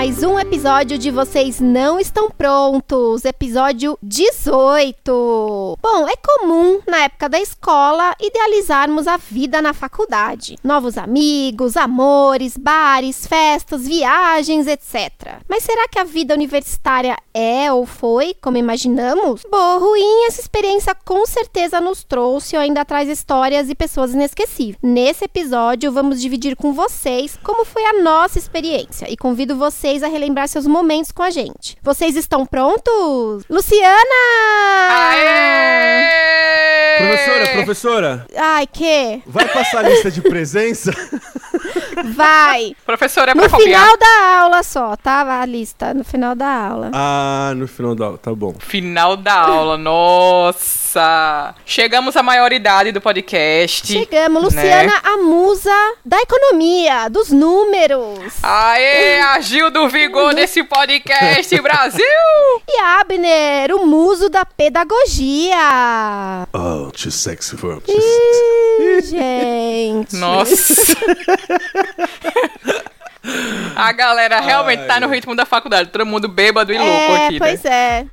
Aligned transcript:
mais 0.00 0.22
um 0.22 0.38
episódio 0.38 0.96
de 0.96 1.10
Vocês 1.10 1.60
Não 1.60 2.00
Estão 2.00 2.30
Prontos, 2.30 3.22
episódio 3.26 3.98
18. 4.02 5.78
Bom, 5.78 6.08
é 6.08 6.14
comum, 6.16 6.80
na 6.88 7.00
época 7.00 7.28
da 7.28 7.38
escola, 7.38 8.16
idealizarmos 8.18 9.06
a 9.06 9.18
vida 9.18 9.60
na 9.60 9.74
faculdade. 9.74 10.56
Novos 10.64 10.96
amigos, 10.96 11.76
amores, 11.76 12.56
bares, 12.56 13.26
festas, 13.26 13.86
viagens, 13.86 14.66
etc. 14.66 15.38
Mas 15.46 15.64
será 15.64 15.86
que 15.86 15.98
a 15.98 16.04
vida 16.04 16.32
universitária 16.32 17.14
é 17.34 17.70
ou 17.70 17.84
foi 17.84 18.34
como 18.40 18.56
imaginamos? 18.56 19.42
Ou 19.52 19.80
ruim, 19.80 20.24
essa 20.26 20.40
experiência 20.40 20.94
com 20.94 21.26
certeza 21.26 21.78
nos 21.78 22.04
trouxe 22.04 22.56
ou 22.56 22.62
ainda 22.62 22.86
traz 22.86 23.06
histórias 23.06 23.68
e 23.68 23.74
pessoas 23.74 24.14
inesquecíveis. 24.14 24.78
Nesse 24.82 25.26
episódio, 25.26 25.92
vamos 25.92 26.22
dividir 26.22 26.56
com 26.56 26.72
vocês 26.72 27.38
como 27.42 27.66
foi 27.66 27.84
a 27.84 28.02
nossa 28.02 28.38
experiência 28.38 29.10
e 29.10 29.14
convido 29.14 29.56
vocês 29.90 30.02
a 30.04 30.08
relembrar 30.08 30.46
seus 30.46 30.68
momentos 30.68 31.10
com 31.10 31.22
a 31.22 31.30
gente. 31.30 31.76
Vocês 31.82 32.14
estão 32.14 32.46
prontos? 32.46 33.42
Luciana! 33.50 34.04
Aê! 34.88 36.06
Professora, 36.98 37.48
professora, 37.52 38.26
Ai, 38.36 38.66
que? 38.68 39.20
vai 39.26 39.48
passar 39.48 39.84
a 39.84 39.88
lista 39.88 40.08
de 40.10 40.20
presença? 40.20 40.92
Vai! 42.14 42.74
Professora, 42.86 43.32
é 43.32 43.34
No 43.34 43.48
copiar. 43.48 43.60
final 43.82 43.96
da 43.96 44.38
aula 44.40 44.62
só, 44.62 44.96
tá? 44.96 45.40
A 45.40 45.44
lista, 45.46 45.92
no 45.94 46.04
final 46.04 46.34
da 46.34 46.46
aula. 46.48 46.90
Ah, 46.94 47.52
no 47.56 47.66
final 47.68 47.94
da 47.94 48.06
aula, 48.06 48.18
tá 48.18 48.34
bom. 48.34 48.54
Final 48.58 49.16
da 49.16 49.34
aula, 49.34 49.76
nossa! 49.76 51.54
Chegamos 51.64 52.16
à 52.16 52.22
maioridade 52.22 52.92
do 52.92 53.00
podcast. 53.00 53.86
Chegamos, 53.92 54.42
Luciana, 54.42 54.92
a 55.04 55.16
musa 55.18 55.70
da 56.04 56.18
economia, 56.20 57.08
dos 57.08 57.30
números. 57.30 58.34
Aê, 58.42 59.20
agiu 59.20 59.70
do 59.70 59.88
vigor 59.88 60.34
desse 60.34 60.62
podcast, 60.64 61.60
Brasil! 61.60 62.00
E 62.72 62.78
Abner, 62.80 63.74
o 63.74 63.84
muso 63.86 64.28
da 64.28 64.44
pedagogia. 64.44 65.56
Oh, 66.52 66.90
too 66.92 67.10
sexy 67.10 67.56
for. 67.56 67.82
Ih, 67.88 69.00
gente. 69.02 70.14
Nossa! 70.16 70.94
A 73.76 73.92
galera 73.92 74.40
realmente 74.40 74.86
tá 74.86 74.98
no 75.00 75.08
ritmo 75.08 75.34
da 75.36 75.44
faculdade, 75.44 75.90
todo 75.90 76.06
mundo 76.06 76.28
bêbado 76.28 76.72
e 76.72 76.78
louco 76.78 76.92
é, 76.92 77.26
aqui, 77.26 77.32
né? 77.34 77.38
pois 77.38 77.64
é. 77.64 78.06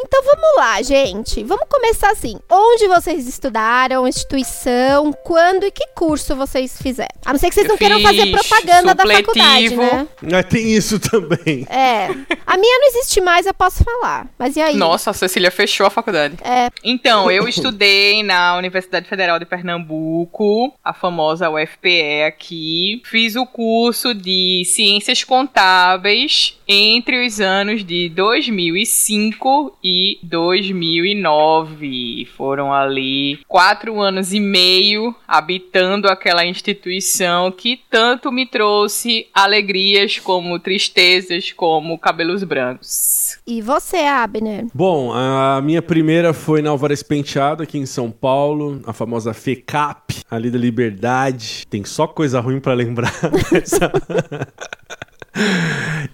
Então 0.00 0.22
vamos 0.22 0.56
lá, 0.56 0.80
gente. 0.82 1.42
Vamos 1.42 1.66
começar 1.68 2.10
assim. 2.10 2.38
Onde 2.48 2.86
vocês 2.86 3.26
estudaram, 3.26 4.06
instituição, 4.06 5.12
quando 5.24 5.64
e 5.64 5.70
que 5.70 5.86
curso 5.94 6.36
vocês 6.36 6.80
fizeram? 6.80 7.08
A 7.24 7.32
não 7.32 7.40
ser 7.40 7.48
que 7.48 7.54
vocês 7.54 7.68
não 7.68 7.76
queiram 7.76 8.00
fazer 8.00 8.22
fiz 8.22 8.30
propaganda 8.30 8.94
da 8.94 9.04
faculdade, 9.04 9.68
supletivo. 9.68 10.08
né? 10.22 10.38
Ah, 10.38 10.42
tem 10.42 10.72
isso 10.72 10.98
também. 11.00 11.66
É. 11.68 12.06
A 12.46 12.56
minha 12.56 12.78
não 12.78 12.88
existe 12.88 13.20
mais, 13.20 13.46
eu 13.46 13.54
posso 13.54 13.82
falar. 13.82 14.28
Mas 14.38 14.56
e 14.56 14.60
aí? 14.60 14.76
Nossa, 14.76 15.10
a 15.10 15.14
Cecília 15.14 15.50
fechou 15.50 15.86
a 15.86 15.90
faculdade. 15.90 16.36
É. 16.44 16.70
Então, 16.84 17.30
eu 17.30 17.48
estudei 17.48 18.22
na 18.22 18.56
Universidade 18.56 19.08
Federal 19.08 19.38
de 19.38 19.44
Pernambuco, 19.46 20.72
a 20.84 20.94
famosa 20.94 21.50
UFPE 21.50 22.22
aqui. 22.26 23.02
Fiz 23.04 23.34
o 23.36 23.44
curso 23.46 24.14
de 24.14 24.62
Ciências 24.64 25.24
Contábeis 25.24 26.56
entre 26.66 27.26
os 27.26 27.40
anos 27.40 27.84
de 27.84 28.08
2005 28.10 29.78
e 29.82 29.87
2009. 30.22 32.26
Foram 32.36 32.72
ali 32.72 33.38
quatro 33.46 34.00
anos 34.00 34.32
e 34.32 34.40
meio 34.40 35.14
habitando 35.26 36.08
aquela 36.08 36.44
instituição 36.44 37.50
que 37.50 37.80
tanto 37.90 38.30
me 38.32 38.46
trouxe 38.46 39.26
alegrias 39.32 40.18
como 40.18 40.58
tristezas, 40.58 41.52
como 41.52 41.98
cabelos 41.98 42.44
brancos. 42.44 43.38
E 43.46 43.62
você, 43.62 43.98
Abner? 43.98 44.66
Bom, 44.74 45.12
a 45.12 45.60
minha 45.62 45.82
primeira 45.82 46.32
foi 46.32 46.62
na 46.62 46.70
Álvares 46.70 47.02
Penteado, 47.02 47.62
aqui 47.62 47.78
em 47.78 47.86
São 47.86 48.10
Paulo, 48.10 48.80
a 48.86 48.92
famosa 48.92 49.34
FECAP, 49.34 50.22
ali 50.30 50.50
da 50.50 50.58
Liberdade. 50.58 51.66
Tem 51.68 51.84
só 51.84 52.06
coisa 52.06 52.40
ruim 52.40 52.60
pra 52.60 52.74
lembrar 52.74 53.12
dessa. 53.50 53.90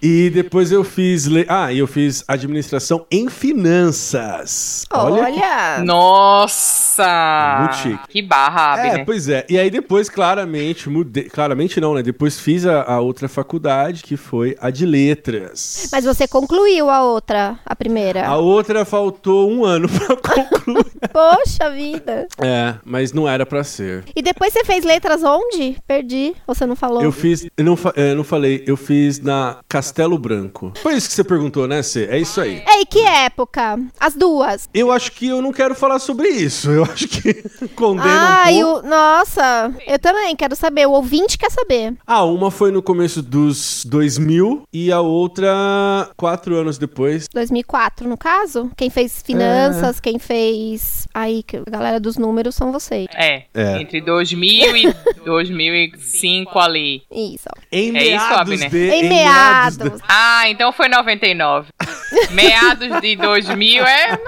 E 0.03 0.31
depois 0.31 0.71
eu 0.73 0.85
fiz. 0.85 1.27
le- 1.27 1.47
Ah, 1.49 1.73
e 1.73 1.79
eu 1.79 1.87
fiz 1.87 2.25
administração 2.29 3.07
em 3.11 3.29
finanças. 3.29 4.85
Olha. 4.93 5.31
que- 5.33 5.85
Nossa! 5.85 7.59
Muito 7.61 7.77
chique. 7.77 8.09
Que 8.09 8.23
barra, 8.23 8.79
É, 8.79 8.89
Abner. 8.91 9.07
pois 9.07 9.29
é. 9.29 9.45
E 9.49 9.59
aí 9.59 9.71
depois, 9.71 10.09
claramente, 10.09 10.89
mudei. 10.89 11.25
Claramente 11.25 11.81
não, 11.81 11.95
né? 11.95 12.03
Depois 12.03 12.39
fiz 12.39 12.67
a, 12.67 12.83
a 12.83 13.01
outra 13.01 13.29
faculdade, 13.29 14.03
que 14.03 14.17
foi 14.17 14.57
a 14.61 14.71
de 14.71 14.85
letras. 14.87 15.89
Mas 15.93 16.05
você 16.05 16.27
concluiu 16.29 16.91
a 16.91 17.03
outra, 17.03 17.59
a 17.65 17.75
primeira. 17.75 18.27
A 18.27 18.37
outra 18.37 18.85
faltou 18.85 19.51
um 19.51 19.65
ano 19.65 19.89
pra 19.91 20.17
concluir. 20.17 20.85
Poxa 21.12 21.71
vida. 21.71 22.27
é, 22.39 22.75
mas 22.85 23.12
não 23.12 23.29
era 23.29 23.45
pra 23.47 23.65
ser. 23.65 24.05
E 24.15 24.23
depois 24.23 24.53
você 24.53 24.65
fez 24.65 24.85
letras 24.85 25.23
onde? 25.23 25.77
Perdi. 25.87 26.35
Você 26.47 26.67
não 26.67 26.77
falou? 26.77 27.03
Eu 27.03 27.12
fiz. 27.12 27.47
Eu 27.56 27.65
não, 27.65 27.77
fa- 27.77 27.93
é, 27.97 28.15
não 28.15 28.25
falei, 28.25 28.62
eu 28.67 28.77
fiz 28.77 29.14
na 29.21 29.59
Castelo 29.69 30.19
Branco. 30.19 30.73
Foi 30.83 30.95
isso 30.95 31.09
que 31.09 31.15
você 31.15 31.25
perguntou, 31.25 31.67
né, 31.67 31.83
Cê? 31.83 32.07
É 32.11 32.19
isso 32.19 32.41
aí. 32.41 32.63
Ei, 32.67 32.85
que 32.87 33.01
época? 33.01 33.79
As 33.99 34.15
duas. 34.15 34.69
Eu 34.73 34.91
acho 34.93 35.13
que 35.13 35.27
eu 35.29 35.41
não 35.43 35.53
quero 35.53 35.75
falar 35.75 35.99
sobre 35.99 36.29
isso. 36.29 36.71
Eu 36.71 36.85
acho 36.85 37.09
que 37.09 37.35
condena 37.75 38.45
Ah, 38.45 38.45
um 38.47 38.51
e 38.51 38.63
pouco. 38.63 38.87
o... 38.87 38.89
Nossa, 38.89 39.73
eu 39.87 39.99
também 39.99 40.35
quero 40.37 40.55
saber. 40.57 40.87
O 40.87 40.93
ouvinte 40.93 41.37
quer 41.39 41.51
saber. 41.51 41.95
Ah, 42.07 42.25
uma 42.25 42.51
foi 42.51 42.71
no 42.71 42.83
começo 42.83 43.23
dos 43.23 43.85
2000 43.85 44.63
e 44.73 44.91
a 44.93 45.01
outra 45.01 46.11
quatro 46.17 46.57
anos 46.57 46.79
depois. 46.79 47.27
2004, 47.33 48.09
no 48.09 48.17
caso? 48.17 48.71
Quem 48.77 48.91
fez 48.91 49.23
finanças, 49.25 50.01
quem 50.01 50.19
fez... 50.19 51.07
Aí, 51.15 51.43
que 51.43 51.57
a 51.59 51.63
galera 51.71 52.01
dos 52.01 52.17
números 52.17 52.55
são 52.55 52.73
vocês. 52.73 53.07
É, 53.15 53.45
É. 53.55 53.81
entre 53.81 54.01
2000 54.01 54.77
e 54.77 54.95
2005 55.25 56.59
ali. 56.59 57.03
Isso. 57.11 57.49
Em 57.71 57.97
É 57.97 58.03
isso, 58.03 58.11
meados 58.11 58.39
Abner? 58.53 58.71
de. 58.71 58.91
Em 58.94 59.03
de- 59.03 59.09
meados. 59.09 60.00
Ah, 60.09 60.49
então 60.49 60.72
foi 60.72 60.88
99. 60.88 61.69
Meados 62.31 63.00
de 63.00 63.16
2000 63.16 63.84
é. 63.84 64.19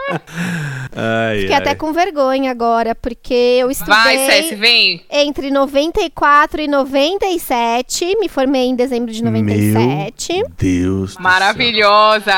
Ai, 0.97 1.41
Fiquei 1.41 1.55
ai. 1.55 1.61
até 1.61 1.75
com 1.75 1.93
vergonha 1.93 2.51
agora, 2.51 2.95
porque 2.95 3.34
eu 3.34 3.71
estudei... 3.71 3.95
Vai, 3.95 4.19
Cess, 4.27 4.59
vem. 4.59 5.05
Entre 5.11 5.51
94 5.51 6.62
e 6.62 6.69
97. 6.69 8.17
Me 8.19 8.29
formei 8.29 8.65
em 8.67 8.75
dezembro 8.75 9.12
de 9.12 9.23
97. 9.23 10.33
Meu 10.33 10.49
Deus. 10.57 11.11
do 11.11 11.12
céu. 11.12 11.23
Maravilhosa. 11.23 12.33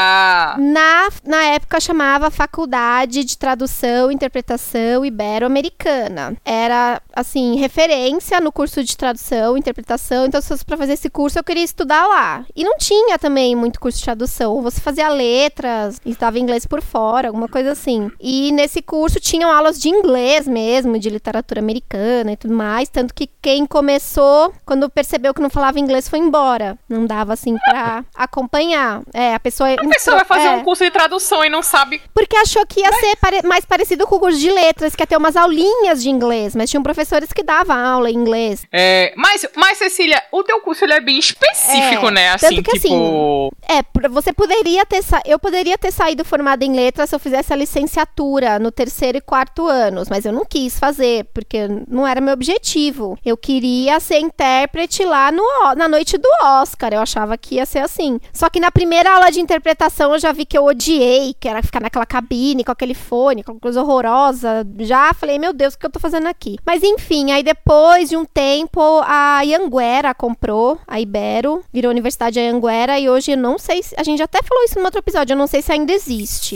Na, 0.59 1.09
na 1.25 1.45
época 1.45 1.81
chamava 1.81 2.31
Faculdade 2.31 3.25
de 3.25 3.37
Tradução 3.39 4.11
e 4.11 4.15
Interpretação 4.15 5.05
Ibero-Americana. 5.05 6.37
Era, 6.45 7.01
assim, 7.15 7.57
referência 7.57 8.41
no 8.41 8.51
curso 8.53 8.83
de 8.83 8.97
tradução 8.97 9.57
e 9.57 9.61
interpretação. 9.61 10.27
Então, 10.27 10.41
se 10.41 10.49
fosse 10.49 10.65
pra 10.65 10.77
fazer 10.77 10.95
esse 10.95 11.09
curso, 11.11 11.39
eu 11.39 11.45
queria 11.45 11.65
estudar 11.65 12.07
lá. 12.07 12.45
E 12.55 12.65
não 12.65 12.77
tinha 12.79 13.19
também 13.19 13.55
muito 13.55 13.81
curso 13.81 13.99
de 13.99 14.05
tradução. 14.05 14.61
Você 14.63 14.81
fazia 14.81 15.09
letras, 15.09 16.01
estava 16.05 16.39
inglês 16.39 16.67
por 16.67 16.83
fora, 16.83 17.29
alguma 17.29 17.49
coisa 17.49 17.73
assim. 17.73 18.11
E 18.21 18.48
nesse 18.53 18.81
curso 18.83 19.21
tinham 19.21 19.51
aulas 19.51 19.81
de 19.81 19.89
inglês 19.89 20.47
mesmo, 20.47 20.99
de 20.99 21.09
literatura 21.11 21.61
americana 21.61 22.33
e 22.33 22.37
tudo 22.37 22.55
mais. 22.55 22.89
Tanto 22.89 23.15
que 23.15 23.29
quem 23.41 23.67
começou, 23.67 24.53
quando 24.65 24.89
percebeu 24.91 25.33
que 25.35 25.41
não 25.41 25.51
falava 25.51 25.79
inglês, 25.79 26.09
foi 26.09 26.19
embora. 26.19 26.79
Não 26.89 27.07
dava, 27.07 27.33
assim, 27.33 27.57
pra 27.69 28.05
acompanhar. 28.15 29.03
É, 29.13 29.35
a 29.35 29.41
pessoa... 29.41 29.73
A 29.73 29.89
pessoa 29.89 30.17
vai 30.17 30.25
fazer 30.25 30.47
é. 30.47 30.51
um 30.51 30.65
curso 30.65 30.85
de 30.85 30.91
tradução 30.91 31.45
e 31.45 31.49
não 31.51 31.63
sabe. 31.63 32.01
Porque 32.15 32.37
achou 32.37 32.65
que 32.67 32.81
ia 32.81 32.93
ser 32.93 33.17
pare- 33.17 33.43
mais 33.43 33.65
parecido 33.65 34.07
com 34.07 34.17
o 34.17 34.21
curso 34.21 34.39
de 34.39 34.51
letras, 34.51 34.95
que 34.95 35.03
ia 35.03 35.07
ter 35.07 35.17
umas 35.17 35.37
aulinhas 35.37 36.03
de 36.03 36.11
inglês, 36.11 36.55
mas 36.55 36.71
tinham 36.71 36.83
professores 36.83 37.33
que 37.33 37.43
davam 37.43 37.77
aula 37.77 38.11
em 38.11 38.15
inglês. 38.15 38.65
É, 38.73 39.13
mas, 39.17 39.47
mas, 39.57 39.79
Cecília, 39.79 40.23
o 40.33 40.43
teu 40.43 40.61
curso 40.61 40.85
ele 40.85 40.93
é 40.95 41.01
bem 41.01 41.19
específico, 41.19 42.09
É, 42.09 42.11
né? 42.11 42.31
tanto 42.37 42.45
Assim, 42.47 42.63
que, 42.63 42.81
tipo. 42.81 43.53
É, 43.69 43.83
pra- 43.83 44.09
você 44.09 44.33
poderia 44.33 44.85
ter 44.87 44.99
eu 45.25 45.39
poderia 45.39 45.79
ter 45.79 45.91
saído 45.93 46.25
formada 46.25 46.65
em 46.65 46.75
letras 46.75 47.09
se 47.11 47.15
eu 47.17 47.21
fizesse 47.21 47.53
a 47.53 47.57
licenciatura 47.57 48.38
no 48.61 48.71
terceiro 48.71 49.19
e 49.19 49.21
quarto 49.21 49.67
anos, 49.67 50.09
mas 50.09 50.25
eu 50.25 50.33
não 50.33 50.45
quis 50.45 50.79
fazer, 50.79 51.25
porque 51.35 51.69
não 51.89 52.07
era 52.07 52.21
meu 52.21 52.35
objetivo. 52.35 53.19
Eu 53.25 53.37
queria 53.37 54.01
ser 54.01 54.19
intérprete 54.19 55.05
lá 55.05 55.33
no, 55.33 55.45
na 55.77 55.89
noite 55.89 56.17
do 56.17 56.29
Oscar, 56.43 56.93
eu 56.93 57.01
achava 57.01 57.37
que 57.37 57.57
ia 57.57 57.67
ser 57.67 57.81
assim. 57.81 58.21
Só 58.33 58.49
que 58.49 58.61
na 58.61 58.71
primeira 58.71 59.15
aula 59.15 59.31
de 59.31 59.41
interpretação 59.41 60.13
eu 60.13 60.19
já 60.19 60.33
vi 60.33 60.47
que 60.47 60.57
eu 60.57 60.65
odiei, 60.65 61.35
que 61.39 61.49
era 61.49 61.63
ficar 61.63 61.81
naquela 61.81 62.07
cabine 62.07 62.65
com 62.65 62.73
aquele 62.73 62.95
fone, 62.95 63.43
com 63.43 63.53
aquela 63.53 63.61
coisa 63.61 63.83
horrorosa. 63.83 64.67
Já 64.81 65.13
falei, 65.13 65.39
meu 65.39 65.53
Deus, 65.53 65.75
o 65.75 65.79
que 65.79 65.87
eu 65.87 65.91
tô 65.91 65.99
fazendo 65.99 66.27
aqui? 66.27 66.57
Mas 66.65 66.83
enfim, 66.83 67.33
aí 67.33 67.43
depois 67.43 68.09
de 68.09 68.17
um 68.17 68.25
tempo 68.25 68.81
a 69.05 69.43
Ianguera 69.43 70.15
comprou 70.15 70.79
a 70.87 71.01
Ibero, 71.01 71.63
virou 71.73 71.91
Universidade 71.91 72.39
Anhanguera 72.39 72.99
e 72.99 73.09
hoje 73.09 73.33
eu 73.33 73.37
não 73.37 73.59
sei 73.59 73.83
se 73.83 73.95
a 73.97 74.03
gente 74.03 74.23
até 74.23 74.41
falou 74.43 74.65
isso 74.65 74.79
no 74.79 74.85
outro 74.85 75.01
episódio, 75.01 75.35
eu 75.35 75.39
não 75.39 75.47
sei 75.47 75.63
se 75.63 75.73
ainda 75.73 75.93
existe. 75.93 76.55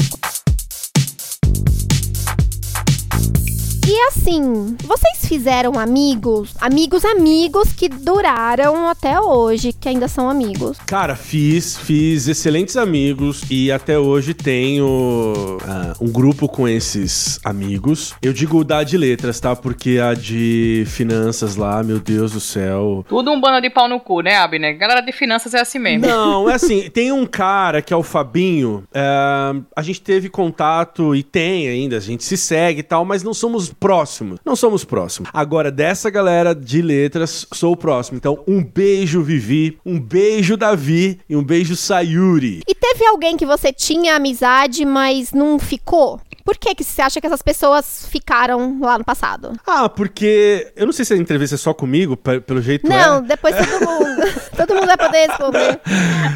E 3.85 4.01
assim, 4.03 4.77
vocês 4.85 5.27
fizeram 5.27 5.77
amigos? 5.77 6.55
Amigos, 6.61 7.05
amigos 7.05 7.73
que 7.73 7.89
duraram 7.89 8.87
até 8.89 9.21
hoje, 9.21 9.73
que 9.73 9.89
ainda 9.89 10.07
são 10.07 10.31
amigos. 10.31 10.79
Cara, 10.87 11.17
fiz, 11.17 11.77
fiz 11.77 12.29
excelentes 12.29 12.77
amigos 12.77 13.43
e 13.51 13.73
até 13.73 13.99
hoje 13.99 14.35
tenho 14.35 14.87
uh, 14.87 16.05
um 16.05 16.13
grupo 16.13 16.49
com 16.49 16.69
esses 16.69 17.41
amigos. 17.45 18.15
Eu 18.23 18.33
digo 18.33 18.63
da 18.63 18.85
de 18.85 18.97
letras, 18.97 19.41
tá? 19.41 19.57
Porque 19.57 19.99
a 19.99 20.15
de 20.15 20.85
finanças 20.87 21.57
lá, 21.57 21.83
meu 21.83 21.99
Deus 21.99 22.33
do 22.33 22.41
céu. 22.41 23.05
Tudo 23.09 23.33
um 23.33 23.41
bando 23.41 23.61
de 23.61 23.69
pau 23.69 23.89
no 23.89 23.99
cu, 23.99 24.21
né, 24.21 24.37
Abner? 24.37 24.79
Galera 24.79 25.01
de 25.01 25.11
finanças 25.11 25.55
é 25.55 25.61
assim 25.61 25.81
mesmo. 25.81 26.07
Não, 26.07 26.49
é 26.49 26.55
assim, 26.55 26.89
tem 26.95 27.11
um 27.11 27.27
cara 27.27 27.83
que 27.83 27.93
é 27.93 27.97
o 27.97 28.03
Fabinho, 28.05 28.85
é, 28.95 29.03
a 29.75 29.83
gente 29.83 30.01
teve 30.01 30.29
contato 30.29 31.17
e 31.17 31.23
tem 31.25 31.67
ainda, 31.67 31.97
a 31.97 32.01
gente 32.01 32.23
se 32.23 32.37
segue 32.37 32.81
e 32.81 32.85
tal, 32.85 33.05
mas 33.05 33.25
não 33.25 33.35
somos 33.35 33.72
próximos. 33.73 34.39
Não 34.45 34.57
somos 34.57 34.85
próximos. 34.85 35.31
Agora, 35.33 35.71
dessa 35.71 36.11
galera 36.11 36.55
de 36.55 36.83
letras, 36.83 37.47
sou 37.53 37.73
o 37.73 37.77
próximo. 37.77 38.17
Então, 38.17 38.43
um 38.47 38.63
beijo, 38.63 39.23
Vivi, 39.23 39.79
um 39.85 39.99
beijo, 39.99 40.57
Davi 40.57 41.21
e 41.29 41.37
um 41.37 41.43
beijo, 41.43 41.77
Sayuri. 41.77 42.63
E 42.69 42.75
teve 42.75 43.07
alguém 43.07 43.37
que 43.37 43.47
você 43.47 43.73
tinha 43.73 44.17
amizade, 44.17 44.85
mas 44.85 45.33
não 45.33 45.59
ficou? 45.59 46.21
Por 46.45 46.57
que, 46.57 46.75
que 46.75 46.85
você 46.85 47.01
acha 47.03 47.21
que 47.21 47.27
essas 47.27 47.43
pessoas 47.43 48.07
ficaram 48.11 48.79
lá 48.81 48.99
no 48.99 49.05
passado? 49.05 49.53
Ah, 49.67 49.89
porque. 49.89 50.73
Eu 50.77 50.87
não 50.87 50.93
sei 50.93 51.05
se 51.05 51.15
a 51.15 51.17
entrevista 51.17 51.55
é 51.55 51.59
só 51.59 51.73
comigo, 51.73 52.17
pelo 52.17 52.61
jeito 52.61 52.89
Não, 52.89 53.19
é. 53.19 53.23
depois 53.23 53.55
todo 53.57 53.89
mundo. 53.89 54.23
todo 54.57 54.75
mundo 54.75 54.87
vai 54.87 54.97
poder 54.97 55.27
responder. 55.29 55.81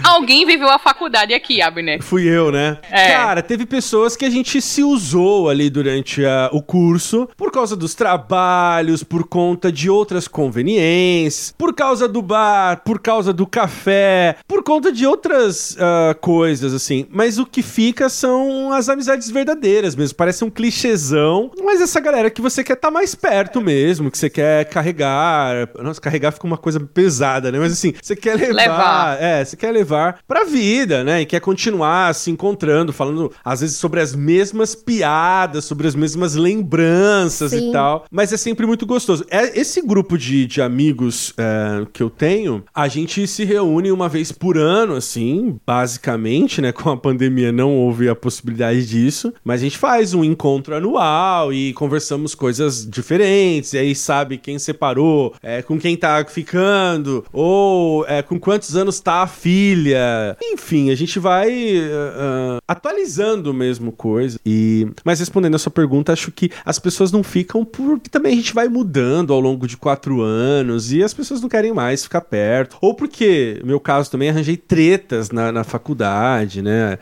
Alguém 0.04 0.46
viveu 0.46 0.68
a 0.68 0.78
faculdade 0.78 1.34
aqui, 1.34 1.60
Abner. 1.60 2.02
Fui 2.02 2.26
eu, 2.28 2.50
né? 2.52 2.78
É. 2.90 3.08
Cara, 3.12 3.42
teve 3.42 3.66
pessoas 3.66 4.16
que 4.16 4.24
a 4.24 4.30
gente 4.30 4.60
se 4.60 4.82
usou 4.82 5.48
ali 5.48 5.68
durante 5.70 6.24
a- 6.24 6.50
o 6.52 6.62
curso 6.62 7.28
por 7.36 7.50
causa 7.50 7.74
dos 7.76 7.94
trabalhos, 7.94 9.02
por 9.02 9.26
conta 9.26 9.70
de 9.72 9.90
outras 9.90 10.28
conveniências, 10.28 11.54
por 11.56 11.74
causa 11.74 12.06
do 12.08 12.22
bar, 12.22 12.82
por 12.84 13.00
causa 13.00 13.32
do 13.32 13.46
café, 13.46 14.36
por 14.46 14.62
conta 14.62 14.92
de 14.92 15.06
outras 15.06 15.76
ah, 15.78 16.14
coisas, 16.20 16.72
assim. 16.72 17.06
Mas 17.10 17.38
o 17.38 17.46
que 17.46 17.62
fica 17.62 18.08
são 18.08 18.72
as 18.72 18.88
amizades 18.88 19.30
verdadeiras 19.30 19.94
mesmo. 19.98 20.16
Parece 20.16 20.44
um 20.44 20.50
clichêzão, 20.50 21.50
mas 21.62 21.80
essa 21.80 22.00
galera 22.00 22.30
que 22.30 22.40
você 22.40 22.62
quer 22.62 22.74
estar 22.74 22.90
mais 22.90 23.14
perto 23.14 23.60
mesmo, 23.60 24.10
que 24.10 24.18
você 24.18 24.30
quer 24.30 24.64
carregar. 24.66 25.68
Nossa, 25.80 26.00
carregar 26.00 26.32
fica 26.32 26.46
uma 26.46 26.58
coisa 26.58 26.80
pesada, 26.80 27.50
né? 27.50 27.58
Mas 27.58 27.72
assim, 27.72 27.92
você 28.00 28.14
quer 28.16 28.36
levar. 28.36 28.54
Levar. 28.54 29.22
É, 29.22 29.44
você 29.44 29.56
quer 29.56 29.70
levar 29.70 30.20
pra 30.26 30.44
vida, 30.44 31.04
né? 31.04 31.22
E 31.22 31.26
quer 31.26 31.40
continuar 31.40 32.14
se 32.14 32.30
encontrando, 32.30 32.92
falando 32.92 33.32
às 33.44 33.60
vezes 33.60 33.76
sobre 33.76 34.00
as 34.00 34.14
mesmas 34.14 34.74
piadas, 34.74 35.64
sobre 35.64 35.86
as 35.86 35.94
mesmas 35.94 36.34
lembranças 36.34 37.50
Sim. 37.50 37.70
e 37.70 37.72
tal. 37.72 38.04
Mas 38.10 38.32
é 38.32 38.36
sempre 38.36 38.66
muito 38.66 38.86
gostoso. 38.86 39.24
É, 39.30 39.58
esse 39.58 39.80
grupo 39.82 40.18
de, 40.18 40.46
de 40.46 40.60
amigos 40.60 41.32
é, 41.38 41.86
que 41.92 42.02
eu 42.02 42.10
tenho, 42.10 42.64
a 42.74 42.88
gente 42.88 43.26
se 43.26 43.44
reúne 43.44 43.90
uma 43.90 44.08
vez 44.08 44.32
por 44.32 44.58
ano, 44.58 44.94
assim, 44.94 45.58
basicamente, 45.66 46.60
né? 46.60 46.72
Com 46.72 46.90
a 46.90 46.96
pandemia 46.96 47.52
não 47.52 47.74
houve 47.74 48.08
a 48.08 48.14
possibilidade 48.14 48.86
disso, 48.86 49.32
mas 49.44 49.60
a 49.60 49.64
gente 49.64 49.78
faz 49.86 50.14
um 50.14 50.24
encontro 50.24 50.74
anual 50.74 51.52
e 51.52 51.72
conversamos 51.74 52.34
coisas 52.34 52.84
diferentes, 52.84 53.72
e 53.72 53.78
aí 53.78 53.94
sabe 53.94 54.36
quem 54.36 54.58
separou, 54.58 55.32
é, 55.40 55.62
com 55.62 55.78
quem 55.78 55.96
tá 55.96 56.24
ficando, 56.24 57.24
ou 57.32 58.04
é, 58.08 58.20
com 58.20 58.36
quantos 58.36 58.74
anos 58.74 58.98
tá 58.98 59.22
a 59.22 59.28
filha. 59.28 60.36
Enfim, 60.42 60.90
a 60.90 60.96
gente 60.96 61.20
vai 61.20 61.78
ah, 62.18 62.58
atualizando 62.66 63.54
mesmo 63.54 63.92
coisa. 63.92 64.40
E 64.44 64.88
mas 65.04 65.20
respondendo 65.20 65.54
a 65.54 65.58
sua 65.58 65.70
pergunta, 65.70 66.12
acho 66.12 66.32
que 66.32 66.50
as 66.64 66.80
pessoas 66.80 67.12
não 67.12 67.22
ficam 67.22 67.64
porque 67.64 68.10
também 68.10 68.32
a 68.32 68.36
gente 68.36 68.52
vai 68.52 68.66
mudando 68.66 69.32
ao 69.32 69.38
longo 69.38 69.68
de 69.68 69.76
quatro 69.76 70.20
anos 70.20 70.92
e 70.92 71.00
as 71.00 71.14
pessoas 71.14 71.40
não 71.40 71.48
querem 71.48 71.72
mais 71.72 72.02
ficar 72.02 72.22
perto. 72.22 72.76
Ou 72.80 72.92
porque, 72.92 73.60
meu 73.64 73.78
caso 73.78 74.10
também, 74.10 74.30
arranjei 74.30 74.56
tretas 74.56 75.30
na, 75.30 75.52
na 75.52 75.62
faculdade, 75.62 76.60
né? 76.60 76.98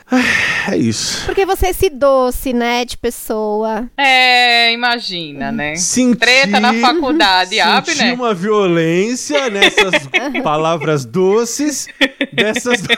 É 0.66 0.78
isso. 0.78 1.26
Porque 1.26 1.44
você 1.44 1.66
é 1.66 1.90
doce, 1.90 2.54
né, 2.54 2.73
de 2.82 2.96
pessoa. 2.96 3.90
É, 3.96 4.72
imagina, 4.72 5.52
né? 5.52 5.76
Senti, 5.76 6.16
Treta 6.18 6.58
na 6.58 6.72
faculdade, 6.72 7.56
senti 7.56 7.60
Abner. 7.62 8.14
uma 8.14 8.32
violência 8.32 9.50
nessas 9.50 9.94
palavras 10.42 11.04
doces, 11.04 11.86
dessas... 12.34 12.82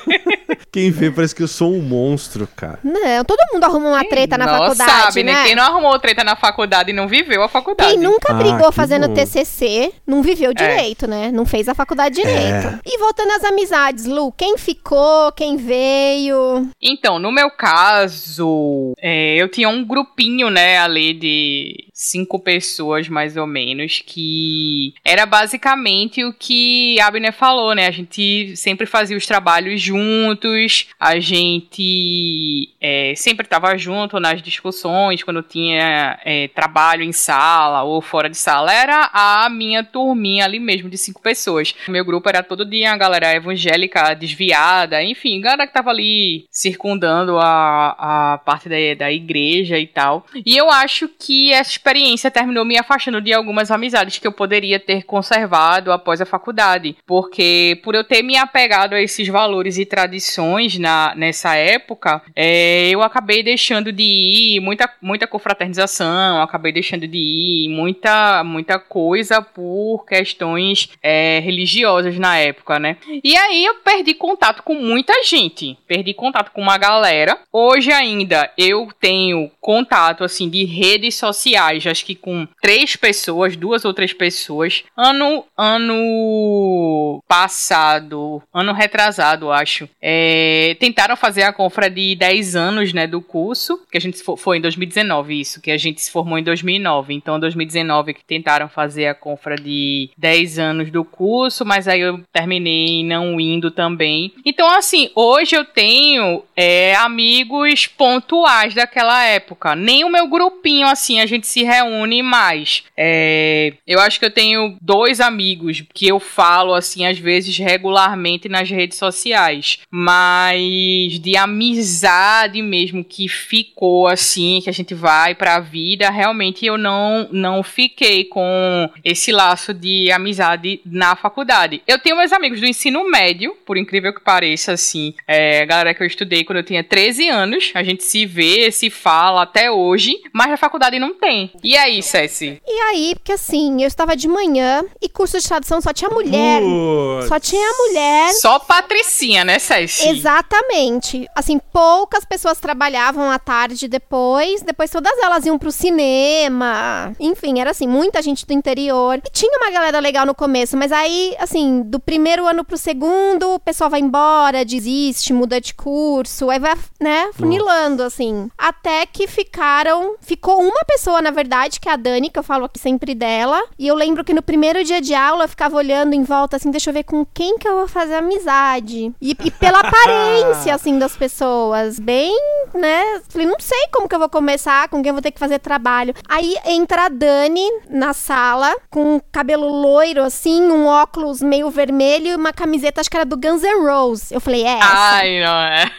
Quem 0.72 0.90
vê 0.90 1.10
parece 1.10 1.34
que 1.34 1.42
eu 1.42 1.48
sou 1.48 1.72
um 1.72 1.80
monstro, 1.80 2.46
cara. 2.54 2.78
Não, 2.84 3.24
todo 3.24 3.38
mundo 3.50 3.64
arruma 3.64 3.88
uma 3.88 4.04
treta 4.04 4.36
na 4.36 4.46
faculdade, 4.46 5.20
Abner, 5.20 5.34
né? 5.34 5.44
quem 5.44 5.54
não 5.54 5.62
arrumou 5.62 5.98
treta 5.98 6.22
na 6.22 6.36
faculdade 6.36 6.92
não 6.92 7.08
viveu 7.08 7.42
a 7.42 7.48
faculdade. 7.48 7.92
Quem 7.92 7.98
nunca 7.98 8.32
Ah, 8.32 8.34
brigou 8.34 8.68
que 8.68 8.74
fazendo 8.74 9.08
bom. 9.08 9.14
TCC 9.14 9.90
não 10.06 10.22
viveu 10.22 10.52
direito, 10.52 11.06
né? 11.06 11.30
Não 11.32 11.46
fez 11.46 11.66
a 11.66 11.74
faculdade 11.74 12.16
direito. 12.16 12.66
É. 12.66 12.80
E 12.84 12.98
voltando 12.98 13.30
às 13.30 13.44
amizades, 13.44 14.04
Lu, 14.04 14.30
quem 14.32 14.58
ficou, 14.58 15.32
quem 15.32 15.56
veio? 15.56 16.68
Então, 16.82 17.18
no 17.18 17.32
meu 17.32 17.50
caso, 17.50 18.92
é, 18.98 19.34
eu 19.36 19.48
tinha 19.48 19.70
um 19.70 19.82
grupinho, 19.82 20.50
né, 20.50 20.78
ali 20.78 21.14
de 21.14 21.88
cinco 21.96 22.38
pessoas, 22.38 23.08
mais 23.08 23.38
ou 23.38 23.46
menos, 23.46 24.02
que 24.04 24.92
era 25.02 25.24
basicamente 25.24 26.22
o 26.22 26.32
que 26.34 27.00
Abner 27.00 27.32
falou, 27.32 27.74
né? 27.74 27.86
A 27.86 27.90
gente 27.90 28.54
sempre 28.54 28.84
fazia 28.84 29.16
os 29.16 29.24
trabalhos 29.24 29.80
juntos, 29.80 30.88
a 31.00 31.18
gente 31.18 32.74
é, 32.78 33.14
sempre 33.16 33.46
estava 33.46 33.78
junto 33.78 34.20
nas 34.20 34.42
discussões, 34.42 35.22
quando 35.22 35.42
tinha 35.42 36.20
é, 36.22 36.48
trabalho 36.48 37.02
em 37.02 37.12
sala 37.12 37.82
ou 37.82 38.02
fora 38.02 38.28
de 38.28 38.36
sala. 38.36 38.70
Era 38.70 39.10
a 39.14 39.48
minha 39.48 39.82
turminha 39.82 40.44
ali 40.44 40.60
mesmo, 40.60 40.90
de 40.90 40.98
cinco 40.98 41.22
pessoas. 41.22 41.74
Meu 41.88 42.04
grupo 42.04 42.28
era 42.28 42.42
todo 42.42 42.66
dia 42.66 42.92
a 42.92 42.96
galera 42.98 43.34
evangélica 43.34 44.12
desviada, 44.12 45.02
enfim, 45.02 45.40
galera 45.40 45.66
que 45.66 45.72
tava 45.72 45.88
ali 45.88 46.44
circundando 46.50 47.38
a, 47.38 48.34
a 48.34 48.38
parte 48.38 48.68
da, 48.68 48.76
da 48.98 49.10
igreja 49.10 49.78
e 49.78 49.86
tal. 49.86 50.26
E 50.44 50.54
eu 50.54 50.68
acho 50.68 51.08
que 51.08 51.52
essa 51.52 51.85
experiência 51.86 52.32
terminou 52.32 52.64
me 52.64 52.76
afastando 52.76 53.20
de 53.20 53.32
algumas 53.32 53.70
amizades 53.70 54.18
que 54.18 54.26
eu 54.26 54.32
poderia 54.32 54.80
ter 54.80 55.04
conservado 55.04 55.92
após 55.92 56.20
a 56.20 56.26
faculdade. 56.26 56.96
Porque 57.06 57.80
por 57.84 57.94
eu 57.94 58.02
ter 58.02 58.22
me 58.22 58.36
apegado 58.36 58.94
a 58.94 59.00
esses 59.00 59.28
valores 59.28 59.78
e 59.78 59.86
tradições 59.86 60.78
na, 60.78 61.14
nessa 61.14 61.54
época, 61.54 62.20
é, 62.34 62.88
eu 62.90 63.02
acabei 63.02 63.42
deixando 63.42 63.92
de 63.92 64.02
ir 64.02 64.60
muita, 64.60 64.92
muita 65.00 65.28
confraternização, 65.28 66.42
acabei 66.42 66.72
deixando 66.72 67.06
de 67.06 67.18
ir 67.18 67.68
muita, 67.68 68.42
muita 68.42 68.80
coisa 68.80 69.40
por 69.40 70.04
questões 70.06 70.88
é, 71.00 71.38
religiosas 71.40 72.18
na 72.18 72.36
época, 72.36 72.80
né? 72.80 72.96
E 73.22 73.36
aí 73.36 73.64
eu 73.64 73.76
perdi 73.76 74.14
contato 74.14 74.62
com 74.64 74.74
muita 74.74 75.22
gente, 75.22 75.78
perdi 75.86 76.12
contato 76.12 76.50
com 76.50 76.60
uma 76.60 76.78
galera. 76.78 77.38
Hoje 77.52 77.92
ainda 77.92 78.50
eu 78.58 78.88
tenho 79.00 79.50
contato 79.60 80.24
assim 80.24 80.48
de 80.48 80.64
redes 80.64 81.14
sociais, 81.14 81.75
acho 81.84 82.04
que 82.04 82.14
com 82.14 82.46
três 82.62 82.94
pessoas, 82.94 83.56
duas 83.56 83.84
ou 83.84 83.92
três 83.92 84.12
pessoas. 84.12 84.84
Ano 84.96 85.44
ano 85.56 87.22
passado, 87.26 88.42
ano 88.52 88.72
retrasado, 88.72 89.50
acho, 89.50 89.88
é, 90.00 90.76
tentaram 90.78 91.16
fazer 91.16 91.42
a 91.42 91.52
confra 91.52 91.90
de 91.90 92.14
10 92.14 92.54
anos, 92.54 92.92
né, 92.92 93.06
do 93.06 93.20
curso, 93.20 93.80
que 93.90 93.96
a 93.96 94.00
gente 94.00 94.22
foi 94.36 94.58
em 94.58 94.60
2019 94.60 95.40
isso, 95.40 95.60
que 95.60 95.70
a 95.70 95.76
gente 95.76 96.00
se 96.00 96.10
formou 96.10 96.38
em 96.38 96.42
2009. 96.42 97.14
Então, 97.14 97.40
2019 97.40 98.14
que 98.14 98.24
tentaram 98.24 98.68
fazer 98.68 99.06
a 99.06 99.14
confra 99.14 99.56
de 99.56 100.10
10 100.16 100.58
anos 100.58 100.90
do 100.90 101.04
curso, 101.04 101.64
mas 101.64 101.88
aí 101.88 102.00
eu 102.00 102.20
terminei 102.32 103.04
não 103.04 103.40
indo 103.40 103.70
também. 103.70 104.32
Então, 104.44 104.68
assim, 104.70 105.10
hoje 105.14 105.56
eu 105.56 105.64
tenho 105.64 106.44
é, 106.54 106.94
amigos 106.96 107.86
pontuais 107.86 108.74
daquela 108.74 109.24
época. 109.24 109.74
Nem 109.74 110.04
o 110.04 110.10
meu 110.10 110.28
grupinho, 110.28 110.86
assim, 110.86 111.20
a 111.20 111.26
gente 111.26 111.46
se 111.46 111.62
reúne 111.66 112.22
mais. 112.22 112.84
É, 112.96 113.74
eu 113.86 114.00
acho 114.00 114.18
que 114.18 114.24
eu 114.24 114.30
tenho 114.30 114.76
dois 114.80 115.20
amigos 115.20 115.84
que 115.92 116.08
eu 116.08 116.18
falo, 116.18 116.74
assim, 116.74 117.06
às 117.06 117.18
vezes 117.18 117.58
regularmente 117.58 118.48
nas 118.48 118.70
redes 118.70 118.98
sociais. 118.98 119.80
Mas 119.90 121.18
de 121.18 121.36
amizade 121.36 122.62
mesmo 122.62 123.04
que 123.04 123.28
ficou, 123.28 124.06
assim, 124.06 124.60
que 124.62 124.70
a 124.70 124.72
gente 124.72 124.94
vai 124.94 125.34
pra 125.34 125.60
vida, 125.60 126.10
realmente 126.10 126.64
eu 126.64 126.78
não, 126.78 127.28
não 127.30 127.62
fiquei 127.62 128.24
com 128.24 128.90
esse 129.04 129.32
laço 129.32 129.74
de 129.74 130.10
amizade 130.10 130.80
na 130.84 131.14
faculdade. 131.16 131.82
Eu 131.86 131.98
tenho 131.98 132.16
meus 132.16 132.32
amigos 132.32 132.60
do 132.60 132.66
ensino 132.66 133.08
médio, 133.10 133.56
por 133.64 133.76
incrível 133.76 134.12
que 134.12 134.20
pareça, 134.20 134.72
assim, 134.72 135.14
é, 135.26 135.62
a 135.62 135.66
galera 135.66 135.94
que 135.94 136.02
eu 136.02 136.06
estudei 136.06 136.44
quando 136.44 136.58
eu 136.58 136.64
tinha 136.64 136.84
13 136.84 137.28
anos, 137.28 137.72
a 137.74 137.82
gente 137.82 138.02
se 138.02 138.24
vê, 138.24 138.70
se 138.70 138.90
fala 138.90 139.42
até 139.42 139.70
hoje, 139.70 140.20
mas 140.32 140.48
na 140.48 140.56
faculdade 140.56 140.98
não 140.98 141.14
tem. 141.14 141.50
E 141.62 141.76
aí, 141.76 142.02
Ceci? 142.02 142.60
E 142.66 142.80
aí, 142.82 143.14
porque 143.14 143.32
assim, 143.32 143.82
eu 143.82 143.88
estava 143.88 144.14
de 144.14 144.28
manhã 144.28 144.84
e 145.00 145.08
curso 145.08 145.38
de 145.38 145.46
tradução 145.46 145.80
só 145.80 145.92
tinha 145.92 146.10
mulher. 146.10 146.60
Putz. 146.60 147.28
Só 147.28 147.40
tinha 147.40 147.68
mulher. 147.78 148.32
Só 148.34 148.58
Patricinha, 148.58 149.44
né, 149.44 149.58
Ceci? 149.58 150.08
Exatamente. 150.08 151.26
Assim, 151.34 151.58
poucas 151.72 152.24
pessoas 152.24 152.60
trabalhavam 152.60 153.30
à 153.30 153.38
tarde 153.38 153.88
depois, 153.88 154.62
depois 154.62 154.90
todas 154.90 155.18
elas 155.18 155.44
iam 155.46 155.58
pro 155.58 155.72
cinema. 155.72 157.12
Enfim, 157.18 157.60
era 157.60 157.70
assim, 157.70 157.86
muita 157.86 158.22
gente 158.22 158.46
do 158.46 158.52
interior. 158.52 159.20
E 159.24 159.30
tinha 159.30 159.58
uma 159.58 159.70
galera 159.70 159.98
legal 159.98 160.26
no 160.26 160.34
começo, 160.34 160.76
mas 160.76 160.92
aí, 160.92 161.34
assim, 161.38 161.82
do 161.82 161.98
primeiro 161.98 162.46
ano 162.46 162.64
pro 162.64 162.76
segundo, 162.76 163.54
o 163.54 163.58
pessoal 163.60 163.90
vai 163.90 164.00
embora, 164.00 164.64
desiste, 164.64 165.32
muda 165.32 165.60
de 165.60 165.74
curso, 165.74 166.50
aí 166.50 166.58
vai, 166.58 166.74
né, 167.00 167.30
funilando, 167.34 168.02
assim. 168.02 168.50
Até 168.56 169.06
que 169.06 169.26
ficaram. 169.26 170.16
Ficou 170.20 170.60
uma 170.60 170.84
pessoa, 170.86 171.22
na 171.22 171.30
verdade, 171.30 171.45
que 171.80 171.88
é 171.88 171.92
a 171.92 171.96
Dani, 171.96 172.30
que 172.30 172.38
eu 172.38 172.42
falo 172.42 172.64
aqui 172.64 172.78
sempre 172.78 173.14
dela. 173.14 173.62
E 173.78 173.86
eu 173.86 173.94
lembro 173.94 174.24
que 174.24 174.34
no 174.34 174.42
primeiro 174.42 174.82
dia 174.84 175.00
de 175.00 175.14
aula 175.14 175.44
eu 175.44 175.48
ficava 175.48 175.76
olhando 175.76 176.14
em 176.14 176.22
volta, 176.22 176.56
assim, 176.56 176.70
deixa 176.70 176.90
eu 176.90 176.94
ver 176.94 177.04
com 177.04 177.24
quem 177.24 177.58
que 177.58 177.68
eu 177.68 177.76
vou 177.76 177.88
fazer 177.88 178.14
amizade. 178.14 179.12
E, 179.20 179.30
e 179.30 179.50
pela 179.50 179.80
aparência, 179.86 180.74
assim, 180.74 180.98
das 180.98 181.16
pessoas. 181.16 181.98
Bem, 181.98 182.36
né? 182.76 183.20
Falei, 183.28 183.46
não 183.46 183.56
sei 183.58 183.88
como 183.92 184.08
que 184.08 184.14
eu 184.14 184.18
vou 184.18 184.28
começar, 184.28 184.88
com 184.88 185.02
quem 185.02 185.08
eu 185.08 185.14
vou 185.14 185.22
ter 185.22 185.30
que 185.30 185.38
fazer 185.38 185.58
trabalho. 185.58 186.14
Aí 186.28 186.56
entra 186.64 187.06
a 187.06 187.08
Dani 187.08 187.66
na 187.88 188.12
sala, 188.12 188.74
com 188.90 189.20
cabelo 189.32 189.68
loiro, 189.68 190.22
assim, 190.22 190.62
um 190.62 190.86
óculos 190.86 191.40
meio 191.40 191.70
vermelho 191.70 192.28
e 192.28 192.34
uma 192.34 192.52
camiseta, 192.52 193.00
acho 193.00 193.10
que 193.10 193.16
era 193.16 193.26
do 193.26 193.36
Guns 193.36 193.62
N' 193.62 193.86
Roses. 193.86 194.30
Eu 194.30 194.40
falei, 194.40 194.64
é 194.64 194.78
essa. 194.78 194.92
Ai, 194.92 195.40
não 195.40 195.56
é. 195.56 195.90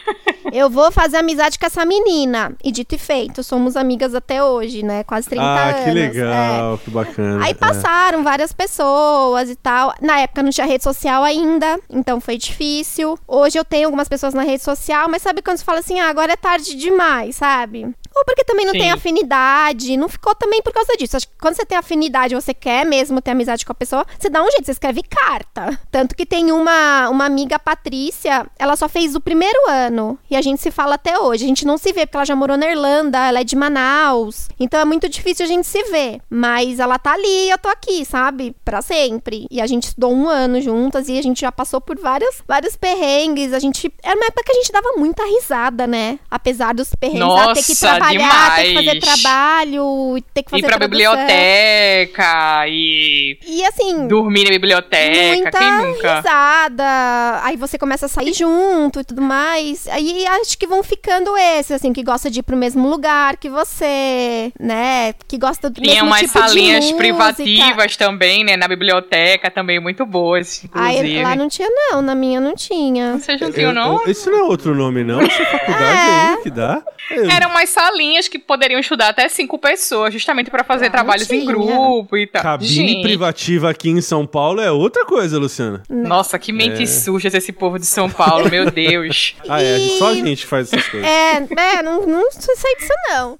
Eu 0.52 0.70
vou 0.70 0.90
fazer 0.90 1.18
amizade 1.18 1.58
com 1.58 1.66
essa 1.66 1.84
menina. 1.84 2.52
E 2.62 2.72
dito 2.72 2.94
e 2.94 2.98
feito, 2.98 3.42
somos 3.42 3.76
amigas 3.76 4.14
até 4.14 4.42
hoje, 4.42 4.82
né? 4.82 5.04
Quase 5.04 5.28
30 5.28 5.44
ah, 5.44 5.68
anos. 5.68 5.84
que 5.84 5.90
legal, 5.90 6.74
é. 6.74 6.78
que 6.78 6.90
bacana. 6.90 7.44
Aí 7.44 7.50
é. 7.50 7.54
passaram 7.54 8.22
várias 8.22 8.52
pessoas 8.52 9.50
e 9.50 9.56
tal. 9.56 9.92
Na 10.00 10.20
época 10.20 10.42
não 10.42 10.50
tinha 10.50 10.66
rede 10.66 10.84
social 10.84 11.22
ainda, 11.22 11.78
então 11.90 12.20
foi 12.20 12.36
difícil. 12.38 13.18
Hoje 13.26 13.58
eu 13.58 13.64
tenho 13.64 13.86
algumas 13.86 14.08
pessoas 14.08 14.34
na 14.34 14.42
rede 14.42 14.62
social, 14.62 15.08
mas 15.08 15.22
sabe 15.22 15.42
quando 15.42 15.58
você 15.58 15.64
fala 15.64 15.80
assim, 15.80 16.00
ah, 16.00 16.08
agora 16.08 16.32
é 16.32 16.36
tarde 16.36 16.67
demais, 16.74 17.36
sabe? 17.36 17.84
Ou 18.18 18.24
porque 18.24 18.44
também 18.44 18.66
não 18.66 18.72
Sim. 18.72 18.80
tem 18.80 18.90
afinidade. 18.90 19.96
Não 19.96 20.08
ficou 20.08 20.34
também 20.34 20.60
por 20.62 20.72
causa 20.72 20.92
disso. 20.98 21.16
Acho 21.16 21.28
que 21.28 21.34
quando 21.40 21.54
você 21.54 21.64
tem 21.64 21.78
afinidade, 21.78 22.34
você 22.34 22.52
quer 22.52 22.84
mesmo 22.84 23.20
ter 23.20 23.30
amizade 23.30 23.64
com 23.64 23.72
a 23.72 23.74
pessoa, 23.74 24.04
você 24.18 24.28
dá 24.28 24.42
um 24.42 24.50
jeito, 24.50 24.64
você 24.64 24.72
escreve 24.72 25.02
carta. 25.02 25.78
Tanto 25.90 26.16
que 26.16 26.26
tem 26.26 26.50
uma, 26.50 27.08
uma 27.08 27.24
amiga, 27.24 27.56
a 27.56 27.60
Patrícia, 27.60 28.46
ela 28.58 28.76
só 28.76 28.88
fez 28.88 29.14
o 29.14 29.20
primeiro 29.20 29.58
ano. 29.68 30.18
E 30.30 30.36
a 30.36 30.42
gente 30.42 30.60
se 30.60 30.70
fala 30.70 30.96
até 30.96 31.18
hoje. 31.18 31.44
A 31.44 31.48
gente 31.48 31.64
não 31.64 31.78
se 31.78 31.92
vê, 31.92 32.06
porque 32.06 32.16
ela 32.16 32.24
já 32.24 32.34
morou 32.34 32.56
na 32.56 32.66
Irlanda, 32.66 33.18
ela 33.18 33.40
é 33.40 33.44
de 33.44 33.54
Manaus. 33.54 34.48
Então 34.58 34.80
é 34.80 34.84
muito 34.84 35.08
difícil 35.08 35.44
a 35.44 35.48
gente 35.48 35.66
se 35.66 35.82
ver. 35.84 36.20
Mas 36.28 36.80
ela 36.80 36.98
tá 36.98 37.12
ali 37.12 37.46
e 37.46 37.50
eu 37.50 37.58
tô 37.58 37.68
aqui, 37.68 38.04
sabe? 38.04 38.54
Pra 38.64 38.82
sempre. 38.82 39.46
E 39.50 39.60
a 39.60 39.66
gente 39.66 39.84
estudou 39.84 40.12
um 40.12 40.28
ano 40.28 40.60
juntas 40.60 41.08
e 41.08 41.18
a 41.18 41.22
gente 41.22 41.40
já 41.40 41.52
passou 41.52 41.80
por 41.80 41.98
vários, 41.98 42.42
vários 42.46 42.74
perrengues. 42.74 43.52
A 43.52 43.58
gente. 43.58 43.92
Era 44.02 44.16
uma 44.16 44.26
época 44.26 44.42
que 44.44 44.52
a 44.52 44.54
gente 44.54 44.72
dava 44.72 44.92
muita 44.96 45.24
risada, 45.24 45.86
né? 45.86 46.18
Apesar 46.48 46.72
dos 46.74 46.94
perrengues. 46.94 47.22
ah, 47.22 47.52
ter 47.52 47.62
que 47.62 47.68
Nossa, 47.68 47.86
trabalhar, 47.90 48.54
ter 48.56 48.62
que 48.62 48.74
fazer 48.74 48.98
demais. 48.98 49.20
trabalho, 49.22 50.16
ter 50.32 50.42
que 50.42 50.50
fazer 50.50 50.62
Ir 50.62 50.66
pra 50.66 50.76
tradução. 50.78 50.88
biblioteca 50.88 52.66
e 52.68 53.38
E 53.46 53.64
assim. 53.64 54.06
dormir 54.08 54.44
na 54.44 54.50
biblioteca. 54.50 55.34
Muita 55.42 55.50
Quem 55.58 55.72
nunca? 55.72 56.16
risada, 56.16 57.40
aí 57.42 57.56
você 57.56 57.78
começa 57.78 58.06
a 58.06 58.08
sair 58.08 58.32
junto 58.32 59.00
e 59.00 59.04
tudo 59.04 59.20
mais. 59.20 59.86
Aí 59.88 60.26
acho 60.26 60.56
que 60.58 60.66
vão 60.66 60.82
ficando 60.82 61.36
esses, 61.36 61.72
assim, 61.72 61.92
que 61.92 62.02
gosta 62.02 62.30
de 62.30 62.40
ir 62.40 62.42
pro 62.42 62.56
mesmo 62.56 62.88
lugar 62.88 63.36
que 63.36 63.48
você, 63.48 64.52
né? 64.58 65.12
Que 65.26 65.36
gosta 65.38 65.68
do 65.70 65.80
Tinha 65.80 65.94
mesmo 65.96 66.06
umas 66.08 66.20
tipo 66.20 66.32
de 66.42 66.48
salinhas 66.48 66.80
música. 66.84 66.98
privativas 66.98 67.96
também, 67.96 68.44
né? 68.44 68.56
Na 68.56 68.68
biblioteca 68.68 69.50
também 69.50 69.78
muito 69.80 70.06
boas, 70.06 70.64
inclusive. 70.64 71.16
Aí, 71.18 71.22
lá 71.22 71.36
não 71.36 71.48
tinha, 71.48 71.68
não. 71.70 72.00
Na 72.02 72.14
minha 72.14 72.40
não 72.40 72.54
tinha. 72.54 73.18
Vocês 73.18 73.40
não 73.40 73.52
tinham, 73.52 73.72
não? 73.72 74.00
Esse 74.06 74.30
não 74.30 74.38
é 74.38 74.42
outro 74.44 74.74
nome, 74.74 75.04
não? 75.04 75.20
Essa 75.20 75.44
faculdade 75.44 75.82
É. 75.84 76.28
ainda 76.30 76.37
que 76.42 76.50
dá. 76.50 76.82
Eu- 77.10 77.30
Eram 77.30 77.50
umas 77.50 77.68
salinhas 77.70 78.28
que 78.28 78.38
poderiam 78.38 78.78
estudar 78.80 79.08
até 79.08 79.28
cinco 79.28 79.58
pessoas, 79.58 80.12
justamente 80.12 80.50
pra 80.50 80.62
fazer 80.64 80.86
Ah, 80.86 80.90
trabalhos 80.90 81.30
em 81.30 81.44
grupo 81.44 82.16
e 82.16 82.26
tal. 82.26 82.42
Cabine 82.42 82.68
Gente, 82.70 83.02
privativa 83.02 83.70
aqui 83.70 83.88
em 83.90 84.00
São 84.00 84.26
Paulo 84.26 84.60
é 84.60 84.70
outra 84.70 85.04
coisa, 85.04 85.38
Luciana. 85.38 85.82
Nossa, 85.88 86.38
que 86.38 86.52
mentes 86.52 86.90
sujas 87.04 87.32
esse 87.34 87.52
povo 87.52 87.78
de 87.78 87.86
São 87.86 88.08
Paulo, 88.10 88.50
meu 88.50 88.70
Deus. 88.70 89.34
Ah, 89.48 89.62
é. 89.62 89.78
E- 89.78 89.98
Só 89.98 90.08
a 90.10 90.14
gente 90.14 90.46
faz 90.46 90.72
essas 90.72 90.86
coisas. 90.88 91.08
É, 91.08 91.36
é 91.78 91.82
não, 91.82 92.06
não 92.06 92.30
sei 92.30 92.76
disso, 92.76 92.92
não. 93.10 93.38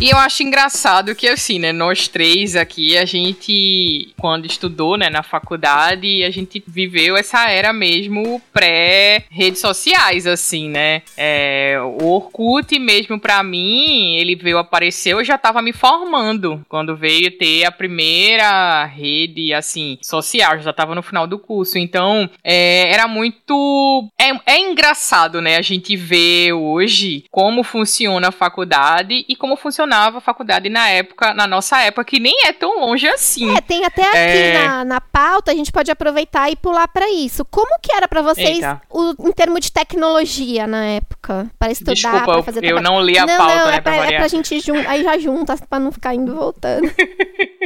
E 0.00 0.10
eu 0.10 0.16
acho 0.16 0.44
engraçado 0.44 1.12
que, 1.12 1.26
assim, 1.26 1.58
né, 1.58 1.72
nós 1.72 2.06
três 2.06 2.54
aqui, 2.54 2.96
a 2.96 3.04
gente, 3.04 4.14
quando 4.16 4.46
estudou, 4.46 4.96
né, 4.96 5.10
na 5.10 5.24
faculdade, 5.24 6.22
a 6.22 6.30
gente 6.30 6.62
viveu 6.68 7.16
essa 7.16 7.50
era 7.50 7.72
mesmo 7.72 8.40
pré-redes 8.52 9.60
sociais, 9.60 10.24
assim, 10.24 10.68
né? 10.68 11.02
É, 11.16 11.78
o 12.00 12.06
Orkut 12.06 12.78
mesmo, 12.78 13.18
pra 13.18 13.42
mim, 13.42 14.14
ele 14.14 14.36
veio 14.36 14.58
aparecer, 14.58 15.14
eu 15.14 15.24
já 15.24 15.36
tava 15.36 15.60
me 15.60 15.72
formando 15.72 16.64
quando 16.68 16.96
veio 16.96 17.36
ter 17.36 17.64
a 17.64 17.72
primeira 17.72 18.84
rede, 18.84 19.52
assim, 19.52 19.98
social, 20.00 20.60
já 20.60 20.72
tava 20.72 20.94
no 20.94 21.02
final 21.02 21.26
do 21.26 21.40
curso. 21.40 21.76
Então, 21.76 22.30
é, 22.44 22.92
era 22.92 23.08
muito... 23.08 24.08
É, 24.16 24.54
é 24.54 24.60
engraçado, 24.60 25.40
né, 25.40 25.56
a 25.56 25.62
gente 25.62 25.96
ver 25.96 26.52
hoje 26.52 27.24
como 27.32 27.64
funciona 27.64 28.28
a 28.28 28.32
faculdade 28.32 29.24
e 29.28 29.34
como 29.34 29.56
funcionava 29.88 30.18
a 30.18 30.20
faculdade 30.20 30.68
na 30.68 30.88
época, 30.90 31.32
na 31.34 31.46
nossa 31.46 31.80
época, 31.80 32.04
que 32.04 32.20
nem 32.20 32.34
é 32.46 32.52
tão 32.52 32.78
longe 32.80 33.08
assim. 33.08 33.56
É, 33.56 33.60
tem 33.60 33.84
até 33.84 34.02
aqui 34.02 34.18
É. 34.18 34.52
na, 34.68 34.84
na 34.84 35.00
pauta, 35.00 35.50
a 35.50 35.54
gente 35.54 35.72
pode 35.72 35.90
aproveitar 35.90 36.50
e 36.50 36.56
pular 36.56 36.86
pra 36.88 37.08
isso. 37.10 37.44
Como 37.46 37.78
que 37.80 37.92
era 37.94 38.06
pra 38.06 38.20
vocês 38.22 38.60
o, 38.90 39.14
em 39.28 39.32
termos 39.32 39.60
de 39.62 39.72
tecnologia 39.72 40.66
na 40.66 40.84
época? 40.84 41.50
Pra 41.58 41.70
estudar, 41.70 41.94
Desculpa, 41.94 42.24
pra 42.24 42.34
eu- 42.34 42.42
fazer 42.42 42.58
eu 42.58 42.74
trabalho? 42.74 42.84
não 42.84 43.00
li 43.02 43.18
a 43.18 43.26
não, 43.26 43.36
pauta, 43.36 43.54
não, 43.56 43.66
né, 43.66 43.76
é 43.76 43.80
pra 43.80 43.92
pra, 43.92 44.06
é 44.12 44.16
pra 44.18 44.28
gente 44.28 44.60
jun... 44.60 44.76
aí 44.86 45.02
já 45.02 45.18
junta 45.18 45.56
pra 45.68 45.78
não 45.80 45.90
ficar 45.90 46.14
indo 46.14 46.32
e 46.32 46.34
voltando. 46.34 46.88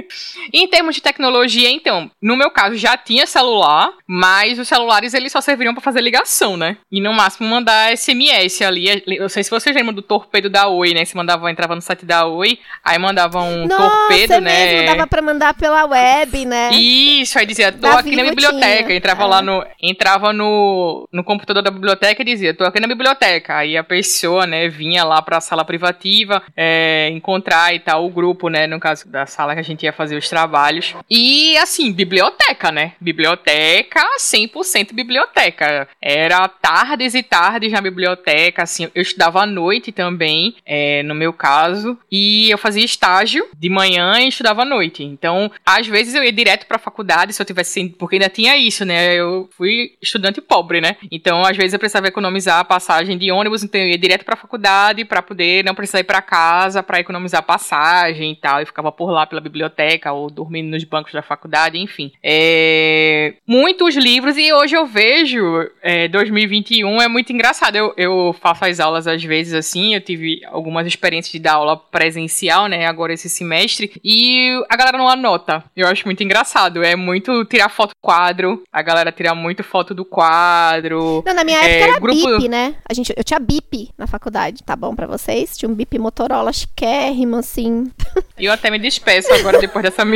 Em 0.52 0.68
termos 0.68 0.94
de 0.94 1.00
tecnologia, 1.02 1.70
então, 1.70 2.10
no 2.20 2.36
meu 2.36 2.50
caso 2.50 2.76
já 2.76 2.96
tinha 2.96 3.26
celular, 3.26 3.92
mas 4.06 4.58
os 4.58 4.68
celulares 4.68 5.14
eles 5.14 5.32
só 5.32 5.40
serviriam 5.40 5.72
pra 5.74 5.82
fazer 5.82 6.00
ligação, 6.00 6.56
né? 6.56 6.76
E 6.90 7.00
no 7.00 7.12
máximo 7.12 7.48
mandar 7.48 7.96
SMS 7.96 8.62
ali. 8.62 9.02
Eu 9.06 9.28
sei 9.28 9.42
se 9.44 9.50
vocês 9.50 9.74
lembram 9.74 9.94
do 9.94 10.02
torpedo 10.02 10.50
da 10.50 10.68
Oi, 10.68 10.92
né? 10.94 11.04
Se 11.04 11.16
mandava, 11.16 11.50
entrava 11.50 11.74
no 11.74 11.80
site 11.80 12.04
da 12.04 12.11
Oi, 12.20 12.58
aí 12.84 12.98
mandava 12.98 13.40
um 13.42 13.66
Nossa, 13.66 13.90
torpedo, 13.90 14.34
é 14.34 14.40
né? 14.40 14.66
mesmo, 14.66 14.86
dava 14.86 15.06
pra 15.06 15.22
mandar 15.22 15.54
pela 15.54 15.84
web, 15.84 16.44
né? 16.44 16.70
Isso, 16.72 17.38
aí 17.38 17.46
dizia, 17.46 17.72
tô 17.72 17.80
Da 17.80 17.98
aqui 17.98 18.14
na 18.14 18.24
biblioteca. 18.24 18.92
Entrava 18.92 19.22
é. 19.22 19.26
lá 19.26 19.42
no. 19.42 19.64
Entrava 19.80 20.32
no, 20.32 21.08
no 21.12 21.24
computador 21.24 21.62
da 21.62 21.70
biblioteca 21.70 22.22
e 22.22 22.24
dizia, 22.24 22.54
tô 22.54 22.64
aqui 22.64 22.80
na 22.80 22.86
biblioteca. 22.86 23.56
Aí 23.56 23.76
a 23.76 23.84
pessoa, 23.84 24.46
né, 24.46 24.68
vinha 24.68 25.04
lá 25.04 25.20
pra 25.22 25.40
sala 25.40 25.64
privativa 25.64 26.42
é, 26.56 27.08
encontrar 27.10 27.74
e 27.74 27.80
tal, 27.80 28.04
o 28.04 28.10
grupo, 28.10 28.48
né? 28.48 28.66
No 28.66 28.78
caso 28.78 29.08
da 29.08 29.26
sala 29.26 29.54
que 29.54 29.60
a 29.60 29.64
gente 29.64 29.84
ia 29.84 29.92
fazer 29.92 30.16
os 30.16 30.28
trabalhos. 30.28 30.94
E 31.10 31.56
assim, 31.58 31.92
biblioteca, 31.92 32.70
né? 32.70 32.92
Biblioteca, 33.00 34.00
100% 34.18 34.92
biblioteca. 34.92 35.88
Era 36.00 36.48
tardes 36.48 37.14
e 37.14 37.22
tardes 37.22 37.72
na 37.72 37.80
biblioteca, 37.80 38.62
assim, 38.62 38.90
eu 38.94 39.02
estudava 39.02 39.42
à 39.42 39.46
noite 39.46 39.92
também, 39.92 40.56
é, 40.64 41.02
no 41.02 41.14
meu 41.14 41.32
caso, 41.32 41.98
e 42.10 42.50
eu 42.50 42.58
fazia 42.58 42.84
estágio 42.84 43.44
de 43.56 43.68
manhã 43.68 44.20
e 44.20 44.28
estudava 44.28 44.62
à 44.62 44.64
noite. 44.64 45.02
Então, 45.02 45.50
às 45.64 45.86
vezes 45.86 46.14
eu 46.14 46.22
ia 46.22 46.32
direto 46.32 46.66
pra 46.66 46.78
faculdade, 46.78 47.32
se 47.32 47.40
eu 47.40 47.46
tivesse, 47.46 47.88
porque 47.90 48.16
ainda 48.16 48.28
tinha 48.28 48.56
isso, 48.56 48.84
né? 48.84 49.14
Eu 49.14 49.48
fui 49.56 49.92
estudante 50.00 50.40
pobre, 50.40 50.80
né? 50.80 50.96
Então, 51.10 51.42
às 51.42 51.56
vezes 51.56 51.72
eu 51.72 51.78
precisava 51.78 52.08
economizar 52.08 52.58
a 52.58 52.64
passagem 52.64 53.16
de 53.16 53.30
ônibus, 53.30 53.62
então 53.62 53.80
eu 53.80 53.88
ia 53.88 53.98
direto 53.98 54.24
pra 54.24 54.36
faculdade 54.36 55.04
pra 55.04 55.22
poder 55.22 55.64
não 55.64 55.74
precisar 55.74 56.00
ir 56.00 56.04
pra 56.04 56.22
casa, 56.22 56.82
pra 56.82 57.00
economizar 57.00 57.42
passagem 57.42 58.32
e 58.32 58.36
tal, 58.36 58.60
e 58.60 58.66
ficava 58.66 58.92
por 58.92 59.10
lá 59.10 59.26
pela 59.26 59.40
biblioteca 59.40 60.12
ou 60.12 60.30
dormindo 60.30 60.70
nos 60.70 60.84
bancos 60.84 61.12
da 61.12 61.22
faculdade, 61.22 61.78
enfim. 61.78 62.12
É, 62.22 63.34
muitos 63.46 63.96
livros 63.96 64.36
e 64.36 64.52
hoje 64.52 64.76
eu 64.76 64.86
vejo 64.86 65.70
é, 65.82 66.08
2021 66.08 67.00
é 67.00 67.08
muito 67.08 67.32
engraçado. 67.32 67.76
Eu, 67.76 67.94
eu 67.96 68.36
faço 68.40 68.64
as 68.64 68.80
aulas 68.80 69.06
às 69.06 69.22
vezes 69.22 69.54
assim, 69.54 69.94
eu 69.94 70.00
tive 70.00 70.40
algumas 70.46 70.86
experiências 70.86 71.32
de 71.32 71.38
dar 71.38 71.54
aula 71.54 71.76
presencial, 71.92 72.66
né, 72.66 72.86
agora 72.86 73.12
esse 73.12 73.28
semestre, 73.28 73.92
e 74.02 74.50
a 74.68 74.76
galera 74.76 74.96
não 74.98 75.08
anota. 75.08 75.62
Eu 75.76 75.86
acho 75.86 76.04
muito 76.06 76.22
engraçado. 76.24 76.82
É 76.82 76.96
muito 76.96 77.44
tirar 77.44 77.68
foto 77.68 77.90
do 77.90 78.00
quadro, 78.02 78.62
a 78.72 78.82
galera 78.82 79.12
tira 79.12 79.34
muito 79.34 79.62
foto 79.62 79.94
do 79.94 80.04
quadro. 80.04 81.22
Não, 81.26 81.34
na 81.34 81.44
minha 81.44 81.58
É, 81.62 81.70
época 81.80 81.90
era 81.92 82.00
grupo- 82.00 82.36
BIP, 82.38 82.48
né? 82.48 82.74
A 82.88 82.94
gente, 82.94 83.12
eu 83.16 83.22
tinha 83.22 83.38
BIP 83.38 83.90
na 83.98 84.06
faculdade, 84.06 84.62
tá 84.64 84.74
bom 84.74 84.96
pra 84.96 85.06
vocês? 85.06 85.56
Tinha 85.56 85.68
um 85.68 85.74
BIP 85.74 85.98
Motorola 85.98 86.52
chiquérrimo, 86.52 87.36
assim. 87.36 87.90
E 88.38 88.46
eu 88.46 88.52
até 88.52 88.70
me 88.70 88.78
despeço 88.78 89.32
agora 89.34 89.58
depois 89.60 89.82
dessa. 89.84 90.02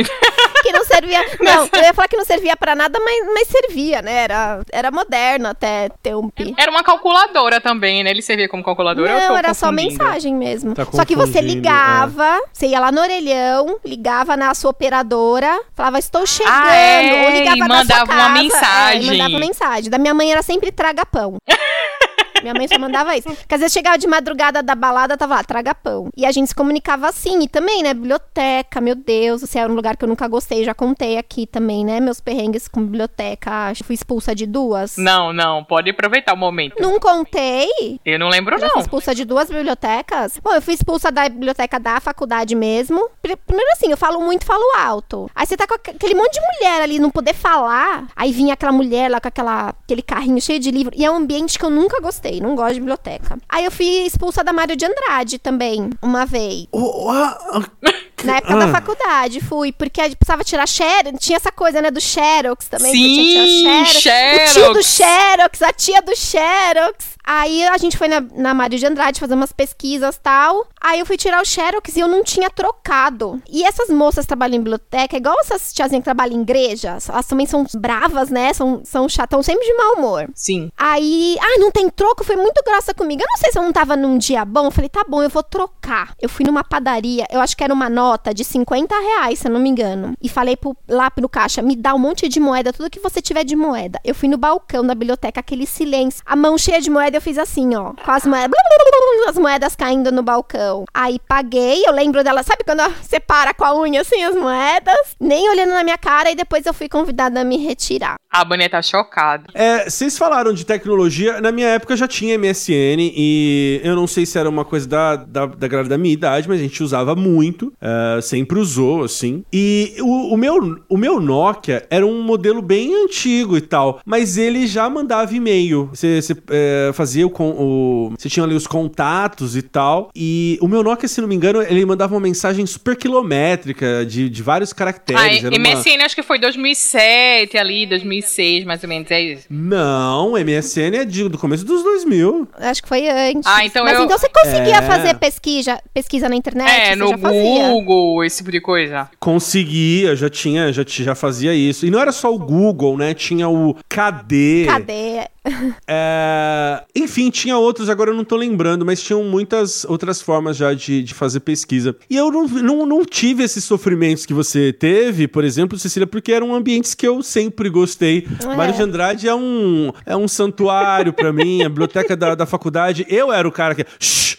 servia. 0.87 1.19
Não, 1.39 1.69
eu 1.71 1.83
ia 1.83 1.93
falar 1.93 2.07
que 2.07 2.17
não 2.17 2.25
servia 2.25 2.55
pra 2.57 2.75
nada, 2.75 2.99
mas, 2.99 3.25
mas 3.33 3.47
servia, 3.47 4.01
né? 4.01 4.23
Era, 4.23 4.59
era 4.71 4.91
moderno 4.91 5.47
até 5.47 5.89
ter 6.01 6.15
um 6.15 6.29
pi. 6.29 6.53
Era 6.57 6.71
uma 6.71 6.83
calculadora 6.83 7.61
também, 7.61 8.03
né? 8.03 8.09
Ele 8.09 8.21
servia 8.21 8.49
como 8.49 8.63
calculadora. 8.63 9.27
Não, 9.27 9.37
era 9.37 9.53
só 9.53 9.71
mensagem 9.71 10.33
mesmo. 10.35 10.73
Tá 10.73 10.85
só 10.91 11.05
que 11.05 11.15
você 11.15 11.41
ligava, 11.41 12.39
você 12.51 12.67
ia 12.67 12.79
lá 12.79 12.91
no 12.91 13.01
orelhão, 13.01 13.79
ligava 13.85 14.35
na 14.35 14.53
sua 14.53 14.71
operadora, 14.71 15.61
falava, 15.75 15.99
estou 15.99 16.25
chegando. 16.25 16.53
Ah, 16.53 16.75
é, 16.75 17.25
ou 17.25 17.31
ligava 17.31 17.57
e 17.57 17.59
na 17.59 17.67
mandava 17.67 18.05
sua 18.05 18.15
uma 18.15 18.27
casa, 18.27 18.41
mensagem. 18.41 19.09
É, 19.09 19.13
e 19.13 19.17
mandava 19.17 19.39
mensagem. 19.39 19.89
Da 19.89 19.97
minha 19.97 20.13
mãe 20.13 20.31
era 20.31 20.41
sempre 20.41 20.71
traga 20.71 21.05
pão. 21.05 21.37
Minha 22.41 22.53
mãe 22.53 22.67
só 22.67 22.77
mandava 22.79 23.15
isso. 23.15 23.27
Porque 23.29 23.55
às 23.55 23.59
vezes 23.61 23.73
chegava 23.73 23.97
de 23.97 24.07
madrugada 24.07 24.61
da 24.63 24.75
balada, 24.75 25.17
tava 25.17 25.35
lá, 25.35 25.43
traga 25.43 25.73
pão. 25.75 26.09
E 26.15 26.25
a 26.25 26.31
gente 26.31 26.47
se 26.49 26.55
comunicava 26.55 27.07
assim. 27.07 27.41
E 27.43 27.47
também, 27.47 27.83
né, 27.83 27.93
biblioteca, 27.93 28.79
meu 28.81 28.95
Deus, 28.95 29.43
esse 29.43 29.57
era 29.57 29.71
um 29.71 29.75
lugar 29.75 29.95
que 29.97 30.03
eu 30.03 30.09
nunca 30.09 30.27
gostei. 30.27 30.63
Já 30.63 30.73
contei 30.73 31.17
aqui 31.17 31.45
também, 31.45 31.83
né, 31.85 31.99
meus 31.99 32.19
perrengues 32.19 32.67
com 32.67 32.81
biblioteca. 32.83 33.73
Fui 33.83 33.95
expulsa 33.95 34.33
de 34.35 34.45
duas. 34.45 34.97
Não, 34.97 35.31
não, 35.33 35.63
pode 35.63 35.89
aproveitar 35.89 36.33
o 36.33 36.37
momento. 36.37 36.75
Não 36.81 36.99
contei? 36.99 37.99
Eu 38.05 38.19
não 38.19 38.29
lembro, 38.29 38.57
fui 38.59 38.67
não. 38.67 38.79
expulsa 38.79 39.13
de 39.13 39.25
duas 39.25 39.49
bibliotecas? 39.49 40.39
Bom, 40.43 40.53
eu 40.53 40.61
fui 40.61 40.73
expulsa 40.73 41.11
da 41.11 41.27
biblioteca 41.29 41.79
da 41.79 41.99
faculdade 41.99 42.55
mesmo. 42.55 43.09
Pri- 43.21 43.35
Primeiro 43.47 43.71
assim, 43.73 43.89
eu 43.91 43.97
falo 43.97 44.19
muito, 44.21 44.45
falo 44.45 44.63
alto. 44.77 45.29
Aí 45.35 45.45
você 45.45 45.55
tá 45.55 45.65
com 45.67 45.75
aqu- 45.75 45.91
aquele 45.91 46.15
monte 46.15 46.33
de 46.33 46.41
mulher 46.41 46.81
ali, 46.81 46.99
não 46.99 47.09
poder 47.09 47.33
falar. 47.33 48.07
Aí 48.15 48.31
vinha 48.31 48.53
aquela 48.53 48.71
mulher 48.71 49.09
lá 49.09 49.19
com 49.21 49.27
aquela, 49.27 49.69
aquele 49.83 50.01
carrinho 50.01 50.41
cheio 50.41 50.59
de 50.59 50.69
livro. 50.71 50.93
E 50.95 51.05
é 51.05 51.11
um 51.11 51.15
ambiente 51.15 51.57
que 51.57 51.63
eu 51.65 51.69
nunca 51.69 51.99
gostei, 52.01 52.26
não 52.41 52.55
gosto 52.55 52.73
de 52.75 52.79
biblioteca. 52.79 53.37
Aí 53.49 53.65
eu 53.65 53.71
fui 53.71 53.85
expulsa 54.05 54.43
da 54.43 54.53
Mário 54.53 54.75
de 54.75 54.85
Andrade 54.85 55.39
também, 55.39 55.89
uma 56.01 56.25
vez. 56.25 56.67
Oh, 56.71 57.09
ah, 57.09 57.63
Na 58.23 58.37
época 58.37 58.53
Ah. 58.55 58.65
da 58.65 58.67
faculdade, 58.71 59.39
fui, 59.41 59.71
porque 59.71 60.01
a 60.01 60.05
gente 60.05 60.15
precisava 60.17 60.43
tirar 60.43 60.67
xerox. 60.67 61.19
Tinha 61.19 61.37
essa 61.37 61.51
coisa, 61.51 61.81
né, 61.81 61.91
do 61.91 62.01
xerox 62.01 62.67
também. 62.67 62.91
que 62.91 62.97
Sim, 62.97 63.13
tinha 63.13 63.45
que 63.45 63.57
tirar 63.59 63.85
xerox. 63.85 64.51
O 64.51 64.53
tio 64.53 64.73
do 64.73 64.83
xerox. 64.83 64.87
xerox, 64.87 65.61
a 65.61 65.73
tia 65.73 66.01
do 66.01 66.15
xerox. 66.15 67.16
Aí 67.29 67.61
a 67.65 67.77
gente 67.77 67.97
foi 67.97 68.07
na, 68.07 68.21
na 68.21 68.53
Mário 68.53 68.79
de 68.79 68.85
Andrade 68.85 69.19
fazer 69.19 69.33
umas 69.33 69.51
pesquisas 69.51 70.15
e 70.15 70.19
tal. 70.21 70.65
Aí 70.79 70.99
eu 70.99 71.05
fui 71.05 71.17
tirar 71.17 71.41
o 71.41 71.45
xerox 71.45 71.97
e 71.97 71.99
eu 71.99 72.07
não 72.07 72.23
tinha 72.23 72.49
trocado. 72.49 73.41
E 73.49 73.65
essas 73.65 73.89
moças 73.89 74.23
que 74.23 74.29
trabalham 74.29 74.55
em 74.55 74.59
biblioteca, 74.59 75.17
igual 75.17 75.35
essas 75.41 75.73
tiazinhas 75.73 76.01
que 76.01 76.05
trabalham 76.05 76.37
em 76.37 76.41
igreja, 76.41 76.97
elas 77.09 77.25
também 77.25 77.45
são 77.45 77.65
bravas, 77.75 78.29
né? 78.29 78.53
São, 78.53 78.81
são 78.85 79.09
chatão, 79.09 79.43
sempre 79.43 79.65
de 79.65 79.73
mau 79.73 79.95
humor. 79.95 80.29
Sim. 80.33 80.71
Aí, 80.77 81.35
ah, 81.41 81.59
não 81.59 81.69
tem 81.69 81.89
troco? 81.89 82.23
Foi 82.23 82.37
muito 82.37 82.63
grossa 82.63 82.93
comigo. 82.93 83.21
Eu 83.21 83.27
não 83.27 83.37
sei 83.37 83.51
se 83.51 83.59
eu 83.59 83.63
não 83.63 83.73
tava 83.73 83.97
num 83.97 84.17
dia 84.17 84.45
bom. 84.45 84.65
Eu 84.65 84.71
falei, 84.71 84.87
tá 84.89 85.03
bom, 85.05 85.21
eu 85.21 85.29
vou 85.29 85.43
trocar. 85.43 86.15
Eu 86.21 86.29
fui 86.29 86.45
numa 86.45 86.63
padaria, 86.63 87.25
eu 87.29 87.41
acho 87.41 87.57
que 87.57 87.63
era 87.63 87.73
uma 87.73 87.89
nota 87.89 88.33
de 88.33 88.45
50 88.45 88.95
reais, 88.97 89.39
se 89.39 89.47
eu 89.47 89.51
não 89.51 89.59
me 89.59 89.67
engano. 89.67 90.13
E 90.21 90.29
falei 90.29 90.55
pro, 90.55 90.77
lá 90.87 91.11
pro 91.11 91.27
caixa, 91.27 91.61
me 91.61 91.75
dá 91.75 91.93
um 91.93 91.99
monte 91.99 92.29
de 92.29 92.39
moeda, 92.39 92.71
tudo 92.71 92.89
que 92.89 93.01
você 93.01 93.21
tiver 93.21 93.43
de 93.43 93.55
moeda. 93.55 93.99
Eu 94.05 94.15
fui 94.15 94.29
no 94.29 94.37
balcão 94.37 94.85
da 94.85 94.95
biblioteca, 94.95 95.41
aquele 95.41 95.65
silêncio. 95.65 96.23
A 96.25 96.35
mão 96.35 96.57
cheia 96.57 96.79
de 96.79 96.89
moeda, 96.89 97.16
eu 97.17 97.21
fiz 97.21 97.37
assim, 97.37 97.75
ó. 97.75 97.93
Com 97.93 98.11
as 98.11 98.25
moedas, 98.25 98.59
as 99.27 99.35
moedas 99.35 99.75
caindo 99.75 100.11
no 100.11 100.23
balcão. 100.23 100.85
Aí 100.93 101.19
paguei, 101.27 101.83
eu 101.85 101.91
lembro 101.91 102.23
dela, 102.23 102.43
sabe 102.43 102.63
quando 102.63 102.81
você 103.01 103.19
para 103.19 103.53
com 103.53 103.65
a 103.65 103.77
unha 103.77 104.01
assim, 104.01 104.23
as 104.23 104.35
moedas? 104.35 105.15
Nem 105.19 105.49
olhando 105.49 105.71
na 105.71 105.83
minha 105.83 105.97
cara, 105.97 106.31
e 106.31 106.35
depois 106.35 106.65
eu 106.65 106.73
fui 106.73 106.87
convidada 106.87 107.41
a 107.41 107.43
me 107.43 107.57
retirar. 107.57 108.15
A 108.31 108.43
Boné 108.45 108.69
tá 108.69 108.81
chocada. 108.81 109.45
É, 109.53 109.89
vocês 109.89 110.17
falaram 110.17 110.53
de 110.53 110.65
tecnologia, 110.65 111.41
na 111.41 111.51
minha 111.51 111.67
época 111.69 111.95
já 111.95 112.07
tinha 112.07 112.37
MSN 112.37 112.99
e 112.99 113.81
eu 113.83 113.95
não 113.95 114.05
sei 114.05 114.25
se 114.25 114.37
era 114.37 114.49
uma 114.49 114.63
coisa 114.63 114.87
da, 114.87 115.15
da, 115.15 115.45
da 115.45 115.67
galera 115.67 115.89
da 115.89 115.97
minha 115.97 116.13
idade, 116.13 116.47
mas 116.47 116.59
a 116.59 116.63
gente 116.63 116.83
usava 116.83 117.15
muito, 117.15 117.73
é, 117.81 118.21
sempre 118.21 118.59
usou, 118.59 119.03
assim. 119.03 119.43
E 119.51 119.95
o, 119.99 120.33
o 120.33 120.37
meu, 120.37 120.77
o 120.87 120.97
meu 120.97 121.19
Nokia 121.19 121.85
era 121.89 122.05
um 122.05 122.21
modelo 122.21 122.61
bem 122.61 122.93
antigo 123.03 123.57
e 123.57 123.61
tal, 123.61 123.99
mas 124.05 124.37
ele 124.37 124.67
já 124.67 124.89
mandava 124.89 125.33
e-mail. 125.33 125.89
Você 125.93 126.21
você, 126.21 126.35
é, 126.49 126.91
fazia 126.93 127.06
o, 127.25 127.29
con- 127.29 127.55
o. 127.57 128.13
Você 128.17 128.29
tinha 128.29 128.43
ali 128.43 128.55
os 128.55 128.67
contatos 128.67 129.55
e 129.55 129.61
tal. 129.61 130.09
E 130.15 130.57
o 130.61 130.67
meu 130.67 130.83
Nokia, 130.83 131.07
se 131.07 131.21
não 131.21 131.27
me 131.27 131.35
engano, 131.35 131.61
ele 131.61 131.85
mandava 131.85 132.13
uma 132.13 132.21
mensagem 132.21 132.65
super 132.65 132.95
quilométrica 132.95 134.05
de, 134.05 134.29
de 134.29 134.43
vários 134.43 134.71
Ah, 134.71 134.75
caracteres. 134.75 135.43
uma- 135.43 135.51
MSN 135.57 136.01
acho 136.03 136.15
que 136.15 136.23
foi 136.23 136.39
2007 136.39 137.57
ali, 137.57 137.85
2006, 137.85 138.65
mais 138.65 138.83
ou 138.83 138.89
menos, 138.89 139.09
é 139.11 139.21
isso. 139.21 139.45
Não, 139.49 140.37
MSN 140.37 140.95
é 140.97 141.05
de- 141.05 141.27
do 141.29 141.37
começo 141.37 141.65
dos 141.65 141.83
2000. 141.83 142.47
Acho 142.59 142.81
que 142.81 142.87
foi 142.89 143.07
antes. 143.07 143.43
Ah, 143.45 143.65
então 143.65 143.83
Mas 143.83 143.97
eu- 143.97 144.05
então 144.05 144.17
você 144.17 144.29
conseguia 144.29 144.77
É. 144.77 144.81
fazer 144.81 145.13
pesquisa, 145.15 145.79
pesquisa 145.93 146.29
na 146.29 146.35
internet? 146.35 146.69
É, 146.69 146.89
você 146.89 146.95
no 146.95 147.07
já 147.09 147.17
fazia? 147.17 147.67
Google, 147.69 148.23
esse 148.23 148.37
tipo 148.37 148.51
de 148.51 148.61
coisa. 148.61 149.09
Conseguia, 149.19 150.15
já 150.15 150.29
tinha, 150.29 150.71
já, 150.73 150.83
já 150.87 151.15
fazia 151.15 151.53
isso. 151.53 151.85
E 151.85 151.91
não 151.91 151.99
era 151.99 152.11
só 152.11 152.33
o 152.33 152.39
Google, 152.39 152.97
né? 152.97 153.13
Tinha 153.13 153.47
o 153.49 153.75
KD. 153.89 154.65
Cadê? 154.67 155.27
É, 155.89 156.83
Enfim, 156.95 157.29
tinha 157.29 157.57
outros, 157.57 157.89
agora 157.89 158.11
eu 158.11 158.15
não 158.15 158.23
tô 158.23 158.35
lembrando, 158.35 158.85
mas 158.85 159.01
tinham 159.01 159.23
muitas 159.23 159.85
outras 159.85 160.21
formas 160.21 160.57
já 160.57 160.73
de, 160.73 161.01
de 161.01 161.13
fazer 161.13 161.39
pesquisa. 161.39 161.95
E 162.09 162.15
eu 162.15 162.31
não, 162.31 162.47
não, 162.47 162.85
não 162.85 163.05
tive 163.05 163.43
esses 163.43 163.63
sofrimentos 163.63 164.25
que 164.25 164.33
você 164.33 164.73
teve, 164.73 165.27
por 165.27 165.43
exemplo, 165.43 165.77
Cecília, 165.77 166.05
porque 166.05 166.31
eram 166.31 166.53
ambientes 166.53 166.93
que 166.93 167.07
eu 167.07 167.23
sempre 167.23 167.69
gostei. 167.69 168.27
É. 168.43 168.55
Mário 168.55 168.73
de 168.73 168.81
Andrade 168.81 169.27
é 169.27 169.35
um, 169.35 169.91
é 170.05 170.15
um 170.15 170.27
santuário 170.27 171.13
pra 171.13 171.31
mim, 171.31 171.63
a 171.63 171.69
biblioteca 171.69 172.15
da, 172.15 172.35
da 172.35 172.45
faculdade. 172.45 173.05
Eu 173.09 173.31
era 173.31 173.47
o 173.47 173.51
cara 173.51 173.75
que. 173.75 173.85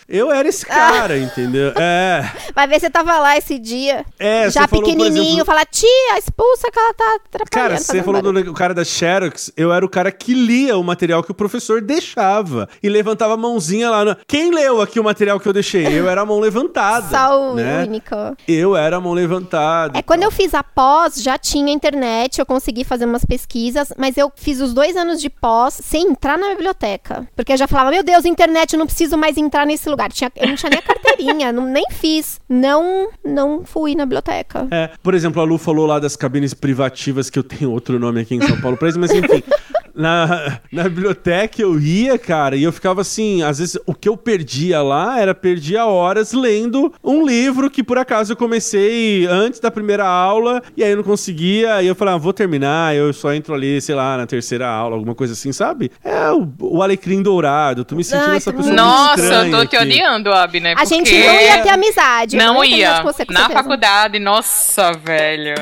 Eu 0.09 0.33
era 0.33 0.49
esse 0.49 0.65
cara, 0.65 1.19
entendeu? 1.19 1.71
É. 1.77 2.25
Vai 2.57 2.67
ver 2.67 2.81
você 2.81 2.89
tava 2.89 3.19
lá 3.19 3.37
esse 3.37 3.59
dia. 3.59 4.07
É, 4.19 4.49
já 4.49 4.67
falou, 4.67 4.87
pequenininho, 4.87 5.23
exemplo- 5.23 5.45
falar, 5.45 5.67
tia, 5.67 6.19
expulsa 6.19 6.71
que 6.73 6.79
ela 6.79 6.95
tá 6.95 7.17
atrapalhando. 7.27 7.51
Cara, 7.51 7.79
você 7.79 8.03
falou 8.03 8.23
barulho." 8.23 8.45
do 8.45 8.55
cara 8.55 8.73
da 8.73 8.85
Xerox, 8.85 9.53
eu 9.55 9.71
era 9.71 9.85
o 9.85 9.89
cara 9.89 10.11
que 10.11 10.33
lia 10.33 10.79
o 10.79 10.83
material 10.83 11.23
que 11.23 11.31
o 11.31 11.35
professor 11.35 11.83
deixava 11.83 12.67
e 12.83 12.89
levantava 12.89 13.35
a 13.35 13.37
mãozinha 13.37 13.91
lá. 13.91 14.03
No... 14.03 14.17
Quem 14.27 14.51
leu 14.51 14.81
aqui 14.81 14.99
o 14.99 15.05
material 15.05 15.39
que 15.39 15.47
eu 15.47 15.53
deixei? 15.53 15.87
Eu 15.87 16.09
era 16.09 16.23
a 16.23 16.25
mão 16.25 16.41
levantada. 16.41 17.09
Só 17.11 17.51
o 17.51 17.55
né? 17.55 17.83
único. 17.83 18.15
Eu 18.47 18.75
era 18.75 18.97
a 18.97 19.01
mão 19.01 19.13
levantada. 19.13 19.99
É, 19.99 20.01
quando 20.01 20.23
eu 20.23 20.31
fiz 20.31 20.55
a 20.55 20.63
pós, 20.63 21.23
já 21.23 21.37
tinha 21.37 21.71
internet, 21.71 22.39
eu 22.39 22.47
consegui 22.47 22.83
fazer 22.83 23.05
umas 23.05 23.27
pesquisas, 23.27 23.93
mas 23.99 24.17
eu 24.17 24.33
fiz 24.35 24.59
os 24.61 24.73
dois 24.73 24.97
anos 24.97 25.21
de 25.21 25.29
pós 25.29 25.79
sem 25.83 26.09
entrar 26.09 26.39
na 26.39 26.49
biblioteca. 26.49 27.29
Porque 27.37 27.53
eu 27.53 27.57
já 27.59 27.69
falava, 27.69 27.91
meu 27.91 28.03
Deus, 28.03 28.25
internet, 28.25 28.73
eu 28.73 28.79
não 28.79 28.87
preciso 28.87 29.19
mais 29.19 29.37
entrar 29.37 29.67
nesse 29.67 29.87
lugar. 29.89 29.98
Tinha- 30.11 30.31
eu 30.37 30.49
não 30.49 30.55
tinha 30.55 30.71
nem 30.71 30.79
a 30.79 30.83
carteirinha, 30.83 31.51
não, 31.53 31.65
nem 31.67 31.85
fiz. 31.91 32.41
Não, 32.49 33.09
não 33.25 33.65
fui 33.65 33.95
na 33.95 34.05
biblioteca. 34.05 34.67
É, 34.71 34.91
por 35.03 35.15
exemplo, 35.15 35.41
a 35.41 35.45
Lu 35.45 35.59
falou 35.59 35.87
lá 35.87 35.99
das 35.99 36.15
cabines 36.17 36.53
privativas, 36.55 37.31
que 37.31 37.39
eu 37.39 37.43
tenho 37.43 37.71
outro 37.71 37.99
nome 37.99 38.21
aqui 38.21 38.35
em 38.35 38.41
São 38.43 38.61
Paulo 38.61 38.77
pra 38.77 38.89
isso, 38.89 38.99
mas 39.01 39.11
enfim. 39.11 39.43
Na, 39.99 40.61
na 40.71 40.85
biblioteca 40.85 41.61
eu 41.61 41.79
ia, 41.81 42.17
cara, 42.17 42.55
e 42.55 42.63
eu 42.63 42.71
ficava 42.71 43.01
assim, 43.01 43.43
às 43.43 43.59
vezes 43.59 43.77
o 43.85 43.93
que 43.93 44.09
eu 44.09 44.17
perdia 44.17 44.81
lá 44.81 45.19
era 45.19 45.35
perdia 45.35 45.87
horas 45.87 46.33
lendo 46.33 46.95
um 47.03 47.27
livro 47.27 47.69
que 47.69 47.83
por 47.83 47.99
acaso 47.99 48.33
eu 48.33 48.37
comecei 48.37 49.27
antes 49.27 49.59
da 49.59 49.73
primeira 49.73 50.07
aula, 50.07 50.63
e 50.77 50.85
aí 50.85 50.91
eu 50.93 50.99
não 50.99 51.03
conseguia, 51.03 51.83
e 51.83 51.89
eu 51.89 51.97
falava, 51.97 52.17
ah, 52.17 52.21
vou 52.21 52.33
terminar, 52.33 52.95
eu 52.95 53.13
só 53.13 53.35
entro 53.35 53.53
ali, 53.55 53.81
sei 53.81 53.97
lá, 53.97 54.17
na 54.17 54.25
terceira 54.25 54.69
aula, 54.69 54.95
alguma 54.95 55.17
coisa 55.17 55.33
assim, 55.33 55.51
sabe? 55.53 55.91
É 56.05 56.31
o, 56.31 56.49
o 56.61 56.81
alecrim 56.81 57.21
dourado, 57.21 57.85
tô 57.85 57.97
me 57.97 58.05
sentindo 58.05 58.31
Ai, 58.31 58.37
essa 58.37 58.53
pessoa 58.53 58.73
Nossa, 58.75 59.21
eu 59.21 59.51
tô 59.51 59.67
te 59.67 59.77
aqui. 59.77 59.85
odiando, 59.85 60.33
Abi, 60.33 60.61
né? 60.61 60.75
A 60.79 60.85
gente 60.85 61.13
não 61.13 61.41
ia 61.41 61.63
ter 61.63 61.71
amizade. 61.71 62.37
eu 62.37 62.43
Não 62.45 62.65
ia 62.65 63.03
você, 63.03 63.27
com 63.27 63.33
Na 63.33 63.41
certeza. 63.41 63.63
faculdade, 63.63 64.19
nossa, 64.21 64.93
velho. 64.93 65.55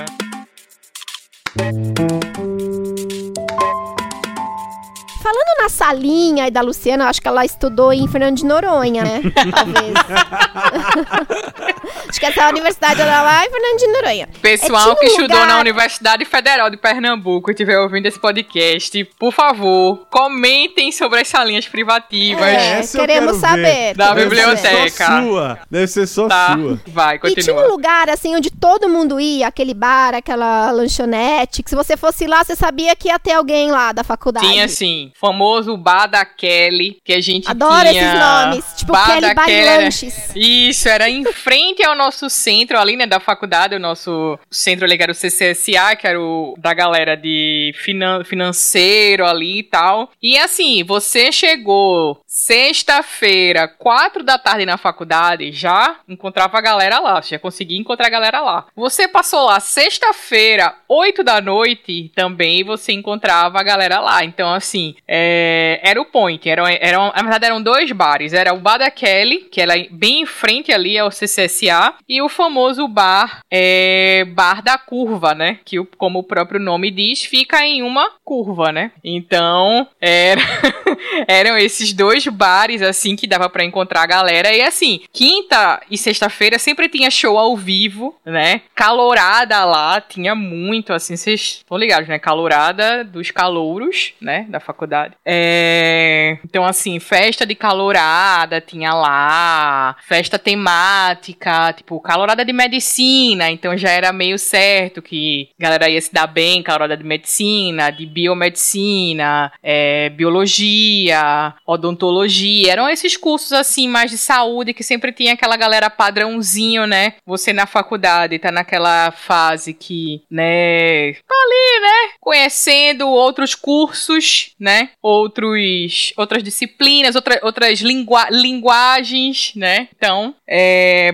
Falando 5.26 5.62
na 5.62 5.68
salinha 5.68 6.46
e 6.46 6.50
da 6.52 6.60
Luciana, 6.60 7.02
eu 7.04 7.08
acho 7.08 7.20
que 7.20 7.26
ela 7.26 7.44
estudou 7.44 7.92
em 7.92 8.06
Fernando 8.06 8.36
de 8.36 8.44
Noronha, 8.44 9.02
né? 9.02 9.20
Talvez. 9.52 9.94
acho 12.08 12.20
que 12.20 12.26
essa 12.26 12.42
é 12.42 12.44
a 12.44 12.48
universidade 12.50 12.94
dela 12.96 13.22
lá 13.22 13.44
em 13.44 13.50
Fernando 13.50 13.78
de 13.78 13.86
Noronha. 13.88 14.28
Pessoal 14.40 14.80
É, 14.80 14.84
tinha 14.84 14.92
um 14.94 14.98
que 15.00 15.06
estudou 15.06 15.36
lugar- 15.36 15.48
na 15.48 15.58
Universidade 15.58 16.24
Federal 16.24 16.70
de 16.70 16.76
Pernambuco 16.76 17.50
e 17.50 17.52
estiver 17.52 17.76
ouvindo 17.78 18.06
esse 18.06 18.20
podcast, 18.20 19.04
por 19.18 19.32
favor, 19.32 20.06
comentem 20.10 20.92
sobre 20.92 21.20
as 21.20 21.26
salinhas 21.28 21.66
privativas. 21.66 22.46
É, 22.46 22.82
queremos 22.86 23.36
saber. 23.38 23.62
ver. 23.62 23.94
Da 23.96 24.14
Deve 24.14 24.20
ser 24.20 24.28
biblioteca. 24.46 25.06
só 25.06 25.22
sua. 25.22 25.58
Deve 25.68 25.86
ser 25.88 26.06
só 26.06 26.28
Tá, 26.28 26.56
sua. 26.56 26.80
vai, 26.86 27.16
E 27.16 27.18
tinha 27.18 27.30
um 27.30 27.34
continua. 27.34 27.66
lugar, 27.66 28.08
assim, 28.10 28.36
onde 28.36 28.50
todo 28.50 28.88
mundo 28.88 29.18
ia, 29.18 29.48
aquele 29.48 29.74
bar, 29.74 30.14
aquela 30.14 30.70
lanchonete, 30.70 31.62
que 31.64 31.70
se 31.70 31.74
você 31.76 31.96
fosse 31.96 32.26
lá, 32.28 32.44
você 32.44 32.54
sabia 32.54 32.94
que 32.94 33.08
ia 33.08 33.18
ter 33.18 33.32
alguém 33.32 33.70
lá 33.72 33.90
da 33.92 34.04
faculdade. 34.04 34.46
Tinha 34.46 34.68
sim, 34.68 35.10
famoso 35.18 35.76
bar 35.76 36.06
da 36.06 36.24
Kelly, 36.24 36.98
que 37.04 37.12
a 37.12 37.20
gente 37.20 37.50
Adoro 37.50 37.88
tinha. 37.88 38.02
esses 38.02 38.20
nomes. 38.20 38.74
Tipo, 38.76 38.92
bar 38.92 39.06
Kelly 39.06 39.34
Bar 39.34 39.46
Kelly 39.46 39.64
Lanches. 39.64 40.32
Isso, 40.34 40.88
era 40.88 41.08
em 41.08 41.24
frente 41.24 41.82
ao 41.82 41.96
nosso 41.96 42.28
centro 42.28 42.78
ali, 42.78 42.96
né, 42.96 43.06
da 43.06 43.18
faculdade, 43.18 43.74
o 43.74 43.80
nosso 43.80 44.38
centro 44.50 44.84
ali 44.84 44.96
que 44.96 45.02
era 45.02 45.12
o 45.12 45.14
CCSA, 45.14 45.96
que 45.96 46.06
era 46.06 46.20
o 46.20 46.54
da 46.58 46.74
galera 46.74 47.16
de 47.16 47.72
finan 47.76 48.24
financeiro 48.24 49.24
ali 49.26 49.60
e 49.60 49.62
tal. 49.62 50.10
E 50.22 50.36
assim, 50.38 50.84
você 50.84 51.32
chegou 51.32 52.20
sexta-feira, 52.26 53.66
quatro 53.66 54.22
da 54.22 54.38
tarde 54.38 54.66
na 54.66 54.76
faculdade, 54.76 55.50
já 55.52 55.96
encontrava 56.08 56.58
a 56.58 56.60
galera 56.60 56.98
lá, 56.98 57.20
já 57.20 57.38
conseguia 57.38 57.78
encontrar 57.78 58.08
a 58.08 58.10
galera 58.10 58.40
lá. 58.40 58.66
Você 58.76 59.08
passou 59.08 59.46
lá 59.46 59.58
sexta-feira, 59.60 60.74
oito 60.88 61.24
da 61.24 61.40
noite, 61.40 62.10
também 62.14 62.62
você 62.62 62.92
encontrava 62.92 63.58
a 63.58 63.62
galera 63.62 64.00
lá. 64.00 64.24
Então, 64.24 64.52
assim, 64.52 64.94
é, 65.08 65.80
era 65.82 66.00
o 66.00 66.04
point. 66.04 66.48
Era, 66.48 66.70
era, 66.72 66.98
na 66.98 67.22
verdade, 67.22 67.46
eram 67.46 67.62
dois 67.62 67.90
bares. 67.92 68.32
Era 68.32 68.52
o 68.52 68.58
Bar 68.58 68.78
da 68.78 68.90
Kelly, 68.90 69.48
que 69.50 69.60
era 69.60 69.74
bem 69.90 70.22
em 70.22 70.26
frente 70.26 70.72
ali 70.72 70.98
ao 70.98 71.10
CCSA, 71.10 71.94
e 72.08 72.20
o 72.20 72.28
famoso 72.28 72.88
bar, 72.88 73.40
é, 73.50 74.24
Bar 74.28 74.62
da 74.62 74.76
Curva, 74.78 75.34
né? 75.34 75.58
Que, 75.64 75.82
como 75.96 76.20
o 76.20 76.24
próprio 76.24 76.58
nome 76.58 76.90
diz, 76.90 77.24
fica 77.24 77.64
em 77.64 77.82
uma 77.82 78.10
curva, 78.24 78.72
né? 78.72 78.90
Então, 79.04 79.86
era, 80.00 80.40
eram 81.28 81.56
esses 81.56 81.92
dois 81.92 82.26
bares, 82.26 82.82
assim, 82.82 83.14
que 83.14 83.26
dava 83.26 83.48
para 83.48 83.64
encontrar 83.64 84.02
a 84.02 84.06
galera. 84.06 84.52
E, 84.52 84.62
assim, 84.62 85.00
quinta 85.12 85.80
e 85.90 85.96
sexta-feira 85.96 86.58
sempre 86.58 86.88
tinha 86.88 87.10
show 87.10 87.38
ao 87.38 87.56
vivo, 87.56 88.16
né? 88.24 88.62
Calorada 88.74 89.64
lá, 89.64 90.00
tinha 90.00 90.34
muito, 90.34 90.92
assim, 90.92 91.16
vocês 91.16 91.40
estão 91.40 91.76
ligados, 91.76 92.08
né? 92.08 92.18
Calorada 92.18 93.04
dos 93.04 93.30
calouros, 93.30 94.12
né? 94.20 94.46
Da 94.48 94.58
faculdade. 94.58 94.95
É... 95.24 96.38
Então, 96.44 96.64
assim, 96.64 96.98
festa 96.98 97.46
de 97.46 97.54
calorada 97.54 98.60
tinha 98.60 98.92
lá, 98.92 99.96
festa 100.06 100.38
temática, 100.38 101.72
tipo, 101.72 102.00
calorada 102.00 102.44
de 102.44 102.52
medicina, 102.52 103.50
então 103.50 103.76
já 103.76 103.90
era 103.90 104.12
meio 104.12 104.38
certo 104.38 105.02
que 105.02 105.48
a 105.58 105.62
galera 105.62 105.88
ia 105.88 106.00
se 106.00 106.12
dar 106.12 106.26
bem, 106.26 106.62
calorada 106.62 106.96
de 106.96 107.04
medicina, 107.04 107.90
de 107.90 108.06
biomedicina, 108.06 109.52
é, 109.62 110.08
biologia, 110.10 111.54
odontologia, 111.66 112.72
eram 112.72 112.88
esses 112.88 113.16
cursos 113.16 113.52
assim 113.52 113.88
mais 113.88 114.10
de 114.10 114.18
saúde 114.18 114.74
que 114.74 114.82
sempre 114.82 115.12
tinha 115.12 115.34
aquela 115.34 115.56
galera 115.56 115.90
padrãozinho, 115.90 116.86
né? 116.86 117.14
Você 117.26 117.52
na 117.52 117.66
faculdade 117.66 118.38
tá 118.38 118.50
naquela 118.50 119.10
fase 119.10 119.72
que, 119.74 120.22
né, 120.30 121.12
tá 121.14 121.34
ali, 121.34 121.80
né, 121.82 122.14
conhecendo 122.20 123.08
outros 123.08 123.54
cursos, 123.54 124.54
né? 124.58 124.85
Outros 125.02 126.12
outras 126.16 126.42
disciplinas, 126.42 127.14
outra, 127.14 127.38
outras 127.42 127.80
lingua 127.80 128.28
linguagens, 128.30 129.52
né? 129.54 129.88
Então, 129.96 130.34
é, 130.46 131.12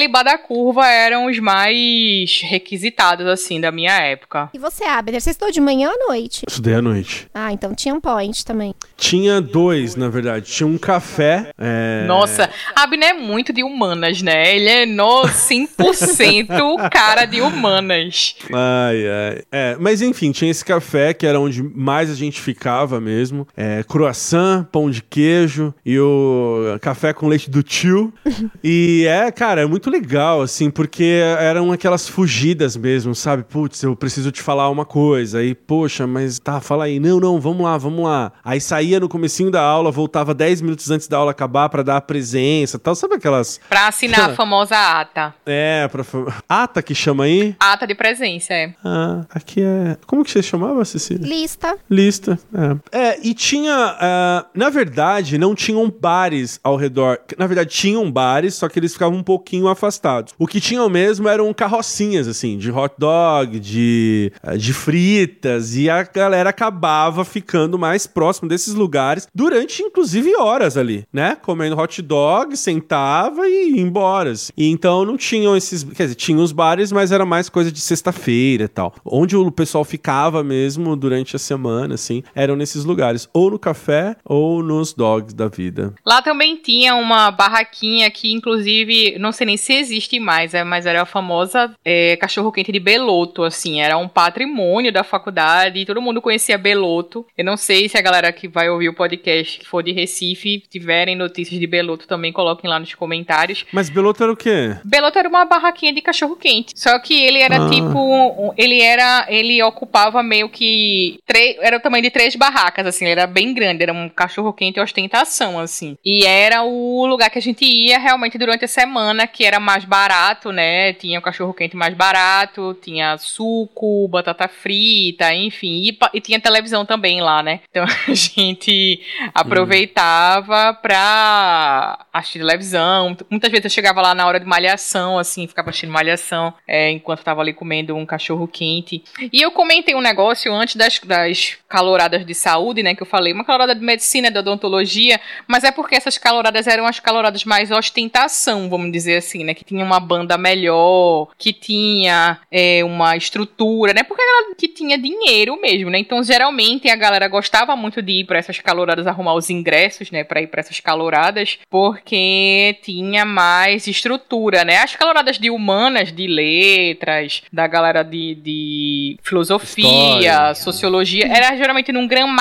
e 0.00 0.08
Badacurva 0.08 0.86
eram 0.86 1.26
os 1.26 1.38
mais 1.38 2.40
requisitados 2.42 3.26
assim 3.26 3.60
da 3.60 3.70
minha 3.70 3.92
época. 3.92 4.50
E 4.54 4.58
você, 4.58 4.84
Abner, 4.84 5.20
você 5.20 5.30
estudou 5.30 5.52
de 5.52 5.60
manhã 5.60 5.88
ou 5.88 5.94
à 5.94 6.08
noite? 6.08 6.44
Estudei 6.48 6.74
à 6.74 6.82
noite. 6.82 7.28
Ah, 7.34 7.52
então 7.52 7.74
tinha 7.74 7.94
um 7.94 8.00
point 8.00 8.44
também. 8.44 8.74
Tinha 8.96 9.40
dois, 9.40 9.96
na 9.96 10.08
verdade. 10.08 10.50
Tinha 10.50 10.66
um 10.66 10.78
café. 10.78 11.50
É... 11.58 12.04
Nossa, 12.06 12.50
Abner 12.74 13.10
é 13.10 13.12
muito 13.12 13.52
de 13.52 13.62
humanas, 13.62 14.22
né? 14.22 14.54
Ele 14.54 14.68
é 14.68 14.86
no 14.86 15.22
100% 15.22 16.90
cara 16.90 17.24
de 17.24 17.40
humanas. 17.40 18.36
Ai, 18.52 19.06
ai. 19.08 19.42
É, 19.50 19.76
mas 19.78 20.02
enfim, 20.02 20.30
tinha 20.32 20.50
esse 20.50 20.64
café 20.64 21.14
que 21.14 21.26
era 21.26 21.40
onde 21.40 21.62
mais 21.62 22.10
a 22.10 22.14
gente 22.14 22.40
ficava 22.40 22.99
mesmo. 23.00 23.46
É, 23.56 23.82
croissant, 23.82 24.64
pão 24.70 24.90
de 24.90 25.02
queijo 25.02 25.74
e 25.84 25.98
o 25.98 26.78
café 26.80 27.12
com 27.12 27.28
leite 27.28 27.50
do 27.50 27.62
tio. 27.62 28.12
e 28.62 29.06
é, 29.08 29.30
cara, 29.30 29.62
é 29.62 29.66
muito 29.66 29.90
legal, 29.90 30.42
assim, 30.42 30.70
porque 30.70 31.20
eram 31.38 31.72
aquelas 31.72 32.08
fugidas 32.08 32.76
mesmo, 32.76 33.14
sabe? 33.14 33.42
Putz, 33.44 33.82
eu 33.82 33.96
preciso 33.96 34.30
te 34.30 34.42
falar 34.42 34.68
uma 34.68 34.84
coisa. 34.84 35.38
Aí, 35.38 35.54
poxa, 35.54 36.06
mas 36.06 36.38
tá, 36.38 36.60
fala 36.60 36.84
aí. 36.84 37.00
Não, 37.00 37.18
não, 37.20 37.40
vamos 37.40 37.62
lá, 37.62 37.78
vamos 37.78 38.04
lá. 38.04 38.32
Aí 38.44 38.60
saía 38.60 39.00
no 39.00 39.08
comecinho 39.08 39.50
da 39.50 39.62
aula, 39.62 39.90
voltava 39.90 40.34
10 40.34 40.60
minutos 40.62 40.90
antes 40.90 41.08
da 41.08 41.18
aula 41.18 41.30
acabar 41.30 41.68
para 41.68 41.82
dar 41.82 41.96
a 41.96 42.00
presença 42.00 42.78
tal. 42.78 42.94
Sabe 42.94 43.14
aquelas. 43.14 43.60
Pra 43.68 43.88
assinar 43.88 44.30
a 44.30 44.34
famosa 44.34 44.76
ata. 44.76 45.34
É, 45.46 45.88
pra. 45.88 46.04
Ata 46.48 46.82
que 46.82 46.94
chama 46.94 47.24
aí? 47.24 47.54
Ata 47.58 47.86
de 47.86 47.94
presença, 47.94 48.52
é. 48.52 48.74
Ah, 48.84 49.24
aqui 49.30 49.62
é. 49.62 49.96
Como 50.06 50.24
que 50.24 50.30
você 50.30 50.42
chamava, 50.42 50.84
Cecília? 50.84 51.26
Lista. 51.26 51.76
Lista, 51.88 52.38
é. 52.54 52.89
É, 52.92 53.18
e 53.22 53.34
tinha. 53.34 53.96
Uh, 53.96 54.58
na 54.58 54.70
verdade, 54.70 55.38
não 55.38 55.54
tinham 55.54 55.90
bares 55.90 56.58
ao 56.62 56.76
redor. 56.76 57.18
Na 57.38 57.46
verdade, 57.46 57.70
tinham 57.70 58.10
bares, 58.10 58.54
só 58.54 58.68
que 58.68 58.78
eles 58.78 58.92
ficavam 58.92 59.18
um 59.18 59.22
pouquinho 59.22 59.68
afastados. 59.68 60.34
O 60.38 60.46
que 60.46 60.60
tinham 60.60 60.88
mesmo 60.88 61.28
eram 61.28 61.52
carrocinhas, 61.52 62.26
assim, 62.26 62.58
de 62.58 62.70
hot 62.70 62.94
dog, 62.98 63.58
de, 63.58 64.32
uh, 64.44 64.56
de 64.56 64.72
fritas, 64.72 65.76
e 65.76 65.88
a 65.88 66.02
galera 66.02 66.50
acabava 66.50 67.24
ficando 67.24 67.78
mais 67.78 68.06
próximo 68.06 68.48
desses 68.48 68.74
lugares 68.74 69.28
durante, 69.34 69.82
inclusive, 69.82 70.34
horas 70.36 70.76
ali, 70.76 71.04
né? 71.12 71.36
Comendo 71.40 71.78
hot 71.78 72.02
dog, 72.02 72.56
sentava 72.56 73.48
e 73.48 73.76
ia 73.76 73.80
embora. 73.80 74.32
Assim. 74.32 74.52
E 74.56 74.68
então 74.68 75.04
não 75.04 75.16
tinham 75.16 75.56
esses. 75.56 75.84
Quer 75.84 76.04
dizer, 76.04 76.14
tinham 76.14 76.42
os 76.42 76.52
bares, 76.52 76.92
mas 76.92 77.12
era 77.12 77.24
mais 77.24 77.48
coisa 77.48 77.70
de 77.70 77.80
sexta-feira 77.80 78.64
e 78.64 78.68
tal. 78.68 78.94
Onde 79.04 79.36
o 79.36 79.50
pessoal 79.50 79.84
ficava 79.84 80.42
mesmo 80.42 80.96
durante 80.96 81.36
a 81.36 81.38
semana, 81.38 81.94
assim, 81.94 82.22
eram 82.34 82.56
nesses 82.56 82.79
lugares. 82.84 83.28
Ou 83.32 83.50
no 83.50 83.58
café 83.58 84.16
ou 84.24 84.62
nos 84.62 84.92
dogs 84.92 85.34
da 85.34 85.48
vida. 85.48 85.94
Lá 86.04 86.22
também 86.22 86.56
tinha 86.56 86.94
uma 86.94 87.30
barraquinha 87.30 88.10
que, 88.10 88.32
inclusive, 88.32 89.18
não 89.18 89.32
sei 89.32 89.46
nem 89.46 89.56
se 89.56 89.74
existe 89.74 90.18
mais, 90.18 90.54
é, 90.54 90.64
mas 90.64 90.86
era 90.86 91.02
a 91.02 91.06
famosa 91.06 91.72
é, 91.84 92.16
cachorro-quente 92.16 92.72
de 92.72 92.80
Beloto, 92.80 93.42
assim. 93.42 93.80
Era 93.80 93.96
um 93.96 94.08
patrimônio 94.08 94.92
da 94.92 95.04
faculdade 95.04 95.78
e 95.78 95.86
todo 95.86 96.02
mundo 96.02 96.22
conhecia 96.22 96.58
Beloto. 96.58 97.26
Eu 97.36 97.44
não 97.44 97.56
sei 97.56 97.88
se 97.88 97.98
a 97.98 98.02
galera 98.02 98.32
que 98.32 98.48
vai 98.48 98.68
ouvir 98.68 98.88
o 98.88 98.94
podcast 98.94 99.58
que 99.58 99.66
for 99.66 99.82
de 99.82 99.92
Recife 99.92 100.62
tiverem 100.68 101.16
notícias 101.16 101.58
de 101.58 101.66
Beloto 101.66 102.06
também, 102.06 102.32
coloquem 102.32 102.68
lá 102.68 102.78
nos 102.78 102.94
comentários. 102.94 103.64
Mas 103.72 103.88
Beloto 103.88 104.22
era 104.22 104.32
o 104.32 104.36
quê? 104.36 104.76
Beloto 104.84 105.18
era 105.18 105.28
uma 105.28 105.44
barraquinha 105.44 105.92
de 105.92 106.00
cachorro-quente. 106.00 106.72
Só 106.76 106.98
que 106.98 107.14
ele 107.14 107.38
era 107.38 107.66
ah. 107.66 107.70
tipo. 107.70 108.54
Ele 108.56 108.80
era. 108.80 109.26
Ele 109.28 109.62
ocupava 109.62 110.22
meio 110.22 110.48
que. 110.48 111.18
Era 111.60 111.76
o 111.76 111.80
tamanho 111.80 112.02
de 112.02 112.10
três 112.10 112.36
barracas, 112.36 112.69
assim. 112.78 113.04
Ele 113.04 113.20
era 113.20 113.26
bem 113.26 113.52
grande. 113.54 113.82
Era 113.82 113.92
um 113.92 114.08
cachorro-quente 114.08 114.80
ostentação, 114.80 115.58
assim. 115.58 115.96
E 116.04 116.24
era 116.24 116.62
o 116.62 117.06
lugar 117.06 117.30
que 117.30 117.38
a 117.38 117.42
gente 117.42 117.64
ia 117.64 117.98
realmente 117.98 118.38
durante 118.38 118.64
a 118.64 118.68
semana, 118.68 119.26
que 119.26 119.44
era 119.44 119.60
mais 119.60 119.84
barato, 119.84 120.52
né? 120.52 120.92
Tinha 120.94 121.18
o 121.18 121.22
cachorro-quente 121.22 121.76
mais 121.76 121.94
barato, 121.94 122.76
tinha 122.82 123.16
suco, 123.18 124.08
batata 124.08 124.48
frita, 124.48 125.34
enfim. 125.34 125.82
E, 125.84 125.98
e 126.14 126.20
tinha 126.20 126.40
televisão 126.40 126.84
também 126.84 127.20
lá, 127.20 127.42
né? 127.42 127.60
Então 127.70 127.84
a 128.08 128.14
gente 128.14 129.00
aproveitava 129.34 130.74
pra 130.74 132.06
assistir 132.12 132.38
televisão. 132.38 133.16
Muitas 133.28 133.50
vezes 133.50 133.64
eu 133.64 133.70
chegava 133.70 134.00
lá 134.00 134.14
na 134.14 134.26
hora 134.26 134.40
de 134.40 134.46
malhação, 134.46 135.18
assim, 135.18 135.46
ficava 135.46 135.70
assistindo 135.70 135.92
malhação 135.92 136.52
é, 136.66 136.90
enquanto 136.90 137.22
tava 137.22 137.40
ali 137.40 137.52
comendo 137.52 137.96
um 137.96 138.06
cachorro 138.06 138.46
quente. 138.46 139.02
E 139.32 139.40
eu 139.40 139.50
comentei 139.50 139.94
um 139.94 140.00
negócio 140.00 140.52
antes 140.52 140.76
das, 140.76 140.98
das 141.00 141.58
caloradas 141.68 142.24
de 142.24 142.34
saúde, 142.50 142.82
né? 142.82 142.94
Que 142.94 143.02
eu 143.02 143.06
falei, 143.06 143.32
uma 143.32 143.44
calorada 143.44 143.74
de 143.74 143.84
medicina, 143.84 144.30
de 144.30 144.38
odontologia, 144.38 145.20
mas 145.46 145.64
é 145.64 145.70
porque 145.70 145.94
essas 145.94 146.18
caloradas 146.18 146.66
eram 146.66 146.86
as 146.86 146.98
caloradas 146.98 147.44
mais 147.44 147.70
ostentação, 147.70 148.68
vamos 148.68 148.92
dizer 148.92 149.16
assim, 149.16 149.44
né? 149.44 149.54
Que 149.54 149.64
tinha 149.64 149.84
uma 149.84 150.00
banda 150.00 150.36
melhor, 150.36 151.28
que 151.38 151.52
tinha 151.52 152.38
é, 152.50 152.82
uma 152.84 153.16
estrutura, 153.16 153.92
né? 153.92 154.02
Porque 154.02 154.22
era 154.22 154.54
que 154.56 154.68
tinha 154.68 154.98
dinheiro 154.98 155.60
mesmo, 155.60 155.90
né? 155.90 155.98
Então, 155.98 156.22
geralmente, 156.22 156.88
a 156.88 156.96
galera 156.96 157.28
gostava 157.28 157.76
muito 157.76 158.02
de 158.02 158.20
ir 158.20 158.24
para 158.24 158.38
essas 158.38 158.58
caloradas 158.58 159.06
arrumar 159.06 159.34
os 159.34 159.48
ingressos, 159.50 160.10
né? 160.10 160.24
Pra 160.24 160.42
ir 160.42 160.48
para 160.48 160.60
essas 160.60 160.80
caloradas, 160.80 161.58
porque 161.70 162.76
tinha 162.82 163.24
mais 163.24 163.86
estrutura, 163.86 164.64
né? 164.64 164.78
As 164.78 164.96
caloradas 164.96 165.38
de 165.38 165.50
humanas, 165.50 166.12
de 166.12 166.26
letras, 166.26 167.42
da 167.52 167.66
galera 167.66 168.02
de, 168.02 168.34
de 168.34 169.18
filosofia, 169.22 169.86
História. 170.20 170.54
sociologia, 170.54 171.26
era 171.26 171.56
geralmente 171.56 171.92
num 171.92 172.06
gramado, 172.06 172.39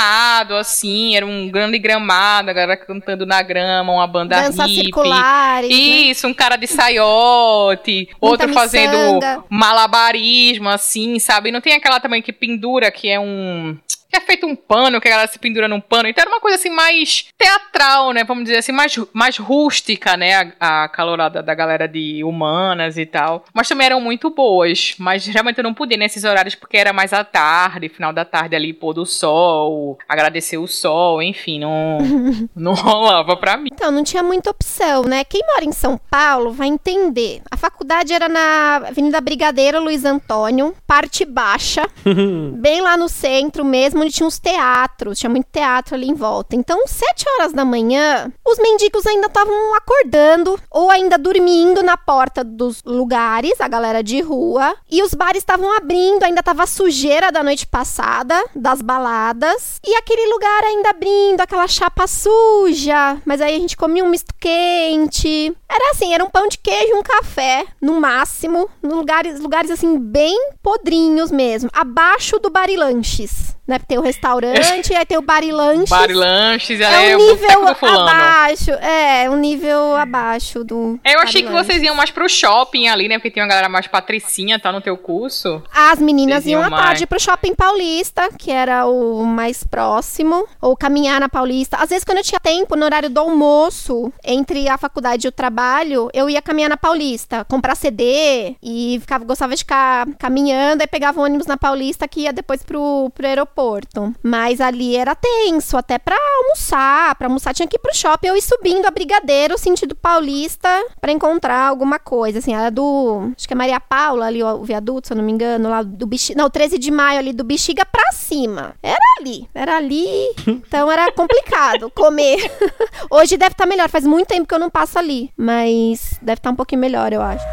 assim, 0.55 1.15
era 1.15 1.25
um 1.25 1.49
grande 1.49 1.77
gramado, 1.77 2.49
a 2.49 2.53
galera 2.53 2.77
cantando 2.77 3.25
na 3.25 3.41
grama, 3.41 3.93
uma 3.93 4.07
banda 4.07 4.41
Dança 4.41 4.65
hippie. 4.65 4.83
circulares, 4.83 5.69
né? 5.69 5.75
Isso, 5.75 6.27
né? 6.27 6.31
um 6.31 6.33
cara 6.33 6.55
de 6.55 6.67
saiote, 6.67 8.09
outro 8.19 8.51
fazendo 8.53 9.19
malabarismo, 9.49 10.69
assim, 10.69 11.19
sabe? 11.19 11.51
Não 11.51 11.61
tem 11.61 11.73
aquela 11.73 11.99
também 11.99 12.21
que 12.21 12.31
pendura, 12.31 12.91
que 12.91 13.09
é 13.09 13.19
um 13.19 13.77
que 14.09 14.17
é 14.17 14.21
feito 14.21 14.47
um 14.47 14.55
pano, 14.55 14.99
que 14.99 15.07
a 15.07 15.11
galera 15.11 15.31
se 15.31 15.37
pendura 15.37 15.67
num 15.67 15.79
pano. 15.79 16.09
Então 16.09 16.23
era 16.23 16.31
uma 16.31 16.41
coisa 16.41 16.55
assim 16.55 16.69
mais 16.69 17.25
teatral, 17.37 18.11
né? 18.11 18.23
Vamos 18.23 18.45
dizer 18.45 18.57
assim, 18.57 18.71
mais, 18.71 18.95
mais 19.13 19.37
rústica, 19.37 20.17
né? 20.17 20.53
A, 20.59 20.83
a 20.83 20.89
calorada 20.89 21.43
da 21.43 21.53
galera 21.53 21.87
de 21.87 22.23
humanas 22.23 22.97
e 22.97 23.05
tal. 23.05 23.45
Mas 23.53 23.67
também 23.67 23.85
eram 23.85 24.01
muito 24.01 24.29
boas. 24.29 24.95
Mas 24.97 25.27
realmente 25.27 25.59
eu 25.59 25.63
não 25.63 25.73
podia 25.73 25.97
nesses 25.97 26.23
horários 26.23 26.55
porque 26.55 26.77
era 26.77 26.91
mais 26.91 27.13
à 27.13 27.23
tarde, 27.23 27.89
final 27.89 28.11
da 28.11 28.25
tarde 28.25 28.55
ali, 28.55 28.73
pôr 28.73 28.93
do 28.93 29.05
sol, 29.05 29.97
agradecer 30.07 30.57
o 30.57 30.67
sol, 30.67 31.21
enfim, 31.21 31.59
não, 31.59 31.99
não 32.55 32.73
rolava 32.73 33.37
pra 33.37 33.57
mim. 33.57 33.69
Então, 33.71 33.91
não 33.91 34.03
tinha 34.03 34.23
muita 34.23 34.49
opção, 34.49 35.03
né? 35.03 35.23
Quem 35.23 35.41
mora 35.45 35.65
em 35.65 35.71
São 35.71 35.99
Paulo 36.09 36.51
vai 36.51 36.67
entender. 36.67 37.41
A 37.51 37.57
faculdade 37.57 38.13
era 38.13 38.27
na 38.27 38.77
Avenida 38.87 39.21
Brigadeiro 39.21 39.79
Luiz 39.79 40.05
Antônio, 40.05 40.75
parte 40.87 41.25
baixa, 41.25 41.87
bem 42.57 42.81
lá 42.81 42.97
no 42.97 43.07
centro 43.07 43.63
mesmo, 43.63 43.98
onde 44.01 44.13
tinha 44.13 44.27
uns 44.27 44.39
teatros, 44.39 45.19
tinha 45.19 45.29
muito 45.29 45.47
teatro 45.51 45.95
ali 45.95 46.07
em 46.07 46.13
volta. 46.13 46.55
Então, 46.55 46.85
sete 46.87 47.25
horas 47.29 47.53
da 47.53 47.65
manhã, 47.65 48.31
os 48.45 48.57
mendigos 48.57 49.05
ainda 49.05 49.27
estavam 49.27 49.75
acordando 49.75 50.59
ou 50.69 50.89
ainda 50.89 51.17
dormindo 51.17 51.83
na 51.83 51.97
porta 51.97 52.43
dos 52.43 52.81
lugares, 52.83 53.59
a 53.59 53.67
galera 53.67 54.03
de 54.03 54.21
rua, 54.21 54.75
e 54.89 55.01
os 55.03 55.13
bares 55.13 55.41
estavam 55.41 55.75
abrindo, 55.75 56.23
ainda 56.23 56.43
tava 56.43 56.65
sujeira 56.65 57.31
da 57.31 57.43
noite 57.43 57.65
passada, 57.65 58.41
das 58.55 58.81
baladas, 58.81 59.79
e 59.85 59.95
aquele 59.95 60.31
lugar 60.31 60.63
ainda 60.63 60.89
abrindo, 60.89 61.41
aquela 61.41 61.67
chapa 61.67 62.07
suja, 62.07 63.21
mas 63.25 63.41
aí 63.41 63.55
a 63.55 63.59
gente 63.59 63.77
comia 63.77 64.03
um 64.03 64.09
misto 64.09 64.33
quente. 64.39 65.55
Era 65.67 65.91
assim, 65.91 66.13
era 66.13 66.23
um 66.23 66.29
pão 66.29 66.47
de 66.47 66.57
queijo 66.57 66.95
um 66.95 67.03
café, 67.03 67.65
no 67.81 67.99
máximo, 67.99 68.69
lugares, 68.83 69.39
lugares 69.39 69.71
assim 69.71 69.97
bem 69.97 70.51
podrinhos 70.61 71.31
mesmo, 71.31 71.69
abaixo 71.73 72.39
do 72.39 72.49
Barilanches 72.49 73.58
né? 73.69 73.79
Tem 73.87 73.97
o 73.97 74.01
restaurante, 74.01 74.93
aí 74.95 75.05
tem 75.05 75.17
o 75.17 75.21
barilanches. 75.21 75.89
Barilanches, 75.89 76.81
é, 76.81 77.11
é 77.11 77.17
um 77.17 77.19
nível 77.19 77.67
abaixo. 77.67 78.71
É, 78.71 79.29
um 79.29 79.37
nível 79.37 79.95
abaixo 79.95 80.63
do. 80.63 80.99
Eu 81.05 81.19
achei 81.19 81.43
que 81.43 81.51
vocês 81.51 81.81
iam 81.83 81.93
mais 81.93 82.09
pro 82.09 82.27
shopping 82.27 82.87
ali, 82.87 83.07
né? 83.07 83.19
Porque 83.19 83.29
tem 83.29 83.43
uma 83.43 83.49
galera 83.49 83.69
mais 83.69 83.85
patricinha, 83.85 84.59
tá 84.59 84.71
no 84.71 84.81
teu 84.81 84.97
curso. 84.97 85.61
As 85.73 85.99
meninas 85.99 86.45
iam, 86.45 86.61
iam 86.61 86.73
à 86.73 86.77
tarde 86.77 87.05
pro 87.05 87.19
shopping 87.19 87.53
paulista, 87.53 88.29
que 88.37 88.51
era 88.51 88.87
o 88.87 89.23
mais 89.23 89.63
próximo. 89.63 90.47
Ou 90.59 90.75
caminhar 90.75 91.19
na 91.19 91.29
Paulista. 91.29 91.77
Às 91.77 91.89
vezes, 91.89 92.03
quando 92.03 92.17
eu 92.17 92.23
tinha 92.23 92.39
tempo, 92.39 92.75
no 92.75 92.85
horário 92.85 93.09
do 93.09 93.19
almoço, 93.19 94.11
entre 94.23 94.67
a 94.67 94.77
faculdade 94.77 95.27
e 95.27 95.29
o 95.29 95.31
trabalho, 95.31 96.09
eu 96.11 96.29
ia 96.29 96.41
caminhar 96.41 96.69
na 96.69 96.77
Paulista, 96.77 97.45
comprar 97.45 97.75
CD 97.75 98.55
e 98.63 98.97
ficava, 98.99 99.23
gostava 99.23 99.53
de 99.53 99.59
ficar 99.59 100.07
caminhando, 100.17 100.81
aí 100.81 100.87
pegava 100.87 101.19
o 101.19 101.23
ônibus 101.23 101.45
na 101.45 101.57
Paulista 101.57 102.07
que 102.07 102.21
ia 102.21 102.33
depois 102.33 102.63
pro, 102.63 103.11
pro 103.13 103.27
aeroporto 103.27 103.58
aeroporto. 103.59 104.13
Mas 104.23 104.61
ali 104.61 104.95
era 104.95 105.13
tenso, 105.15 105.77
até 105.77 105.97
pra 105.97 106.15
almoçar. 106.15 107.15
Pra 107.15 107.27
almoçar 107.27 107.53
tinha 107.53 107.67
que 107.67 107.75
ir 107.75 107.79
pro 107.79 107.93
shopping. 107.93 108.27
Eu 108.27 108.37
ir 108.37 108.41
subindo 108.41 108.85
a 108.85 108.91
Brigadeiro, 108.91 109.57
sentido 109.57 109.95
paulista, 109.95 110.69
para 111.01 111.11
encontrar 111.11 111.67
alguma 111.67 111.99
coisa. 111.99 112.39
Assim, 112.39 112.55
era 112.55 112.71
do. 112.71 113.31
Acho 113.35 113.47
que 113.47 113.53
é 113.53 113.57
Maria 113.57 113.79
Paula 113.79 114.25
ali, 114.25 114.41
o 114.41 114.63
viaduto, 114.63 115.07
se 115.07 115.13
eu 115.13 115.17
não 115.17 115.23
me 115.23 115.31
engano, 115.31 115.69
lá 115.69 115.83
do 115.83 116.07
Bexiga. 116.07 116.41
Não, 116.41 116.49
13 116.49 116.77
de 116.77 116.91
maio 116.91 117.19
ali 117.19 117.33
do 117.33 117.43
Bexiga 117.43 117.85
pra 117.85 118.11
cima. 118.13 118.75
Era 118.81 118.99
ali. 119.19 119.47
Era 119.53 119.77
ali. 119.77 120.29
Então 120.69 120.91
era 120.91 121.11
complicado 121.11 121.89
comer. 121.89 122.39
Hoje 123.09 123.37
deve 123.37 123.53
estar 123.53 123.63
tá 123.63 123.69
melhor. 123.69 123.89
Faz 123.89 124.05
muito 124.05 124.27
tempo 124.27 124.47
que 124.47 124.53
eu 124.53 124.59
não 124.59 124.69
passo 124.69 124.99
ali. 124.99 125.31
Mas 125.35 126.19
deve 126.21 126.37
estar 126.37 126.49
tá 126.49 126.51
um 126.51 126.55
pouquinho 126.55 126.81
melhor, 126.81 127.11
eu 127.11 127.21
acho. 127.21 127.43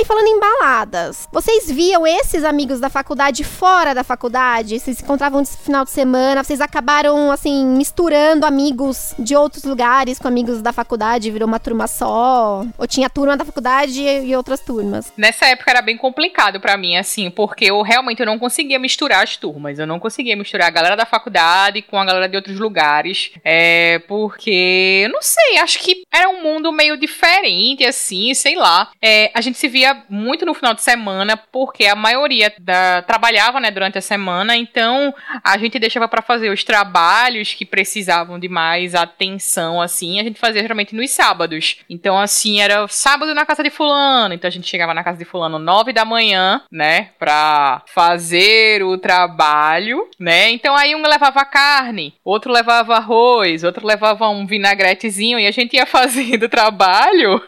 Aí 0.00 0.06
falando 0.06 0.28
em 0.28 0.40
baladas, 0.40 1.28
vocês 1.30 1.70
viam 1.70 2.06
esses 2.06 2.42
amigos 2.42 2.80
da 2.80 2.88
faculdade 2.88 3.44
fora 3.44 3.94
da 3.94 4.02
faculdade? 4.02 4.80
Vocês 4.80 4.96
se 4.96 5.04
encontravam 5.04 5.40
no 5.40 5.46
final 5.46 5.84
de 5.84 5.90
semana? 5.90 6.42
Vocês 6.42 6.58
acabaram, 6.58 7.30
assim, 7.30 7.66
misturando 7.66 8.46
amigos 8.46 9.14
de 9.18 9.36
outros 9.36 9.62
lugares 9.64 10.18
com 10.18 10.26
amigos 10.26 10.62
da 10.62 10.72
faculdade? 10.72 11.30
Virou 11.30 11.46
uma 11.46 11.60
turma 11.60 11.86
só? 11.86 12.64
Ou 12.78 12.86
tinha 12.86 13.10
turma 13.10 13.36
da 13.36 13.44
faculdade 13.44 14.00
e 14.00 14.34
outras 14.34 14.60
turmas? 14.60 15.12
Nessa 15.18 15.44
época 15.48 15.70
era 15.70 15.82
bem 15.82 15.98
complicado 15.98 16.60
para 16.60 16.78
mim, 16.78 16.96
assim, 16.96 17.30
porque 17.30 17.66
eu 17.66 17.82
realmente 17.82 18.24
não 18.24 18.38
conseguia 18.38 18.78
misturar 18.78 19.22
as 19.22 19.36
turmas. 19.36 19.78
Eu 19.78 19.86
não 19.86 20.00
conseguia 20.00 20.34
misturar 20.34 20.68
a 20.68 20.70
galera 20.70 20.96
da 20.96 21.04
faculdade 21.04 21.82
com 21.82 22.00
a 22.00 22.06
galera 22.06 22.26
de 22.26 22.36
outros 22.36 22.58
lugares. 22.58 23.32
É, 23.44 23.98
porque, 24.08 25.10
não 25.12 25.20
sei, 25.20 25.58
acho 25.58 25.78
que 25.78 26.04
era 26.10 26.30
um 26.30 26.42
mundo 26.42 26.72
meio 26.72 26.96
diferente, 26.96 27.84
assim, 27.84 28.32
sei 28.32 28.56
lá. 28.56 28.90
É, 29.02 29.30
a 29.34 29.42
gente 29.42 29.58
se 29.58 29.68
via 29.68 29.89
muito 30.08 30.44
no 30.44 30.54
final 30.54 30.74
de 30.74 30.82
semana, 30.82 31.36
porque 31.36 31.86
a 31.86 31.94
maioria 31.94 32.52
da, 32.58 33.02
trabalhava, 33.02 33.60
né, 33.60 33.70
durante 33.70 33.98
a 33.98 34.02
semana, 34.02 34.56
então 34.56 35.14
a 35.42 35.56
gente 35.58 35.78
deixava 35.78 36.08
para 36.08 36.22
fazer 36.22 36.50
os 36.50 36.64
trabalhos 36.64 37.54
que 37.54 37.64
precisavam 37.64 38.38
de 38.38 38.48
mais 38.48 38.94
atenção, 38.94 39.80
assim, 39.80 40.20
a 40.20 40.24
gente 40.24 40.38
fazia 40.38 40.62
geralmente 40.62 40.94
nos 40.94 41.10
sábados. 41.10 41.78
Então, 41.88 42.18
assim, 42.18 42.60
era 42.60 42.86
sábado 42.88 43.34
na 43.34 43.46
casa 43.46 43.62
de 43.62 43.70
fulano, 43.70 44.34
então 44.34 44.48
a 44.48 44.52
gente 44.52 44.68
chegava 44.68 44.94
na 44.94 45.04
casa 45.04 45.18
de 45.18 45.24
fulano 45.24 45.58
nove 45.58 45.92
da 45.92 46.04
manhã, 46.04 46.62
né, 46.70 47.10
pra 47.18 47.82
fazer 47.86 48.82
o 48.82 48.98
trabalho, 48.98 50.08
né, 50.18 50.50
então 50.50 50.76
aí 50.76 50.94
um 50.94 51.02
levava 51.02 51.44
carne, 51.44 52.14
outro 52.24 52.52
levava 52.52 52.96
arroz, 52.96 53.64
outro 53.64 53.86
levava 53.86 54.28
um 54.28 54.46
vinagretezinho, 54.46 55.38
e 55.38 55.46
a 55.46 55.50
gente 55.50 55.74
ia 55.74 55.86
fazendo 55.86 56.44
o 56.44 56.48
trabalho 56.48 57.42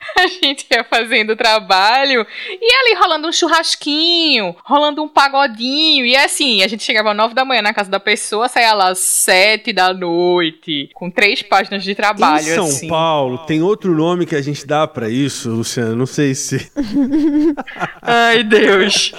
a 0.18 0.26
gente 0.26 0.66
ia 0.70 0.84
fazendo 0.84 1.36
trabalho 1.36 2.26
e 2.48 2.74
ali 2.74 2.94
rolando 2.98 3.28
um 3.28 3.32
churrasquinho, 3.32 4.56
rolando 4.64 5.02
um 5.02 5.08
pagodinho. 5.08 6.06
E 6.06 6.16
assim, 6.16 6.62
a 6.62 6.68
gente 6.68 6.82
chegava 6.82 7.10
às 7.10 7.16
nove 7.16 7.34
da 7.34 7.44
manhã 7.44 7.62
na 7.62 7.74
casa 7.74 7.90
da 7.90 8.00
pessoa, 8.00 8.48
saía 8.48 8.74
lá 8.74 8.88
às 8.88 8.98
sete 8.98 9.72
da 9.72 9.92
noite, 9.92 10.90
com 10.94 11.10
três 11.10 11.42
páginas 11.42 11.82
de 11.82 11.94
trabalho. 11.94 12.46
Em 12.46 12.54
São 12.54 12.64
assim. 12.64 12.88
Paulo, 12.88 13.38
tem 13.38 13.62
outro 13.62 13.94
nome 13.94 14.26
que 14.26 14.34
a 14.34 14.42
gente 14.42 14.66
dá 14.66 14.86
para 14.86 15.08
isso, 15.08 15.50
Luciano? 15.50 15.96
Não 15.96 16.06
sei 16.06 16.34
se. 16.34 16.70
Ai, 18.02 18.42
Deus. 18.42 19.12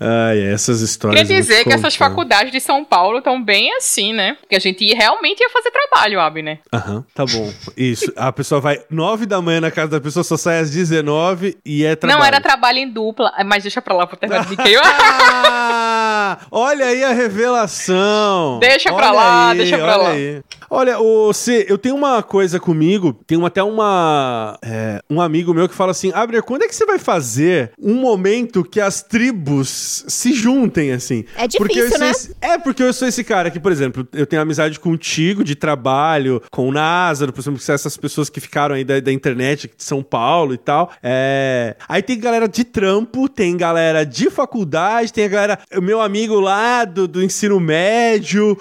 Ai, 0.00 0.40
essas 0.52 0.80
histórias. 0.80 1.26
Quer 1.26 1.34
dizer 1.34 1.64
que 1.64 1.72
essas 1.72 1.96
faculdades 1.96 2.52
de 2.52 2.60
São 2.60 2.84
Paulo 2.84 3.18
estão 3.18 3.42
bem 3.42 3.74
assim, 3.76 4.12
né? 4.12 4.36
Porque 4.40 4.56
a 4.56 4.60
gente 4.60 4.84
realmente 4.94 5.40
ia 5.40 5.50
fazer 5.50 5.70
trabalho, 5.70 6.20
Abner. 6.20 6.60
Aham, 6.72 7.04
tá 7.14 7.24
bom. 7.24 7.52
Isso. 7.76 8.12
A 8.16 8.32
pessoa 8.32 8.60
vai 8.60 8.80
nove 8.90 9.26
da 9.26 9.40
manhã 9.40 9.60
na 9.60 9.70
casa 9.70 9.85
da 9.88 10.00
pessoa, 10.00 10.24
só 10.24 10.36
sai 10.36 10.60
às 10.60 10.70
19 10.70 11.56
e 11.64 11.84
é 11.84 11.96
trabalho. 11.96 12.20
Não, 12.20 12.26
era 12.26 12.40
trabalho 12.40 12.78
em 12.78 12.90
dupla. 12.90 13.32
Mas 13.44 13.62
deixa 13.62 13.80
pra 13.82 13.94
lá, 13.94 14.04
vou 14.04 14.16
terminar 14.16 14.46
de 14.46 14.56
Olha 16.50 16.86
aí 16.86 17.04
a 17.04 17.12
revelação. 17.12 18.58
Deixa 18.60 18.90
olha 18.90 18.98
pra 18.98 19.12
lá, 19.12 19.50
aí, 19.50 19.58
deixa 19.58 19.78
pra 19.78 19.96
lá. 19.96 20.10
Aí. 20.10 20.42
Olha, 20.68 20.98
o 20.98 21.32
C, 21.32 21.66
eu 21.68 21.78
tenho 21.78 21.94
uma 21.94 22.22
coisa 22.22 22.58
comigo, 22.58 23.12
tem 23.26 23.42
até 23.44 23.62
uma 23.62 24.58
é, 24.62 25.00
um 25.08 25.20
amigo 25.20 25.54
meu 25.54 25.68
que 25.68 25.74
fala 25.74 25.92
assim, 25.92 26.10
Abner, 26.12 26.42
quando 26.42 26.62
é 26.62 26.68
que 26.68 26.74
você 26.74 26.84
vai 26.84 26.98
fazer 26.98 27.72
um 27.80 27.94
momento 27.94 28.64
que 28.64 28.80
as 28.80 29.02
tribos 29.02 30.04
se 30.08 30.32
juntem, 30.32 30.92
assim? 30.92 31.24
É 31.36 31.46
difícil, 31.46 31.98
né? 31.98 32.10
Esse, 32.10 32.36
é, 32.40 32.58
porque 32.58 32.82
eu 32.82 32.92
sou 32.92 33.06
esse 33.06 33.22
cara 33.22 33.50
que, 33.50 33.60
por 33.60 33.70
exemplo, 33.70 34.06
eu 34.12 34.26
tenho 34.26 34.42
amizade 34.42 34.80
contigo 34.80 35.44
de 35.44 35.54
trabalho, 35.54 36.42
com 36.50 36.68
o 36.68 36.72
Názaro, 36.72 37.32
por 37.32 37.40
exemplo, 37.40 37.58
que 37.58 37.64
são 37.64 37.74
essas 37.74 37.96
pessoas 37.96 38.28
que 38.28 38.40
ficaram 38.40 38.74
aí 38.74 38.84
da, 38.84 38.98
da 38.98 39.12
internet 39.12 39.70
de 39.76 39.84
São 39.84 40.02
Paulo 40.02 40.54
e 40.54 40.58
tal. 40.58 40.90
É... 41.02 41.76
Aí 41.88 42.02
tem 42.02 42.18
galera 42.18 42.48
de 42.48 42.64
trampo, 42.64 43.28
tem 43.28 43.56
galera 43.56 44.04
de 44.04 44.30
faculdade, 44.30 45.12
tem 45.12 45.24
a 45.24 45.28
galera, 45.28 45.58
meu 45.82 46.00
amigo 46.00 46.40
lá 46.40 46.84
do, 46.84 47.06
do 47.06 47.22
ensino 47.22 47.60
médio. 47.60 48.56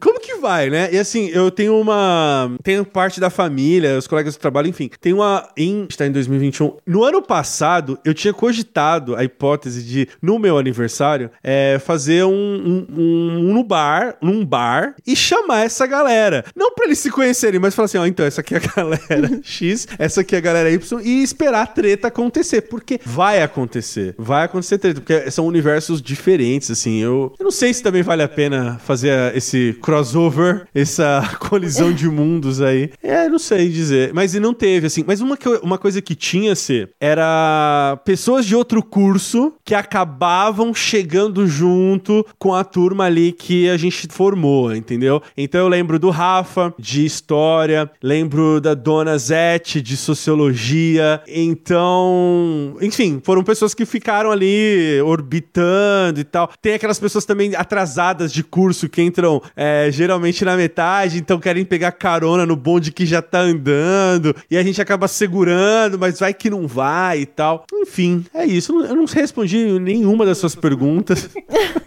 Como 0.00 0.20
que 0.20 0.36
vai, 0.36 0.70
né? 0.70 0.88
E 0.92 0.98
assim, 0.98 1.28
eu 1.28 1.50
tenho 1.50 1.78
uma. 1.78 2.50
Tenho 2.62 2.84
parte 2.84 3.20
da 3.20 3.30
família, 3.30 3.98
os 3.98 4.06
colegas 4.06 4.36
do 4.36 4.40
trabalho, 4.40 4.68
enfim. 4.68 4.90
Tem 5.00 5.12
uma. 5.12 5.48
Em, 5.56 5.86
está 5.88 6.06
em 6.06 6.12
2021. 6.12 6.76
No 6.86 7.04
ano 7.04 7.22
passado, 7.22 7.98
eu 8.04 8.14
tinha 8.14 8.32
cogitado 8.32 9.14
a 9.16 9.24
hipótese 9.24 9.82
de, 9.82 10.08
no 10.22 10.38
meu 10.38 10.58
aniversário, 10.58 11.30
é, 11.42 11.78
fazer 11.78 12.24
um, 12.24 12.30
um, 12.30 12.86
um, 12.96 13.38
um 13.50 13.54
no 13.54 13.64
bar, 13.64 14.16
num 14.20 14.44
bar, 14.44 14.94
e 15.06 15.16
chamar 15.16 15.64
essa 15.64 15.86
galera. 15.86 16.44
Não 16.54 16.74
pra 16.74 16.86
eles 16.86 16.98
se 16.98 17.10
conhecerem, 17.10 17.60
mas 17.60 17.74
falar 17.74 17.86
assim: 17.86 17.98
ó, 17.98 18.06
então, 18.06 18.24
essa 18.24 18.40
aqui 18.40 18.54
é 18.54 18.58
a 18.58 18.74
galera 18.74 19.40
X, 19.42 19.86
essa 19.98 20.20
aqui 20.20 20.35
é 20.35 20.35
a 20.36 20.40
galera 20.40 20.70
Y, 20.70 21.00
e 21.04 21.22
esperar 21.22 21.72
treta 21.74 22.08
acontecer. 22.08 22.62
Porque 22.62 23.00
vai 23.04 23.42
acontecer. 23.42 24.14
Vai 24.18 24.44
acontecer 24.44 24.78
treta, 24.78 25.00
porque 25.00 25.30
são 25.30 25.46
universos 25.46 26.00
diferentes, 26.00 26.70
assim. 26.70 26.98
Eu, 26.98 27.32
eu 27.38 27.44
não 27.44 27.50
sei 27.50 27.72
se 27.72 27.82
também 27.82 28.02
vale 28.02 28.22
a 28.22 28.28
pena 28.28 28.78
fazer 28.84 29.34
esse 29.36 29.76
crossover, 29.82 30.66
essa 30.74 31.22
colisão 31.40 31.92
de 31.92 32.08
mundos 32.08 32.60
aí. 32.60 32.90
É, 33.02 33.28
não 33.28 33.38
sei 33.38 33.68
dizer. 33.68 34.12
Mas 34.12 34.34
não 34.34 34.52
teve, 34.52 34.86
assim. 34.86 35.04
Mas 35.06 35.20
uma, 35.20 35.38
uma 35.62 35.78
coisa 35.78 36.02
que 36.02 36.14
tinha 36.14 36.54
ser 36.54 36.90
era 37.00 37.98
pessoas 38.04 38.44
de 38.44 38.54
outro 38.54 38.82
curso 38.82 39.54
que 39.64 39.74
acabavam 39.74 40.74
chegando 40.74 41.46
junto 41.46 42.26
com 42.38 42.54
a 42.54 42.64
turma 42.64 43.04
ali 43.04 43.32
que 43.32 43.68
a 43.68 43.76
gente 43.76 44.08
formou, 44.10 44.74
entendeu? 44.74 45.22
Então 45.36 45.60
eu 45.60 45.68
lembro 45.68 45.98
do 45.98 46.10
Rafa, 46.10 46.74
de 46.78 47.04
História, 47.04 47.90
lembro 48.02 48.60
da 48.60 48.74
Dona 48.74 49.16
Zete, 49.18 49.80
de 49.80 49.96
Sociologia. 50.26 51.22
Então, 51.28 52.76
enfim, 52.80 53.20
foram 53.22 53.44
pessoas 53.44 53.72
que 53.74 53.86
ficaram 53.86 54.32
ali 54.32 55.00
orbitando 55.02 56.18
e 56.18 56.24
tal. 56.24 56.50
Tem 56.60 56.74
aquelas 56.74 56.98
pessoas 56.98 57.24
também 57.24 57.54
atrasadas 57.54 58.32
de 58.32 58.42
curso 58.42 58.88
que 58.88 59.00
entram 59.00 59.40
é, 59.54 59.88
geralmente 59.92 60.44
na 60.44 60.56
metade, 60.56 61.18
então 61.18 61.38
querem 61.38 61.64
pegar 61.64 61.92
carona 61.92 62.44
no 62.44 62.56
bonde 62.56 62.90
que 62.90 63.06
já 63.06 63.22
tá 63.22 63.38
andando. 63.38 64.34
E 64.50 64.56
a 64.56 64.64
gente 64.64 64.82
acaba 64.82 65.06
segurando, 65.06 65.96
mas 65.96 66.18
vai 66.18 66.34
que 66.34 66.50
não 66.50 66.66
vai 66.66 67.20
e 67.20 67.26
tal. 67.26 67.64
Enfim, 67.72 68.24
é 68.34 68.44
isso. 68.44 68.72
Eu 68.84 68.96
não 68.96 69.04
respondi 69.04 69.78
nenhuma 69.78 70.26
das 70.26 70.38
suas 70.38 70.56
perguntas. 70.56 71.30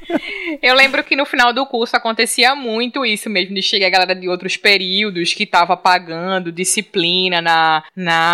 Eu 0.62 0.75
lembro 0.75 1.04
que 1.04 1.15
no 1.15 1.25
final 1.25 1.54
do 1.54 1.65
curso 1.65 1.95
acontecia 1.95 2.56
muito 2.56 3.06
isso 3.06 3.30
mesmo, 3.30 3.56
de 3.56 3.62
chegar 3.62 3.88
a 3.88 3.91
galera 3.91 4.15
de 4.15 4.28
outros 4.28 4.58
períodos 4.58 5.34
que 5.34 5.45
tava 5.45 5.78
pagando 5.78 6.52
disciplina 6.52 7.41
na, 7.41 7.84
na 7.95 8.28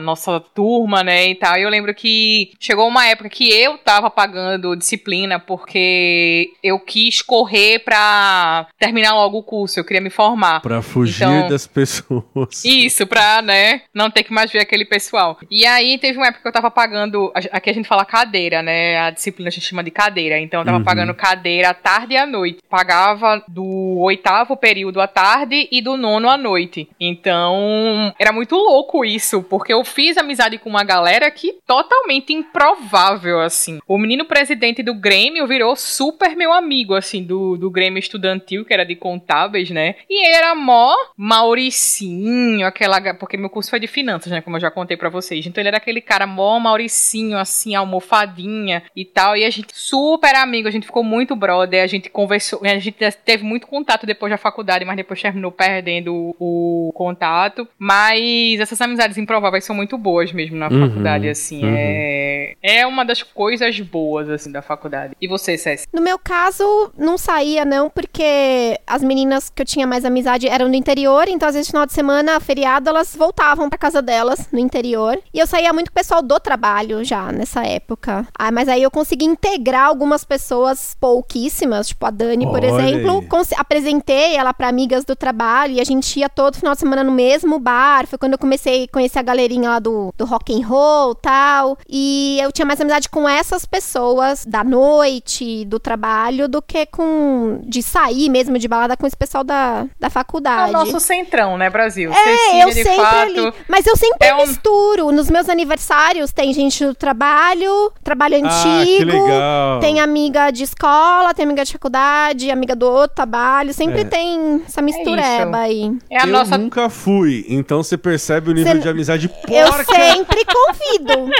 nossa 0.00 0.40
turma, 0.40 1.02
né, 1.02 1.28
e 1.28 1.34
tal. 1.34 1.56
E 1.56 1.62
eu 1.62 1.70
lembro 1.70 1.94
que 1.94 2.52
chegou 2.58 2.86
uma 2.88 3.06
época 3.06 3.28
que 3.28 3.50
eu 3.50 3.78
tava 3.78 4.10
pagando 4.10 4.76
disciplina 4.76 5.38
porque 5.38 6.50
eu 6.62 6.78
quis 6.78 7.22
correr 7.22 7.80
pra 7.80 8.66
terminar 8.78 9.14
logo 9.14 9.38
o 9.38 9.42
curso, 9.42 9.78
eu 9.78 9.84
queria 9.84 10.00
me 10.00 10.10
formar. 10.10 10.60
Pra 10.60 10.82
fugir 10.82 11.24
então, 11.24 11.48
das 11.48 11.66
pessoas. 11.66 12.64
Isso, 12.64 13.06
pra, 13.06 13.42
né, 13.42 13.82
não 13.94 14.10
ter 14.10 14.22
que 14.22 14.32
mais 14.32 14.50
ver 14.50 14.60
aquele 14.60 14.84
pessoal. 14.84 15.38
E 15.50 15.66
aí 15.66 15.98
teve 15.98 16.18
uma 16.18 16.28
época 16.28 16.42
que 16.42 16.48
eu 16.48 16.52
tava 16.52 16.70
pagando, 16.70 17.32
aqui 17.34 17.70
a 17.70 17.74
gente 17.74 17.88
fala 17.88 18.04
cadeira, 18.04 18.62
né, 18.62 18.98
a 18.98 19.10
disciplina 19.10 19.48
a 19.48 19.52
gente 19.52 19.66
chama 19.66 19.82
de 19.82 19.90
cadeira, 19.90 20.38
então 20.38 20.60
eu 20.60 20.64
tava 20.64 20.78
uhum. 20.78 20.84
pagando 20.84 21.14
cadeira 21.14 21.70
à 21.70 21.74
tarde 21.74 22.14
e 22.14 22.16
à 22.16 22.26
noite. 22.26 22.58
Pagava 22.68 23.42
do 23.48 23.98
oitavo 23.98 24.56
período 24.56 25.00
à 25.00 25.06
tarde 25.06 25.68
e 25.70 25.80
do 25.80 25.96
nono 25.96 26.28
à 26.28 26.36
noite. 26.36 26.88
Então, 27.00 28.12
era 28.18 28.32
muito 28.32 28.56
louco 28.56 29.04
isso, 29.04 29.17
porque 29.42 29.72
eu 29.72 29.84
fiz 29.84 30.16
amizade 30.16 30.58
com 30.58 30.68
uma 30.68 30.84
galera 30.84 31.30
que 31.30 31.58
totalmente 31.66 32.32
improvável, 32.32 33.40
assim. 33.40 33.78
O 33.86 33.98
menino 33.98 34.24
presidente 34.24 34.82
do 34.82 34.94
Grêmio 34.94 35.46
virou 35.46 35.74
super 35.76 36.36
meu 36.36 36.52
amigo, 36.52 36.94
assim, 36.94 37.22
do, 37.22 37.56
do 37.56 37.70
Grêmio 37.70 37.98
estudantil, 37.98 38.64
que 38.64 38.74
era 38.74 38.84
de 38.84 38.96
contábeis, 38.96 39.70
né? 39.70 39.96
E 40.08 40.26
ele 40.26 40.36
era 40.36 40.54
mó 40.54 40.94
Mauricinho, 41.16 42.66
aquela. 42.66 43.14
Porque 43.14 43.36
meu 43.36 43.50
curso 43.50 43.70
foi 43.70 43.80
de 43.80 43.86
finanças, 43.86 44.30
né? 44.30 44.40
Como 44.40 44.56
eu 44.56 44.60
já 44.60 44.70
contei 44.70 44.96
para 44.96 45.08
vocês. 45.08 45.46
Então 45.46 45.60
ele 45.60 45.68
era 45.68 45.76
aquele 45.78 46.00
cara 46.00 46.26
mó 46.26 46.58
Mauricinho, 46.58 47.38
assim, 47.38 47.74
almofadinha 47.74 48.82
e 48.94 49.04
tal. 49.04 49.36
E 49.36 49.44
a 49.44 49.50
gente 49.50 49.68
super 49.72 50.34
amigo, 50.34 50.68
a 50.68 50.70
gente 50.70 50.86
ficou 50.86 51.04
muito 51.04 51.34
brother, 51.34 51.82
a 51.82 51.86
gente 51.86 52.10
conversou, 52.10 52.60
a 52.62 52.78
gente 52.78 52.92
teve 53.24 53.44
muito 53.44 53.66
contato 53.66 54.06
depois 54.06 54.30
da 54.30 54.38
faculdade, 54.38 54.84
mas 54.84 54.96
depois 54.96 55.22
terminou 55.22 55.52
perdendo 55.52 56.34
o, 56.38 56.88
o 56.88 56.92
contato. 56.92 57.66
Mas 57.78 58.60
essas 58.60 58.80
amizades 58.80 59.07
improváveis 59.16 59.64
são 59.64 59.74
muito 59.74 59.96
boas 59.96 60.32
mesmo 60.32 60.56
na 60.56 60.68
uhum, 60.68 60.88
faculdade, 60.88 61.28
assim. 61.28 61.64
Uhum. 61.64 61.74
É, 61.76 62.54
é 62.62 62.86
uma 62.86 63.04
das 63.04 63.22
coisas 63.22 63.78
boas, 63.80 64.28
assim, 64.28 64.50
da 64.50 64.60
faculdade. 64.60 65.14
E 65.20 65.28
você, 65.28 65.56
César? 65.56 65.86
No 65.92 66.02
meu 66.02 66.18
caso, 66.18 66.92
não 66.98 67.16
saía, 67.16 67.64
não, 67.64 67.88
porque 67.88 68.78
as 68.86 69.02
meninas 69.02 69.48
que 69.48 69.62
eu 69.62 69.66
tinha 69.66 69.86
mais 69.86 70.04
amizade 70.04 70.48
eram 70.48 70.68
do 70.70 70.76
interior, 70.76 71.28
então 71.28 71.48
às 71.48 71.54
vezes 71.54 71.68
no 71.68 71.72
final 71.72 71.86
de 71.86 71.92
semana, 71.92 72.40
feriado, 72.40 72.88
elas 72.88 73.14
voltavam 73.16 73.68
pra 73.68 73.78
casa 73.78 74.02
delas, 74.02 74.48
no 74.52 74.58
interior. 74.58 75.18
E 75.32 75.38
eu 75.38 75.46
saía 75.46 75.72
muito 75.72 75.90
com 75.90 75.92
o 75.92 76.02
pessoal 76.02 76.22
do 76.22 76.38
trabalho 76.40 77.04
já, 77.04 77.30
nessa 77.32 77.64
época. 77.64 78.26
Ah, 78.38 78.50
mas 78.50 78.68
aí 78.68 78.82
eu 78.82 78.90
consegui 78.90 79.24
integrar 79.24 79.86
algumas 79.86 80.24
pessoas 80.24 80.96
pouquíssimas, 81.00 81.88
tipo 81.88 82.04
a 82.04 82.10
Dani, 82.10 82.46
por 82.46 82.64
Olha 82.64 82.66
exemplo. 82.66 83.26
Apresentei 83.56 84.36
ela 84.36 84.52
para 84.52 84.68
amigas 84.68 85.04
do 85.04 85.14
trabalho 85.14 85.74
e 85.74 85.80
a 85.80 85.84
gente 85.84 86.18
ia 86.18 86.28
todo 86.28 86.56
final 86.56 86.74
de 86.74 86.80
semana 86.80 87.04
no 87.04 87.12
mesmo 87.12 87.58
bar. 87.58 88.06
Foi 88.06 88.18
quando 88.18 88.32
eu 88.32 88.38
comecei 88.38 88.88
conhecer 88.98 89.20
a 89.20 89.22
galerinha 89.22 89.70
lá 89.70 89.78
do, 89.78 90.12
do 90.18 90.24
rock 90.24 90.52
and 90.52 90.66
roll 90.66 91.14
tal. 91.14 91.78
E 91.88 92.38
eu 92.42 92.50
tinha 92.50 92.66
mais 92.66 92.80
amizade 92.80 93.08
com 93.08 93.28
essas 93.28 93.64
pessoas 93.64 94.44
da 94.44 94.64
noite, 94.64 95.64
do 95.64 95.78
trabalho, 95.78 96.48
do 96.48 96.60
que 96.60 96.84
com 96.86 97.60
de 97.64 97.80
sair 97.80 98.28
mesmo 98.28 98.58
de 98.58 98.66
balada 98.66 98.96
com 98.96 99.06
esse 99.06 99.16
pessoal 99.16 99.44
da, 99.44 99.86
da 100.00 100.10
faculdade. 100.10 100.74
É 100.74 100.76
o 100.76 100.84
nosso 100.84 100.98
centrão, 100.98 101.56
né, 101.56 101.70
Brasil? 101.70 102.10
É, 102.10 102.14
Cecília, 102.14 102.62
eu 102.64 102.72
sempre 102.72 102.96
fato, 102.96 103.14
ali. 103.14 103.52
Mas 103.68 103.86
eu 103.86 103.96
sempre 103.96 104.26
é 104.26 104.34
misturo. 104.34 105.08
Um... 105.08 105.12
Nos 105.12 105.30
meus 105.30 105.48
aniversários 105.48 106.32
tem 106.32 106.52
gente 106.52 106.84
do 106.84 106.94
trabalho, 106.94 107.92
trabalho 108.02 108.36
ah, 108.42 108.80
antigo, 108.80 109.80
tem 109.80 110.00
amiga 110.00 110.50
de 110.50 110.64
escola, 110.64 111.32
tem 111.32 111.44
amiga 111.44 111.64
de 111.64 111.72
faculdade, 111.72 112.50
amiga 112.50 112.74
do 112.74 112.86
outro 112.86 113.14
trabalho. 113.14 113.72
Sempre 113.72 114.00
é. 114.00 114.04
tem 114.04 114.62
essa 114.66 114.82
mistureba 114.82 115.58
é 115.58 115.62
aí. 115.62 115.92
É 116.10 116.22
a 116.22 116.26
eu 116.26 116.32
nossa... 116.32 116.58
nunca 116.58 116.88
fui, 116.88 117.44
então 117.48 117.82
você 117.82 117.96
percebe 117.96 118.50
o 118.50 118.54
nível 118.54 118.72
Cê... 118.72 118.78
de 118.80 118.87
amizade 118.90 119.28
porca. 119.28 119.52
Eu 119.52 119.72
sempre 119.72 120.44
convido. 120.44 121.30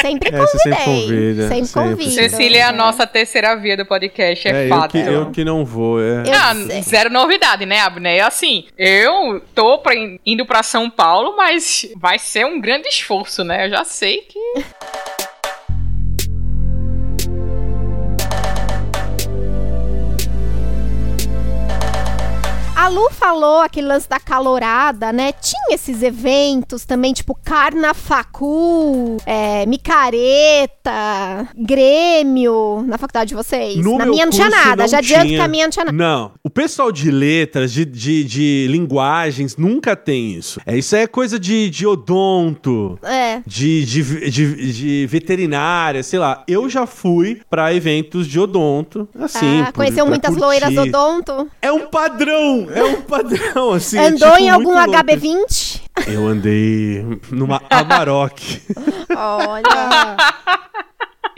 Sempre 0.00 0.30
convidei. 0.30 0.72
É, 0.72 0.76
sempre 0.76 0.84
convida. 0.84 1.48
Sempre, 1.48 1.66
sempre 1.66 1.90
convido. 1.90 2.10
Cecília 2.10 2.58
é 2.58 2.62
a 2.62 2.72
nossa 2.72 3.06
terceira 3.06 3.54
via 3.56 3.76
do 3.76 3.84
podcast, 3.84 4.48
é, 4.48 4.66
é 4.66 4.68
fato. 4.68 4.96
Eu 4.96 5.04
que, 5.04 5.10
eu 5.10 5.30
que 5.30 5.44
não 5.44 5.64
vou, 5.64 6.00
é. 6.00 6.22
Ah, 6.32 6.54
zero 6.82 7.10
novidade, 7.10 7.66
né, 7.66 7.80
Abner? 7.80 8.24
Assim, 8.24 8.64
eu 8.78 9.42
tô 9.54 9.78
pra, 9.78 9.92
indo 10.24 10.46
pra 10.46 10.62
São 10.62 10.88
Paulo, 10.88 11.36
mas 11.36 11.86
vai 11.96 12.18
ser 12.18 12.46
um 12.46 12.60
grande 12.60 12.88
esforço, 12.88 13.44
né? 13.44 13.66
Eu 13.66 13.70
já 13.70 13.84
sei 13.84 14.18
que... 14.18 14.38
Lu 22.90 23.10
falou 23.10 23.60
aquele 23.60 23.86
lance 23.86 24.08
da 24.08 24.18
calorada, 24.18 25.12
né? 25.12 25.32
Tinha 25.32 25.74
esses 25.74 26.02
eventos 26.02 26.84
também, 26.84 27.12
tipo 27.12 27.34
Carnafacu, 27.44 29.16
é, 29.24 29.64
Micareta, 29.66 31.48
Grêmio, 31.56 32.84
na 32.86 32.98
faculdade 32.98 33.28
de 33.28 33.34
vocês. 33.34 33.76
No 33.76 33.98
na 33.98 34.06
minha 34.06 34.26
não 34.26 34.32
tinha 34.32 34.50
nada, 34.50 34.82
não 34.82 34.88
já 34.88 34.98
adianto 34.98 35.28
que 35.28 35.38
a 35.40 35.48
minha 35.48 35.64
não 35.64 35.70
tinha 35.70 35.84
nada. 35.84 35.96
Não, 35.96 36.32
o 36.42 36.50
pessoal 36.50 36.90
de 36.90 37.10
letras, 37.10 37.72
de, 37.72 37.84
de, 37.84 38.24
de 38.24 38.66
linguagens, 38.68 39.56
nunca 39.56 39.94
tem 39.94 40.32
isso. 40.34 40.60
É, 40.66 40.76
isso 40.76 40.96
é 40.96 41.06
coisa 41.06 41.38
de, 41.38 41.70
de 41.70 41.86
odonto, 41.86 42.98
é. 43.02 43.40
de, 43.46 43.84
de, 43.84 44.30
de, 44.30 44.72
de 44.72 45.06
veterinária, 45.06 46.02
sei 46.02 46.18
lá. 46.18 46.44
Eu 46.46 46.68
já 46.68 46.86
fui 46.86 47.40
pra 47.48 47.72
eventos 47.74 48.26
de 48.26 48.38
odonto, 48.38 49.08
assim. 49.18 49.62
Ah, 49.62 49.72
conheceu 49.72 50.06
muitas 50.06 50.30
curtir. 50.34 50.44
loiras 50.44 50.76
odonto? 50.76 51.48
É 51.62 51.70
um 51.70 51.86
padrão, 51.86 52.68
é 52.72 52.79
um 52.84 53.00
padrão, 53.02 53.72
assim. 53.72 53.98
Andou 53.98 54.32
tipo, 54.32 54.42
em 54.42 54.50
algum 54.50 54.74
HB20? 54.74 55.80
Eu 56.06 56.26
andei 56.26 57.04
numa 57.30 57.62
Amarok. 57.68 58.62
Olha. 59.14 60.16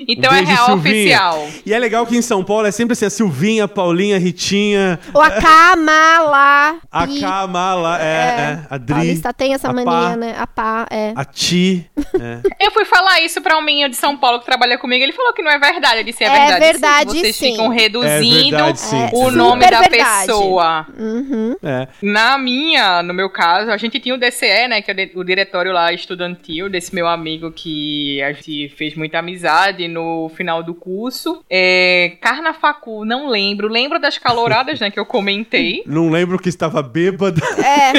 Então 0.09 0.33
um 0.33 0.35
é 0.35 0.41
real 0.41 0.67
Silvinha. 0.67 0.95
oficial. 0.95 1.49
E 1.65 1.75
é 1.75 1.79
legal 1.79 2.07
que 2.07 2.17
em 2.17 2.23
São 2.23 2.45
Paulo 2.45 2.67
é 2.67 2.71
sempre 2.71 2.93
assim, 2.93 3.07
a 3.07 3.11
Silvinha, 3.11 3.65
a 3.65 3.69
Paulinha, 3.69 4.17
a 4.17 4.19
Ritinha. 4.19 4.99
O 5.15 5.21
a 5.21 5.31
Kamala. 5.31 6.77
A 6.91 7.07
Kamala, 7.07 8.03
é, 8.03 8.05
é. 8.05 8.09
é. 8.09 8.67
A 8.71 8.79
Dri. 8.79 8.95
Paulista 8.95 9.33
tem 9.33 9.55
essa 9.55 9.73
mania, 9.73 9.85
pá, 9.85 10.17
né? 10.17 10.35
A 10.39 10.47
pá, 10.47 10.87
é. 10.91 11.13
A 11.15 11.25
Ti. 11.25 11.89
É. 11.99 12.41
Eu 12.67 12.71
fui 12.71 12.85
falar 12.85 13.21
isso 13.21 13.41
pra 13.41 13.59
um 13.59 13.63
menino 13.63 13.89
de 13.89 13.97
São 13.97 14.17
Paulo 14.17 14.41
que 14.41 14.47
trabalha 14.47 14.79
comigo, 14.79 15.03
ele 15.03 15.13
falou 15.13 15.33
que 15.33 15.43
não 15.43 15.51
é 15.51 15.59
verdade. 15.59 15.97
Ele 15.97 16.11
disse, 16.11 16.25
é, 16.25 16.27
é 16.27 16.31
verdade. 16.31 16.53
É 16.53 16.73
verdade, 16.73 17.11
sim. 17.11 17.21
Vocês 17.21 17.37
sim. 17.37 17.51
ficam 17.53 17.69
reduzindo 17.69 18.57
é 18.57 18.63
verdade, 18.63 18.81
sim. 18.81 19.09
o 19.13 19.31
nome 19.31 19.71
da 19.71 19.81
verdade. 19.81 20.27
pessoa. 20.27 20.87
Uhum. 20.99 21.57
É. 21.63 21.89
Na 22.03 22.39
minha, 22.39 23.03
no 23.03 23.15
meu 23.15 23.31
caso, 23.31 23.71
a 23.71 23.77
gente 23.77 23.99
tinha 24.01 24.15
o 24.15 24.19
DCE, 24.19 24.69
né? 24.69 24.83
Que 24.83 24.91
é 24.91 25.11
o 25.15 25.25
diretório 25.25 25.73
lá 25.73 25.93
estudantil 25.93 26.69
desse 26.69 26.95
meu 26.95 27.07
amigo 27.07 27.51
que 27.51 28.23
a 28.23 28.33
gente 28.33 28.69
fez 28.77 28.95
muita 28.95 29.19
amizade 29.19 29.87
no 29.93 30.31
final 30.35 30.63
do 30.63 30.75
curso. 30.75 31.45
É, 31.49 32.17
Carnafacu, 32.21 33.05
não 33.05 33.29
lembro. 33.29 33.69
Lembro 33.69 34.01
das 34.01 34.19
caloradas, 34.19 34.81
né, 34.81 34.91
que 34.91 34.99
eu 34.99 35.07
comentei. 35.07 35.83
Não 35.93 36.11
lembro 36.11 36.39
que 36.39 36.49
estava 36.49 36.83
bêbada. 36.83 37.41
É. 37.59 37.93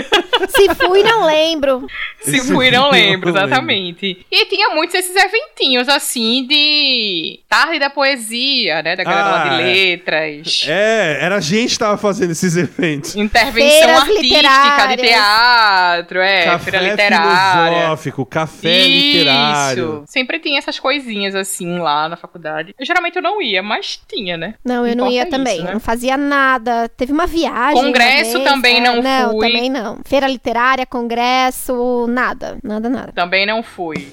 Se 0.47 0.73
fui, 0.75 1.03
não 1.03 1.25
lembro. 1.25 1.88
Se 2.21 2.39
fui, 2.41 2.71
não 2.71 2.89
lembro, 2.89 3.29
exatamente. 3.29 4.08
Lembro. 4.08 4.25
E 4.32 4.45
tinha 4.47 4.69
muitos 4.69 4.95
esses 4.95 5.15
eventinhos, 5.15 5.88
assim, 5.88 6.45
de 6.47 7.39
tarde 7.47 7.79
da 7.79 7.89
poesia, 7.89 8.82
né, 8.82 8.95
da 8.95 9.03
galera 9.03 9.25
ah, 9.25 9.32
lá 9.32 9.43
de 9.43 9.49
ah, 9.49 9.58
letras. 9.58 10.65
É, 10.67 11.19
era 11.21 11.36
a 11.36 11.39
gente 11.39 11.73
que 11.73 11.79
tava 11.79 11.97
fazendo 11.97 12.32
esses 12.32 12.56
eventos. 12.58 13.15
Intervenção 13.15 13.53
Feiras 13.53 14.01
artística 14.01 14.88
de 14.88 14.97
teatro, 14.97 16.19
é, 16.19 16.45
café 16.45 16.71
feira 16.71 16.89
literária. 16.89 17.71
filosófico, 17.73 18.25
café 18.25 18.77
Isso. 18.79 19.17
literário. 19.17 20.03
Sempre 20.08 20.39
tinha 20.39 20.58
essas 20.58 20.79
coisinhas, 20.79 21.36
assim, 21.36 21.79
lá 21.84 22.10
na 22.10 22.15
faculdade. 22.15 22.74
Eu, 22.80 22.86
geralmente 22.86 23.15
eu 23.15 23.22
não 23.22 23.41
ia, 23.41 23.62
mas 23.62 24.02
tinha, 24.08 24.38
né? 24.38 24.56
Não, 24.63 24.88
eu 24.88 24.96
não 24.96 25.08
ia 25.08 25.30
também. 25.30 25.58
Isso, 25.58 25.65
né? 25.65 25.74
Não 25.74 25.80
fazia 25.80 26.17
nada. 26.17 26.89
Teve 26.89 27.12
uma 27.12 27.28
viagem. 27.28 27.82
Congresso 27.84 28.39
vez, 28.39 28.43
também 28.50 28.78
é, 28.78 28.82
não, 28.82 29.02
não 29.02 29.32
fui. 29.32 29.48
Também 29.48 29.69
não. 29.69 30.00
Feira 30.06 30.28
literária, 30.28 30.86
congresso, 30.86 32.08
nada. 32.08 32.58
Nada, 32.63 32.89
nada. 32.89 33.12
Também 33.12 33.46
não 33.46 33.62
fui. 33.62 34.12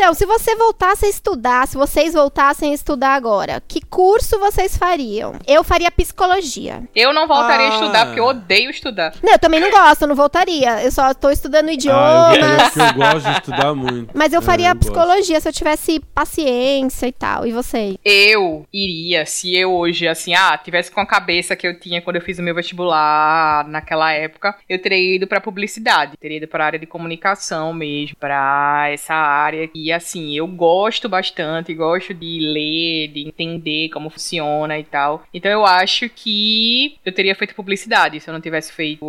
Então, 0.00 0.14
se 0.14 0.24
você 0.24 0.54
voltasse 0.54 1.06
a 1.06 1.08
estudar, 1.08 1.66
se 1.66 1.76
vocês 1.76 2.14
voltassem 2.14 2.70
a 2.70 2.74
estudar 2.74 3.14
agora, 3.16 3.60
que 3.66 3.80
curso 3.84 4.38
vocês 4.38 4.76
fariam? 4.76 5.34
Eu 5.44 5.64
faria 5.64 5.90
psicologia. 5.90 6.84
Eu 6.94 7.12
não 7.12 7.26
voltaria 7.26 7.66
a 7.66 7.70
Ah. 7.70 7.74
estudar 7.74 8.04
porque 8.06 8.20
eu 8.20 8.26
odeio 8.26 8.70
estudar. 8.70 9.12
Não, 9.20 9.32
eu 9.32 9.38
também 9.40 9.58
não 9.58 9.72
gosto, 9.72 10.02
eu 10.02 10.08
não 10.08 10.14
voltaria. 10.14 10.84
Eu 10.84 10.92
só 10.92 11.12
tô 11.12 11.30
estudando 11.30 11.68
Ah, 11.68 11.72
idiomas. 11.72 12.36
eu, 12.76 12.82
eu, 12.82 12.86
eu 12.86 12.94
gosto 12.94 13.26
de 13.28 13.32
estudar 13.38 13.74
muito. 13.74 14.16
Mas 14.16 14.32
eu 14.32 14.38
É, 14.38 14.42
faria 14.42 14.72
gosto. 14.72 14.78
psicologia 14.86 15.40
se 15.40 15.48
eu 15.48 15.52
tivesse 15.52 15.98
paciência 16.14 17.08
e 17.08 17.12
tal. 17.12 17.44
E 17.44 17.50
você? 17.50 17.98
Eu 18.04 18.64
iria, 18.72 19.26
se 19.26 19.52
eu 19.56 19.72
hoje, 19.74 20.06
assim, 20.06 20.32
ah, 20.32 20.56
tivesse 20.56 20.92
com 20.92 21.00
a 21.00 21.06
cabeça 21.06 21.56
que 21.56 21.66
eu 21.66 21.76
tinha 21.80 22.00
quando 22.00 22.16
eu 22.16 22.22
fiz 22.22 22.38
o 22.38 22.42
meu 22.42 22.54
vestibular 22.54 23.66
naquela 23.66 24.12
época, 24.12 24.54
eu 24.68 24.80
teria 24.80 25.16
ido 25.16 25.26
pra 25.26 25.40
publicidade, 25.40 26.16
teria 26.20 26.36
ido 26.36 26.46
pra 26.46 26.66
área 26.66 26.78
de 26.78 26.86
comunicação 26.86 27.74
mesmo, 27.74 28.16
pra 28.16 28.86
essa 28.90 29.12
área. 29.14 29.68
E 29.88 29.92
assim, 29.92 30.36
eu 30.36 30.46
gosto 30.46 31.08
bastante, 31.08 31.72
gosto 31.72 32.12
de 32.12 32.40
ler, 32.40 33.08
de 33.08 33.26
entender 33.26 33.88
como 33.88 34.10
funciona 34.10 34.78
e 34.78 34.84
tal. 34.84 35.22
Então 35.32 35.50
eu 35.50 35.64
acho 35.64 36.10
que 36.10 36.98
eu 37.02 37.10
teria 37.10 37.34
feito 37.34 37.54
publicidade 37.54 38.20
se 38.20 38.28
eu 38.28 38.34
não 38.34 38.40
tivesse 38.40 38.70
feito. 38.70 39.06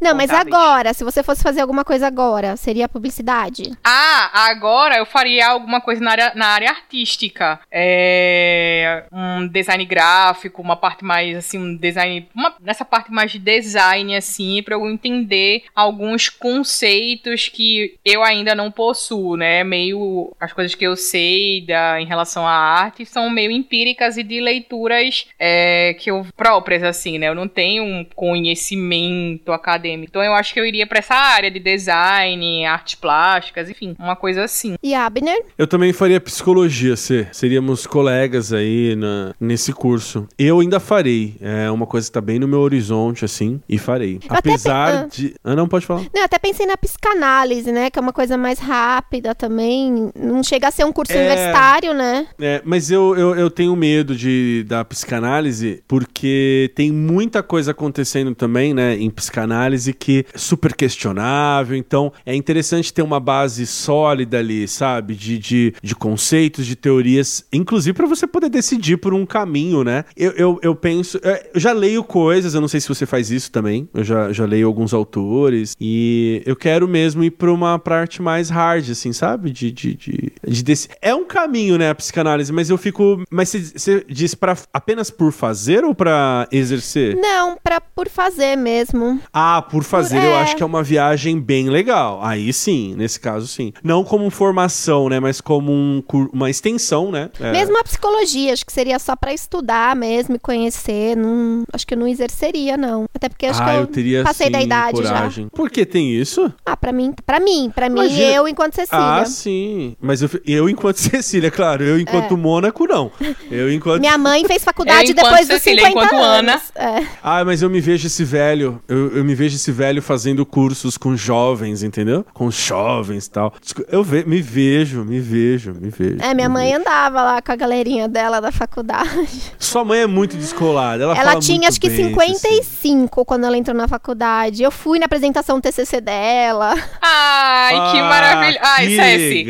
Não, 0.00 0.14
mas 0.14 0.30
agora, 0.30 0.94
se 0.94 1.04
você 1.04 1.22
fosse 1.22 1.42
fazer 1.42 1.60
alguma 1.60 1.84
coisa 1.84 2.06
agora, 2.06 2.56
seria 2.56 2.88
publicidade? 2.88 3.72
Ah, 3.84 4.48
agora 4.48 4.96
eu 4.96 5.04
faria 5.04 5.46
alguma 5.48 5.82
coisa 5.82 6.02
na 6.02 6.12
área, 6.12 6.32
na 6.34 6.46
área 6.46 6.70
artística. 6.70 7.60
É, 7.70 9.04
um 9.12 9.46
design 9.46 9.84
gráfico, 9.84 10.62
uma 10.62 10.76
parte 10.76 11.04
mais 11.04 11.36
assim, 11.36 11.58
um 11.58 11.76
design. 11.76 12.26
Uma, 12.34 12.54
nessa 12.62 12.86
parte 12.86 13.12
mais 13.12 13.30
de 13.30 13.38
design, 13.38 14.16
assim, 14.16 14.62
pra 14.62 14.74
eu 14.74 14.88
entender 14.88 15.64
alguns 15.74 16.30
conceitos 16.30 17.48
que 17.48 17.98
eu 18.02 18.22
ainda 18.22 18.54
não 18.54 18.70
possuo, 18.70 19.36
né? 19.36 19.62
Meio. 19.62 20.13
As 20.40 20.52
coisas 20.52 20.74
que 20.74 20.84
eu 20.86 20.96
sei 20.96 21.64
da, 21.66 22.00
em 22.00 22.06
relação 22.06 22.46
à 22.46 22.52
arte 22.52 23.04
são 23.06 23.28
meio 23.30 23.50
empíricas 23.50 24.16
e 24.16 24.22
de 24.22 24.40
leituras 24.40 25.26
é, 25.38 25.94
que 25.94 26.10
eu 26.10 26.26
próprias, 26.36 26.82
assim, 26.82 27.18
né? 27.18 27.28
Eu 27.28 27.34
não 27.34 27.48
tenho 27.48 27.82
um 27.84 28.04
conhecimento 28.14 29.52
acadêmico. 29.52 30.10
Então 30.10 30.22
eu 30.22 30.34
acho 30.34 30.52
que 30.52 30.60
eu 30.60 30.66
iria 30.66 30.86
pra 30.86 30.98
essa 30.98 31.14
área 31.14 31.50
de 31.50 31.58
design, 31.58 32.64
artes 32.66 32.94
plásticas, 32.94 33.68
enfim, 33.68 33.94
uma 33.98 34.16
coisa 34.16 34.44
assim. 34.44 34.74
E 34.82 34.94
Abner? 34.94 35.44
Eu 35.58 35.66
também 35.66 35.92
faria 35.92 36.20
psicologia, 36.20 36.96
C. 36.96 37.26
Seríamos 37.32 37.86
colegas 37.86 38.52
aí 38.52 38.94
na, 38.96 39.34
nesse 39.40 39.72
curso. 39.72 40.26
Eu 40.38 40.60
ainda 40.60 40.80
farei. 40.80 41.36
É 41.40 41.70
uma 41.70 41.86
coisa 41.86 42.06
que 42.06 42.12
tá 42.12 42.20
bem 42.20 42.38
no 42.38 42.48
meu 42.48 42.60
horizonte, 42.60 43.24
assim, 43.24 43.60
e 43.68 43.78
farei. 43.78 44.18
pe- 44.18 44.26
Apesar 44.28 45.04
ah. 45.04 45.06
de. 45.06 45.34
Ah, 45.42 45.54
não, 45.54 45.68
pode 45.68 45.86
falar. 45.86 46.00
Não, 46.00 46.20
eu 46.20 46.24
até 46.24 46.38
pensei 46.38 46.66
na 46.66 46.76
psicanálise, 46.76 47.70
né? 47.72 47.90
Que 47.90 47.98
é 47.98 48.02
uma 48.02 48.12
coisa 48.12 48.36
mais 48.36 48.58
rápida 48.58 49.34
também. 49.34 50.03
Não 50.14 50.42
chega 50.42 50.68
a 50.68 50.70
ser 50.70 50.84
um 50.84 50.92
curso 50.92 51.12
É. 51.12 51.16
universitário, 51.16 51.94
né? 51.94 52.26
É, 52.40 52.62
mas 52.64 52.90
eu, 52.90 53.16
eu, 53.16 53.34
eu 53.34 53.50
tenho 53.50 53.74
medo 53.76 54.14
de, 54.16 54.64
da 54.66 54.84
psicanálise 54.84 55.82
porque 55.86 56.70
tem 56.74 56.90
muita 56.92 57.42
coisa 57.42 57.70
acontecendo 57.70 58.34
também, 58.34 58.74
né, 58.74 58.96
em 58.96 59.10
psicanálise 59.10 59.92
que 59.92 60.24
é 60.34 60.38
super 60.38 60.74
questionável. 60.74 61.76
Então 61.76 62.12
é 62.24 62.34
interessante 62.34 62.92
ter 62.92 63.02
uma 63.02 63.20
base 63.20 63.66
sólida 63.66 64.38
ali, 64.38 64.66
sabe? 64.68 65.14
De, 65.14 65.38
de, 65.38 65.74
de 65.82 65.94
conceitos, 65.94 66.66
de 66.66 66.76
teorias, 66.76 67.44
inclusive 67.52 67.94
para 67.94 68.06
você 68.06 68.26
poder 68.26 68.48
decidir 68.48 68.96
por 68.96 69.14
um 69.14 69.24
caminho, 69.26 69.84
né? 69.84 70.04
Eu, 70.16 70.32
eu, 70.32 70.58
eu 70.62 70.74
penso. 70.74 71.18
é, 71.22 71.50
Eu 71.54 71.60
já 71.60 71.72
leio 71.72 72.02
coisas, 72.04 72.54
eu 72.54 72.60
não 72.60 72.68
sei 72.68 72.80
se 72.80 72.88
você 72.88 73.06
faz 73.06 73.30
isso 73.30 73.50
também. 73.50 73.88
Eu 73.94 74.04
já, 74.04 74.32
já 74.32 74.44
leio 74.44 74.66
alguns 74.66 74.92
autores 74.94 75.74
e 75.80 76.42
eu 76.46 76.56
quero 76.56 76.88
mesmo 76.88 77.22
ir 77.24 77.30
pra 77.30 77.52
uma 77.52 77.78
parte 77.78 78.20
mais 78.22 78.50
hard, 78.50 78.90
assim, 78.90 79.12
sabe? 79.12 79.50
De, 79.50 79.70
de, 79.70 79.93
de, 79.96 80.32
de 80.46 80.62
desse... 80.62 80.88
É 81.00 81.14
um 81.14 81.24
caminho, 81.24 81.76
né, 81.78 81.90
a 81.90 81.94
psicanálise, 81.94 82.52
mas 82.52 82.70
eu 82.70 82.76
fico. 82.78 83.22
Mas 83.30 83.50
você- 83.50 84.04
diz 84.08 84.34
pra, 84.34 84.56
apenas 84.72 85.10
por 85.10 85.32
fazer 85.32 85.84
ou 85.84 85.94
pra 85.94 86.46
exercer? 86.50 87.16
Não, 87.16 87.56
pra, 87.62 87.80
por 87.80 88.08
fazer 88.08 88.56
mesmo. 88.56 89.20
Ah, 89.32 89.62
por 89.62 89.82
fazer, 89.84 90.16
Por- 90.20 90.24
eu 90.24 90.30
é. 90.32 90.40
acho 90.42 90.56
que 90.56 90.62
é 90.62 90.66
uma 90.66 90.82
viagem 90.82 91.40
bem 91.40 91.68
legal. 91.68 92.20
Aí 92.22 92.52
sim, 92.52 92.94
nesse 92.96 93.18
caso 93.20 93.46
sim. 93.46 93.72
Não 93.82 94.04
como 94.04 94.28
formação, 94.30 95.08
né, 95.08 95.20
mas 95.20 95.40
como 95.40 95.72
um, 95.72 96.02
uma 96.32 96.50
extensão, 96.50 97.10
né? 97.10 97.30
É. 97.40 97.52
Mesmo 97.52 97.78
a 97.78 97.84
psicologia, 97.84 98.52
acho 98.52 98.64
que 98.64 98.72
seria 98.72 98.98
só 98.98 99.14
pra 99.16 99.32
estudar 99.32 99.94
mesmo 99.96 100.36
e 100.36 100.38
conhecer. 100.38 101.16
Não, 101.16 101.64
acho 101.72 101.86
que 101.86 101.94
eu 101.94 101.98
não 101.98 102.06
exerceria, 102.08 102.76
não. 102.76 103.04
Até 103.14 103.28
porque 103.28 103.46
acho 103.46 103.62
ah, 103.62 103.64
que 103.66 103.70
eu, 103.76 103.80
eu 103.80 103.86
teria 103.86 104.22
passei 104.22 104.46
sim, 104.46 104.52
da 104.52 104.62
idade 104.62 105.02
já. 105.02 105.08
coragem. 105.08 105.48
Por 105.48 105.70
que 105.70 105.84
tem 105.86 106.12
isso? 106.14 106.52
Ah, 106.64 106.76
pra 106.76 106.92
mim, 106.92 107.12
pra 107.24 107.40
mim, 107.40 107.70
pra 107.74 107.88
mim, 107.88 108.00
Imagina- 108.00 108.32
eu 108.32 108.48
enquanto 108.48 108.74
Cecília. 108.74 109.04
Ah, 109.20 109.24
sim. 109.24 109.83
Mas 110.00 110.22
eu, 110.22 110.30
eu 110.46 110.68
enquanto 110.68 110.96
Cecília, 111.00 111.50
claro. 111.50 111.82
Eu 111.84 111.98
enquanto 111.98 112.34
É. 112.34 112.36
Mônaco, 112.36 112.86
não. 112.86 113.10
Eu 113.50 113.72
enquanto. 113.72 114.00
Minha 114.00 114.18
mãe 114.18 114.44
fez 114.46 114.62
faculdade 114.64 115.10
Eu 115.10 115.14
depois 115.14 115.48
dos 115.48 115.58
Cecília, 115.62 115.86
50 115.86 116.06
enquanto 116.06 116.22
anos. 116.22 116.62
Ana. 116.74 116.98
É. 117.00 117.06
Ah, 117.22 117.44
mas 117.44 117.62
eu 117.62 117.70
me 117.70 117.80
vejo 117.80 118.06
esse 118.06 118.24
velho. 118.24 118.80
Eu, 118.88 119.16
eu 119.16 119.24
me 119.24 119.34
vejo 119.34 119.56
esse 119.56 119.70
velho 119.72 120.00
fazendo 120.02 120.44
cursos 120.46 120.96
com 120.96 121.16
jovens, 121.16 121.82
entendeu? 121.82 122.24
Com 122.32 122.50
jovens 122.50 123.26
e 123.26 123.30
tal. 123.30 123.52
Eu 123.88 124.02
ve- 124.02 124.24
me 124.24 124.40
vejo, 124.42 125.04
me 125.04 125.20
vejo, 125.20 125.74
me 125.74 125.90
vejo. 125.90 126.18
É, 126.20 126.34
minha 126.34 126.48
mãe 126.48 126.68
vejo. 126.68 126.80
andava 126.80 127.22
lá 127.22 127.42
com 127.42 127.52
a 127.52 127.56
galerinha 127.56 128.08
dela 128.08 128.40
da 128.40 128.52
faculdade. 128.52 129.28
Sua 129.58 129.84
mãe 129.84 130.00
é 130.00 130.06
muito 130.06 130.36
descolada. 130.36 131.02
Ela, 131.02 131.14
Ela 131.14 131.30
fala 131.30 131.40
tinha 131.40 131.56
muito 131.58 131.68
acho 131.68 131.80
que 131.80 131.88
bem, 131.88 131.96
Cecília. 131.96 132.34
55 132.62 133.24
quando 133.24 133.44
ela 133.44 133.56
entrou 133.56 133.76
na 133.76 133.88
faculdade. 133.88 134.62
Eu 134.62 134.70
fui 134.70 134.98
na 134.98 135.06
apresentação 135.06 135.56
do 135.58 135.62
TCC 135.62 136.00
dela. 136.00 136.74
Ai, 137.00 137.74
que 137.92 137.98
Ah, 137.98 138.08
maravilha. 138.08 138.60
Ai, 138.62 138.86
que 138.86 138.96
Ceci. 138.96 139.44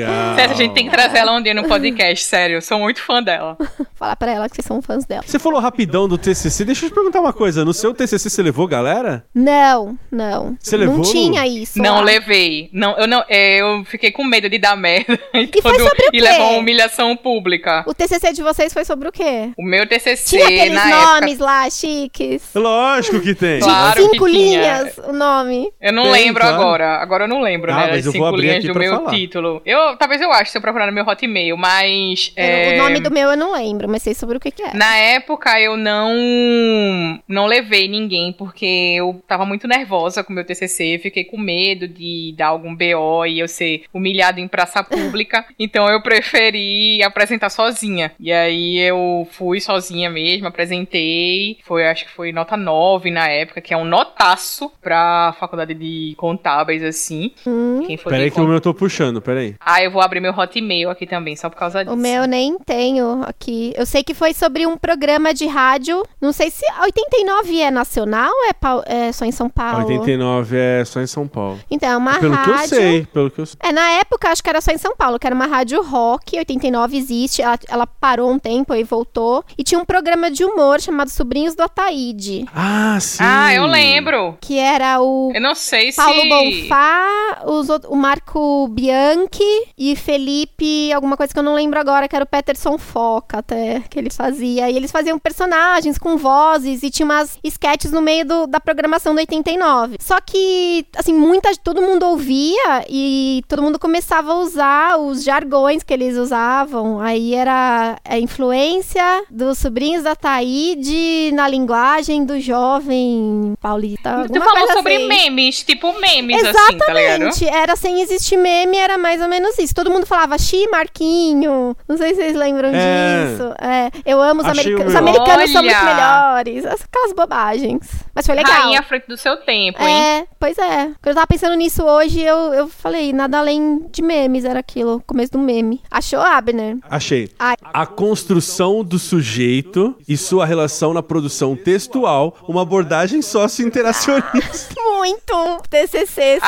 A 0.50 0.54
gente 0.54 0.72
tem 0.74 0.84
que 0.86 0.90
trazer 0.90 1.18
ela 1.18 1.32
um 1.32 1.42
dia 1.42 1.54
no 1.54 1.64
podcast, 1.66 2.24
sério. 2.24 2.56
Eu 2.56 2.62
sou 2.62 2.78
muito 2.78 3.00
fã 3.02 3.22
dela. 3.22 3.56
Falar 3.94 4.16
pra 4.16 4.32
ela 4.32 4.48
que 4.48 4.56
vocês 4.56 4.66
são 4.66 4.80
fãs 4.82 5.04
dela. 5.04 5.22
Você 5.26 5.38
falou 5.38 5.60
rapidão 5.60 6.08
do 6.08 6.16
TCC. 6.18 6.64
Deixa 6.64 6.86
eu 6.86 6.90
te 6.90 6.94
perguntar 6.94 7.20
uma 7.20 7.32
coisa. 7.32 7.64
No 7.64 7.72
seu 7.74 7.92
TCC 7.94 8.28
você 8.30 8.42
levou 8.42 8.66
galera? 8.66 9.24
Não, 9.34 9.96
não. 10.10 10.56
Você 10.60 10.76
Não 10.76 10.86
levou? 10.86 11.02
tinha 11.02 11.46
isso. 11.46 11.78
Não 11.80 11.96
lá. 11.96 12.00
levei. 12.02 12.68
Não, 12.72 12.96
eu 12.98 13.06
não, 13.06 13.24
é, 13.28 13.60
eu 13.60 13.84
fiquei 13.84 14.10
com 14.10 14.24
medo 14.24 14.48
de 14.48 14.58
dar 14.58 14.76
merda 14.76 15.18
e, 15.34 15.62
foi 15.62 15.78
sobre 15.78 16.02
o 16.04 16.08
e 16.08 16.10
quê? 16.12 16.20
levar 16.20 16.44
uma 16.44 16.58
humilhação 16.58 17.16
pública. 17.16 17.84
O 17.86 17.94
TCC 17.94 18.32
de 18.32 18.42
vocês 18.42 18.72
foi 18.72 18.84
sobre 18.84 19.08
o 19.08 19.12
quê? 19.12 19.50
O 19.56 19.62
meu 19.64 19.86
TCC 19.88 20.36
Tinha 20.36 20.44
aqueles 20.46 20.74
na 20.74 20.86
nomes 21.14 21.32
época, 21.34 21.44
lá, 21.44 21.70
chiques. 21.70 22.42
Lógico 22.54 23.20
que 23.20 23.34
tem. 23.34 23.60
Claro 23.60 24.02
Cinco 24.02 24.24
que 24.26 24.32
tinha. 24.32 24.82
linhas, 24.82 24.98
o 24.98 25.12
nome. 25.12 25.68
eu 25.80 25.92
não 25.92 26.04
Tem, 26.04 26.12
lembro 26.12 26.42
claro. 26.42 26.56
agora. 26.56 26.96
Agora 26.96 27.24
eu 27.24 27.28
não 27.28 27.40
lembro, 27.40 27.72
Ah, 27.72 27.86
né? 27.86 27.92
As 27.92 27.98
eu 27.98 28.04
vou 28.04 28.12
cinco 28.12 28.24
abrir 28.26 28.42
linhas 28.42 28.58
aqui 28.58 28.72
do 28.72 28.78
meu 28.78 28.96
falar. 28.96 29.10
título. 29.10 29.62
Eu, 29.64 29.96
talvez 30.04 30.20
eu 30.20 30.30
ache 30.32 30.50
se 30.50 30.58
eu 30.58 30.62
procurar 30.62 30.86
no 30.86 30.92
meu 30.92 31.04
Hotmail, 31.06 31.56
mas 31.56 32.32
Eu- 32.36 32.44
é, 32.44 32.74
O 32.74 32.78
nome 32.82 33.00
do 33.00 33.10
meu 33.10 33.30
eu 33.30 33.36
não 33.36 33.52
lembro, 33.52 33.88
mas 33.88 34.02
sei 34.02 34.14
sobre 34.14 34.36
o 34.36 34.40
que, 34.40 34.50
que 34.50 34.62
é. 34.62 34.74
Na 34.74 34.96
época 34.96 35.58
eu 35.60 35.76
não 35.76 37.20
não 37.28 37.46
levei 37.46 37.88
ninguém 37.88 38.32
porque 38.32 38.94
eu 38.98 39.22
tava 39.26 39.44
muito 39.46 39.66
nervosa 39.66 40.22
com 40.22 40.32
o 40.32 40.36
meu 40.36 40.44
TCC, 40.44 40.98
fiquei 41.02 41.24
com 41.24 41.38
medo 41.38 41.88
de 41.88 42.34
dar 42.36 42.48
algum 42.48 42.74
BO 42.74 43.24
e 43.26 43.38
eu 43.38 43.48
ser 43.48 43.84
humilhado 43.92 44.40
em 44.40 44.48
praça 44.48 44.82
pública, 44.84 45.44
então 45.58 45.88
eu 45.88 46.02
preferi 46.02 47.02
apresentar 47.02 47.48
sozinha. 47.50 48.12
E 48.20 48.32
aí 48.32 48.78
eu 48.78 49.26
fui 49.32 49.60
sozinha 49.60 50.10
mesmo, 50.10 50.46
apresentei, 50.46 51.58
foi 51.64 51.86
acho 51.86 52.04
que 52.04 52.10
foi 52.10 52.32
nota 52.32 52.56
9 52.56 53.10
na 53.10 53.28
época, 53.28 53.60
que 53.60 53.72
é 53.72 53.76
um 53.76 53.84
notaço 53.84 54.70
pra 54.82 55.34
faculdade 55.38 55.74
de 55.74 56.14
contábeis 56.16 56.82
assim. 56.82 57.32
Hum, 57.46 57.82
Quem 57.86 57.96
for 57.96 58.10
Peraí 58.10 58.30
que 58.30 58.40
o 58.40 58.44
meu 58.44 58.54
eu 58.54 58.60
tô 58.60 58.74
puxando, 58.74 59.20
peraí. 59.20 59.54
Ah, 59.60 59.82
eu 59.82 59.90
vou 59.94 60.02
abrir 60.02 60.20
meu 60.20 60.32
Hotmail 60.36 60.90
aqui 60.90 61.06
também, 61.06 61.34
só 61.36 61.48
por 61.48 61.56
causa 61.56 61.84
disso. 61.84 61.94
o 61.94 61.98
meu 61.98 62.22
eu 62.24 62.28
nem 62.28 62.58
tenho 62.58 63.22
aqui. 63.26 63.72
Eu 63.76 63.84
sei 63.86 64.02
que 64.02 64.14
foi 64.14 64.32
sobre 64.34 64.66
um 64.66 64.76
programa 64.76 65.32
de 65.34 65.46
rádio. 65.46 66.02
Não 66.20 66.32
sei 66.32 66.50
se 66.50 66.64
89 66.82 67.60
é 67.60 67.70
nacional 67.70 68.30
ou 68.30 68.82
é, 68.86 69.06
é 69.08 69.12
só 69.12 69.24
em 69.24 69.32
São 69.32 69.48
Paulo? 69.48 69.78
89 69.84 70.56
é 70.56 70.84
só 70.84 71.00
em 71.00 71.06
São 71.06 71.26
Paulo. 71.28 71.58
Então, 71.70 71.88
é 71.90 71.96
uma 71.96 72.18
pelo 72.18 72.34
rádio. 72.34 72.54
que 72.54 72.60
eu 72.60 72.68
sei, 72.68 73.06
pelo 73.06 73.30
que 73.30 73.40
eu 73.40 73.46
sei. 73.46 73.56
É, 73.62 73.72
na 73.72 73.88
época 73.92 74.28
acho 74.30 74.42
que 74.42 74.48
era 74.50 74.60
só 74.60 74.70
em 74.72 74.78
São 74.78 74.94
Paulo, 74.96 75.18
que 75.18 75.26
era 75.26 75.34
uma 75.34 75.46
rádio 75.46 75.82
rock, 75.82 76.38
89 76.38 76.96
existe, 76.96 77.42
ela, 77.42 77.58
ela 77.68 77.86
parou 77.86 78.30
um 78.30 78.38
tempo 78.38 78.74
e 78.74 78.82
voltou. 78.82 79.44
E 79.58 79.62
tinha 79.62 79.78
um 79.78 79.84
programa 79.84 80.30
de 80.30 80.44
humor 80.44 80.80
chamado 80.80 81.08
Sobrinhos 81.10 81.54
do 81.54 81.62
Ataíde, 81.62 82.46
Ah, 82.54 82.98
sim. 83.00 83.18
Ah, 83.20 83.54
eu 83.54 83.66
lembro. 83.66 84.36
que 84.40 84.58
era 84.58 85.00
o 85.00 85.30
Eu 85.34 85.40
não 85.40 85.54
sei 85.54 85.92
Paulo 85.92 86.22
se 86.22 86.28
Bonfá, 86.28 87.42
os 87.46 87.68
o 87.88 87.94
Marco 87.96 88.68
Bianchi 88.68 89.68
e 89.92 89.96
Felipe, 89.96 90.92
alguma 90.92 91.16
coisa 91.16 91.32
que 91.32 91.38
eu 91.38 91.42
não 91.42 91.54
lembro 91.54 91.78
agora, 91.78 92.08
que 92.08 92.14
era 92.16 92.24
o 92.24 92.28
Peterson 92.28 92.78
Foca 92.78 93.38
até, 93.38 93.82
que 93.90 93.98
ele 93.98 94.10
fazia. 94.10 94.70
E 94.70 94.76
eles 94.76 94.90
faziam 94.90 95.18
personagens 95.18 95.98
com 95.98 96.16
vozes 96.16 96.82
e 96.82 96.90
tinha 96.90 97.04
umas 97.06 97.38
sketches 97.44 97.92
no 97.92 98.00
meio 98.00 98.24
do- 98.24 98.46
da 98.46 98.60
programação 98.60 99.14
do 99.14 99.18
89. 99.18 99.96
Só 100.00 100.20
que, 100.20 100.86
assim, 100.96 101.12
muita, 101.14 101.50
todo 101.62 101.82
mundo 101.82 102.06
ouvia 102.06 102.84
e 102.88 103.42
todo 103.48 103.62
mundo 103.62 103.78
começava 103.78 104.32
a 104.32 104.36
usar 104.38 104.96
os 104.98 105.22
jargões 105.24 105.82
que 105.82 105.92
eles 105.92 106.16
usavam. 106.16 107.00
Aí 107.00 107.34
era 107.34 107.96
a 108.04 108.18
influência 108.18 109.24
dos 109.30 109.58
sobrinhos 109.58 110.02
da 110.02 110.14
Taíde 110.14 111.30
na 111.34 111.48
linguagem 111.48 112.24
do 112.24 112.38
jovem 112.40 113.54
paulista. 113.60 114.26
Tu 114.32 114.40
falou 114.40 114.72
sobre 114.72 114.96
assim. 114.96 115.06
memes, 115.08 115.62
tipo 115.62 115.92
memes, 116.00 116.42
assim, 116.44 116.78
tá 116.78 116.92
ligado? 116.92 117.22
Exatamente. 117.22 117.48
Era 117.48 117.76
sem 117.76 118.00
existir 118.00 118.36
meme, 118.36 118.76
era 118.76 118.96
mais 118.98 119.20
ou 119.20 119.28
menos 119.28 119.58
isso. 119.58 119.73
Isso. 119.74 119.84
Todo 119.84 119.90
mundo 119.90 120.06
falava 120.06 120.38
Xi 120.38 120.68
Marquinho. 120.70 121.76
Não 121.88 121.96
sei 121.96 122.10
se 122.10 122.16
vocês 122.16 122.36
lembram 122.36 122.70
É. 122.72 123.26
disso. 123.26 123.54
É, 123.60 123.90
eu 124.06 124.20
amo 124.22 124.40
os 124.42 124.46
Achei 124.46 124.62
americanos. 124.72 124.92
Os 124.92 124.98
americanos 124.98 125.50
são 125.50 125.62
muito 125.62 125.84
melhores. 125.84 126.64
Aquelas 126.66 127.12
bobagens. 127.14 127.80
Mas 128.14 128.26
foi 128.26 128.34
legal. 128.34 128.52
Rainha 128.52 128.80
à 128.80 128.82
frente 128.82 129.06
do 129.08 129.16
seu 129.16 129.36
tempo, 129.38 129.82
hein? 129.82 130.02
É, 130.20 130.26
pois 130.38 130.56
é. 130.58 130.84
Quando 131.02 131.08
eu 131.08 131.14
tava 131.14 131.26
pensando 131.26 131.54
nisso 131.56 131.82
hoje, 131.82 132.20
eu, 132.20 132.54
eu 132.54 132.68
falei, 132.68 133.12
nada 133.12 133.38
além 133.38 133.84
de 133.90 134.02
memes 134.02 134.44
era 134.44 134.60
aquilo, 134.60 135.02
começo 135.06 135.32
do 135.32 135.38
meme. 135.38 135.82
Achou, 135.90 136.20
Abner? 136.20 136.76
Achei. 136.88 137.28
Ai. 137.38 137.56
A 137.62 137.86
construção 137.86 138.84
do 138.84 138.98
sujeito 138.98 139.96
e 140.08 140.16
sua 140.16 140.46
relação 140.46 140.94
na 140.94 141.02
produção 141.02 141.56
textual, 141.56 142.36
uma 142.48 142.62
abordagem 142.62 143.20
sócio-interacionista. 143.22 144.74
Muito 145.04 145.62
TCC. 145.68 146.38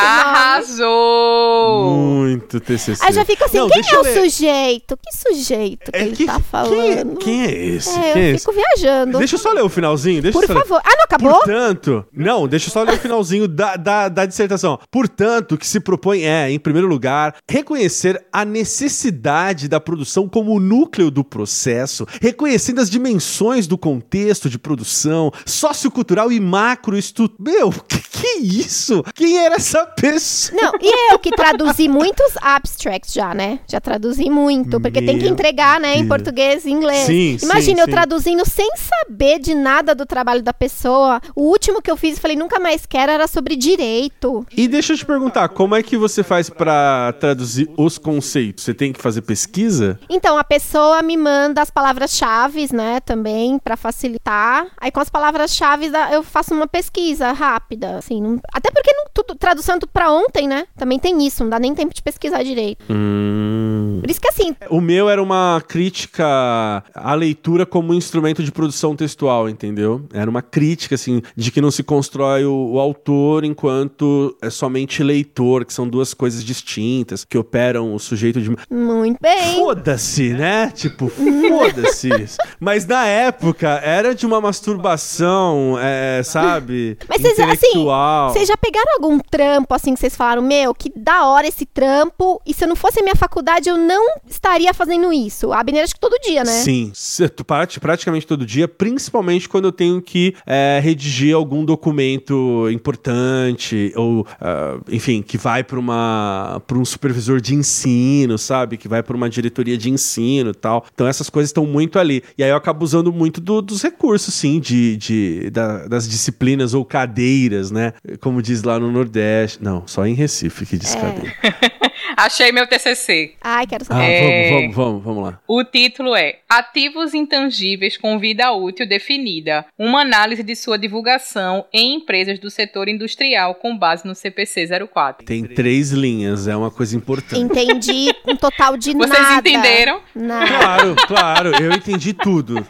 Arrasou! 0.87 1.91
Muito 1.91 2.61
TCC. 2.61 3.05
Aí 3.05 3.13
já 3.17 3.25
fico 3.25 3.45
assim, 3.45 3.57
Não, 3.59 3.69
quem 3.69 3.83
é 3.91 3.99
o 3.99 4.03
ler. 4.03 4.31
sujeito? 4.31 4.97
Que 4.97 5.17
sujeito 5.35 5.91
que 5.93 5.99
É 5.99 6.03
ele 6.03 6.17
que- 6.17 6.27
tá 6.27 6.41
falando? 6.41 7.17
quem 7.19 7.45
é 7.47 7.53
esse? 7.53 7.91
É, 7.91 8.13
Quem 8.13 8.23
é 8.23 8.31
eu 8.31 8.35
esse? 8.35 8.47
fico 8.47 8.53
viajando. 8.53 9.19
Deixa 9.19 9.35
eu 9.35 9.39
só 9.41 9.53
ler 9.53 9.63
o 9.63 9.69
finalzinho. 9.69 10.23
Deixa 10.23 10.39
Por 10.39 10.47
só 10.47 10.53
ler. 10.53 10.61
favor. 10.61 10.81
Ah, 10.85 10.97
não 10.97 11.05
acabou? 11.05 11.33
Portanto, 11.33 12.05
não, 12.13 12.47
deixa 12.49 12.69
eu 12.69 12.73
só 12.73 12.83
ler 12.83 12.95
o 12.95 12.99
finalzinho 12.99 13.49
da, 13.49 13.77
da, 13.77 14.09
da 14.09 14.27
dissertação. 14.27 14.79
Portanto, 14.91 15.53
o 15.53 15.59
que 15.59 15.67
se 15.67 15.81
propõe 15.81 16.23
é, 16.25 16.51
em 16.51 16.59
primeiro 16.59 16.87
lugar, 16.89 17.35
reconhecer 17.51 18.25
a 18.33 18.45
necessidade 18.45 19.69
da 19.69 19.81
produção 19.81 20.29
como 20.29 20.53
o 20.55 20.61
núcleo 20.61 21.11
do 21.11 21.25
processo, 21.25 22.07
reconhecendo 22.21 22.81
as 22.81 22.91
dimensões 22.91 23.67
do 23.67 23.77
contexto 23.79 24.49
de 24.51 24.59
produção, 24.59 25.33
sociocultural 25.45 26.31
e 26.31 26.39
macro 26.41 26.97
estu... 26.97 27.31
Meu, 27.39 27.71
que, 27.89 27.99
que 28.01 28.39
isso? 28.39 29.03
Quem 29.15 29.39
era 29.39 29.57
essa 29.57 29.85
pessoa? 29.87 30.61
Não, 30.61 30.73
e 30.81 31.13
eu 31.13 31.19
que 31.19 31.31
traduzi 31.31 31.89
muitos 31.89 32.33
abstracts 32.41 33.06
já, 33.13 33.35
né? 33.35 33.61
Já 33.69 33.81
traduzi 33.81 34.29
muito, 34.31 34.81
porque 34.81 35.01
tem 35.03 35.17
que 35.19 35.25
Meu 35.25 35.33
entregar, 35.33 35.81
né, 35.81 35.95
em 35.95 35.99
Deus. 35.99 36.09
português 36.09 36.65
e 36.65 36.71
inglês. 36.71 37.07
Sim, 37.07 37.37
Imagina 37.43 37.77
sim, 37.77 37.81
eu 37.81 37.85
sim. 37.87 37.91
traduzindo 37.91 38.49
sem 38.49 38.69
saber 38.77 39.39
de 39.39 39.55
nada 39.55 39.95
do 39.95 40.05
trabalho 40.07 40.43
da 40.43 40.53
pessoa. 40.53 41.21
O 41.35 41.43
último 41.43 41.81
que 41.83 41.91
eu 41.91 41.97
fiz, 41.97 42.19
falei, 42.19 42.37
nunca 42.37 42.59
mais 42.61 42.87
quero, 42.87 43.13
era 43.13 43.27
sobre 43.27 43.57
direito. 43.57 44.45
E 44.57 44.67
deixa 44.69 44.93
eu 44.93 44.97
te 44.97 45.05
perguntar, 45.07 45.49
como 45.51 45.75
é 45.75 45.83
que 45.83 45.97
você 45.97 46.23
faz 46.23 46.49
pra 46.51 47.15
traduzir 47.21 47.69
os 47.77 47.99
conceitos? 47.99 48.65
Você 48.65 48.75
tem 48.75 48.93
que 48.93 49.01
fazer 49.01 49.23
pesquisa? 49.23 49.99
Então, 50.09 50.37
a 50.39 50.45
pessoa 50.45 51.03
me 51.03 51.17
manda 51.17 51.63
as 51.63 51.71
palavras-chave, 51.71 52.69
né, 52.73 53.01
também, 53.01 53.59
pra 53.59 53.77
facilitar. 53.77 54.67
Aí, 54.81 54.91
com 54.91 55.01
as 55.01 55.09
palavras-chave, 55.11 55.91
eu 56.13 56.23
faço 56.23 56.55
uma 56.55 56.67
pesquisa 56.67 57.33
rápida, 57.33 57.99
assim. 57.99 58.21
não- 58.21 58.41
Até 58.53 58.71
porque 58.71 58.93
não, 58.93 59.05
tudo, 59.13 59.35
tradução 59.35 59.79
tudo 59.79 59.91
pra 59.93 60.11
ontem, 60.11 60.47
né? 60.49 60.65
Também 60.77 60.99
tem 60.99 61.27
isso, 61.27 61.43
não 61.43 61.51
dá 61.51 61.59
nem 61.59 61.75
tempo 61.75 61.95
de 61.95 62.03
pesquisar 62.03 62.43
direito. 62.43 62.85
Hum. 62.97 63.99
Por 64.01 64.11
isso 64.11 64.21
que, 64.21 64.29
assim, 64.29 64.55
O 64.71 64.81
meu 64.81 65.09
era 65.09 65.23
uma 65.23 65.63
crítica 65.67 66.83
à 66.95 67.15
leitura 67.15 67.67
como 67.67 67.95
instrumento 67.95 68.43
de 68.43 68.53
produção 68.53 68.97
textual, 68.97 69.49
entendeu? 69.49 70.07
Era 70.13 70.31
uma 70.31 70.43
crítica, 70.43 70.95
assim, 70.95 71.23
de 71.35 71.51
que 71.51 71.61
não 71.61 71.71
se 71.71 71.83
constrói 71.83 72.45
o, 72.45 72.73
o 72.73 72.81
autor 72.81 73.45
enquanto 73.45 74.37
é 74.41 74.51
somente 74.51 75.03
leitor, 75.03 75.65
que 75.65 75.73
são 75.73 75.89
duas 75.89 76.15
coisas 76.15 76.45
distintas, 76.45 77.25
que 77.25 77.37
operam 77.37 77.95
o 77.95 77.99
sujeito 77.99 78.41
de. 78.41 78.51
muito 78.71 79.19
bem. 79.21 79.57
Foda-se, 79.57 80.33
né? 80.33 80.71
Tipo, 80.75 81.09
foda-se. 81.09 82.11
Mas 82.61 82.87
na 82.87 83.07
época 83.07 83.69
era 83.83 84.15
de 84.15 84.27
uma 84.27 84.41
masturbação, 84.41 85.77
é, 85.81 86.23
sabe? 86.23 86.97
Mas 87.09 87.21
vocês, 87.21 87.39
assim, 87.39 87.85
vocês 88.33 88.49
já 88.49 88.57
pegaram 88.57 88.93
algum 88.95 89.19
trampo, 89.19 89.75
assim, 89.75 89.95
que 89.95 90.01
vocês 90.01 90.17
falaram, 90.17 90.43
meu, 90.43 90.75
que 90.75 90.93
da 90.95 91.27
hora 91.27 91.47
esse 91.47 91.67
trampo, 91.67 92.41
e 92.47 92.55
se 92.55 92.67
não 92.67 92.77
fosse 92.87 93.01
a 93.01 93.03
minha 93.03 93.17
faculdade, 93.17 93.69
eu 93.69 93.77
não 93.77 94.17
estaria 94.29 94.73
fazendo 94.73 95.13
isso? 95.13 95.53
A 95.53 95.61
Abner, 95.61 95.83
acho 95.83 95.95
que 95.95 96.01
todo 96.01 96.17
dia, 96.23 96.45
né? 96.45 96.53
Sim, 96.53 96.91
se- 96.95 97.29
tu 97.29 97.45
parte 97.45 97.81
praticamente 97.81 98.27
todo 98.27 98.47
dia, 98.47 98.69
principalmente 98.69 99.49
quando 99.49 99.65
eu 99.67 99.73
tenho 99.73 100.01
que 100.01 100.35
é, 100.47 100.79
redigir 100.83 101.35
algum 101.35 101.65
documento 101.65 102.69
importante, 102.71 103.93
ou, 103.97 104.27
ah, 104.41 104.79
enfim, 104.89 105.23
que 105.23 105.37
vai 105.37 105.65
para 105.65 105.79
uma 105.79 106.63
para 106.67 106.79
um 106.79 106.85
supervisor 106.85 107.41
de 107.41 107.55
ensino, 107.55 108.39
sabe? 108.39 108.77
Que 108.77 108.89
vai 108.89 109.03
para 109.03 109.17
uma 109.17 109.29
diretoria 109.29 109.77
de 109.77 109.91
ensino 109.91 110.51
e 110.51 110.55
tal. 110.55 110.85
Então 110.95 111.07
essas 111.07 111.29
coisas 111.31 111.49
estão 111.51 111.67
muito 111.67 111.99
ali. 111.99 112.23
E 112.39 112.45
aí 112.45 112.51
eu 112.51 112.57
acabo 112.57 112.85
usando 112.85 113.13
muito 113.13 113.41
do- 113.41 113.63
dos 113.63 113.83
recursos, 113.83 114.33
sim, 114.35 114.61
de, 114.61 114.97
de, 114.97 115.51
da- 115.51 115.87
das 115.89 116.09
disciplinas 116.09 116.75
ou 116.75 116.85
cadeiras, 116.85 117.71
né? 117.71 117.93
Como 118.21 118.41
diz 118.43 118.63
lá 118.63 118.79
no 118.79 118.91
Nordeste. 118.93 119.63
Não, 119.63 119.83
só 119.87 120.07
em 120.07 120.15
Recife 120.15 120.65
que 120.67 120.77
diz 120.77 120.95
É. 120.95 121.01
cadeira. 121.01 121.35
Achei 122.17 122.53
meu 122.53 122.67
TCC. 122.67 123.35
Ai, 123.41 123.67
quero 123.67 123.85
Ah, 123.85 123.95
saber. 123.95 124.05
É. 124.05 124.51
vamos, 124.51 124.75
vamos, 124.75 124.77
vamos, 124.77 125.05
vamos 125.05 125.25
lá. 125.33 125.41
O 125.49 125.65
título 125.65 126.15
é 126.15 126.41
Ativos 126.49 127.15
Intangíveis 127.15 127.97
com 127.97 128.19
Vida 128.19 128.53
Útil 128.53 128.87
Definida. 128.87 129.65
Uma 129.79 130.03
análise 130.03 130.43
de 130.43 130.55
sua 130.55 130.79
divulgação 130.79 131.65
em 131.73 131.95
empresas 131.97 132.39
do 132.39 132.51
setor 132.51 132.89
industrial 132.89 133.55
com 133.57 133.77
base 133.77 134.07
no 134.07 134.15
CPC 134.15 134.67
04. 134.93 135.27
Tem 135.27 135.45
três 135.45 135.91
linhas, 135.91 136.47
é 136.47 136.57
uma 136.57 136.71
coisa 136.71 136.97
importante. 136.97 137.41
Entendi 137.41 138.13
um 138.27 138.37
total 138.37 138.77
de 138.77 138.93
Vocês 138.93 139.11
nada. 139.19 139.49
entenderam? 139.49 140.01
Nada. 140.15 140.47
Claro, 140.47 140.97
claro, 141.07 141.63
eu 141.63 141.73
entendi 141.73 142.13
tudo. 142.13 142.67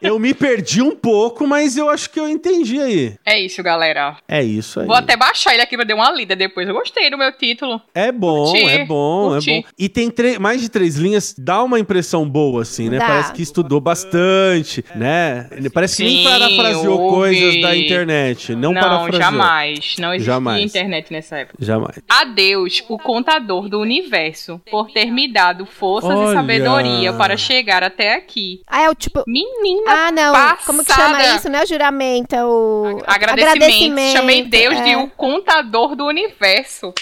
Eu 0.00 0.18
me 0.18 0.34
perdi 0.34 0.82
um 0.82 0.94
pouco, 0.94 1.46
mas 1.46 1.76
eu 1.76 1.88
acho 1.88 2.10
que 2.10 2.18
eu 2.20 2.28
entendi 2.28 2.80
aí. 2.80 3.14
É 3.24 3.38
isso, 3.40 3.62
galera. 3.62 4.16
É 4.28 4.42
isso 4.42 4.80
aí. 4.80 4.86
Vou 4.86 4.96
até 4.96 5.16
baixar 5.16 5.52
ele 5.54 5.62
aqui 5.62 5.76
pra 5.76 5.84
dar 5.84 5.94
uma 5.94 6.10
lida 6.10 6.34
depois. 6.36 6.68
Eu 6.68 6.74
gostei 6.74 7.08
do 7.10 7.16
meu 7.18 7.32
título. 7.32 7.80
É 7.94 8.11
bom, 8.12 8.44
Curti, 8.44 8.64
é 8.68 8.84
bom, 8.84 9.28
curti. 9.30 9.50
é 9.50 9.62
bom. 9.62 9.68
E 9.78 9.88
tem 9.88 10.12
mais 10.38 10.60
de 10.60 10.68
três 10.68 10.96
linhas, 10.96 11.34
dá 11.36 11.62
uma 11.62 11.78
impressão 11.80 12.28
boa, 12.28 12.62
assim, 12.62 12.88
né? 12.88 12.98
Dá. 12.98 13.06
Parece 13.06 13.32
que 13.32 13.42
estudou 13.42 13.80
bastante, 13.80 14.84
né? 14.94 15.48
Parece 15.72 15.96
que 15.96 16.04
nem 16.04 16.18
Sim, 16.18 16.24
parafraseou 16.24 17.00
houve. 17.00 17.14
coisas 17.16 17.60
da 17.62 17.76
internet. 17.76 18.54
Não, 18.54 18.72
Não, 18.72 18.80
parafraseou. 18.80 19.20
jamais. 19.22 19.96
Não 19.98 20.14
existia 20.14 20.32
Jamais. 20.34 20.64
internet 20.64 21.12
nessa 21.12 21.38
época. 21.38 21.56
Jamais. 21.64 21.98
Adeus, 22.08 22.82
o 22.88 22.98
contador 22.98 23.68
do 23.68 23.80
universo, 23.80 24.60
por 24.70 24.90
ter 24.90 25.06
me 25.10 25.32
dado 25.32 25.66
forças 25.66 26.10
Olha. 26.10 26.30
e 26.30 26.34
sabedoria 26.34 27.12
para 27.14 27.36
chegar 27.36 27.82
até 27.82 28.14
aqui. 28.14 28.60
Ah, 28.66 28.82
é 28.82 28.90
o 28.90 28.94
tipo... 28.94 29.22
Menina, 29.26 29.90
Ah, 29.90 30.12
não. 30.12 30.32
Como 30.66 30.84
que 30.84 30.92
chama 30.92 31.16
passada. 31.16 31.36
isso? 31.36 31.48
Não 31.48 31.58
é 31.58 31.62
o 31.64 31.66
juramento, 31.66 32.34
é 32.34 32.44
o... 32.44 33.02
agradecimento. 33.06 34.12
Chamei 34.16 34.42
Deus 34.44 34.74
é. 34.76 34.82
de 34.84 34.96
o 34.96 35.08
contador 35.08 35.94
do 35.96 36.04
universo. 36.06 36.92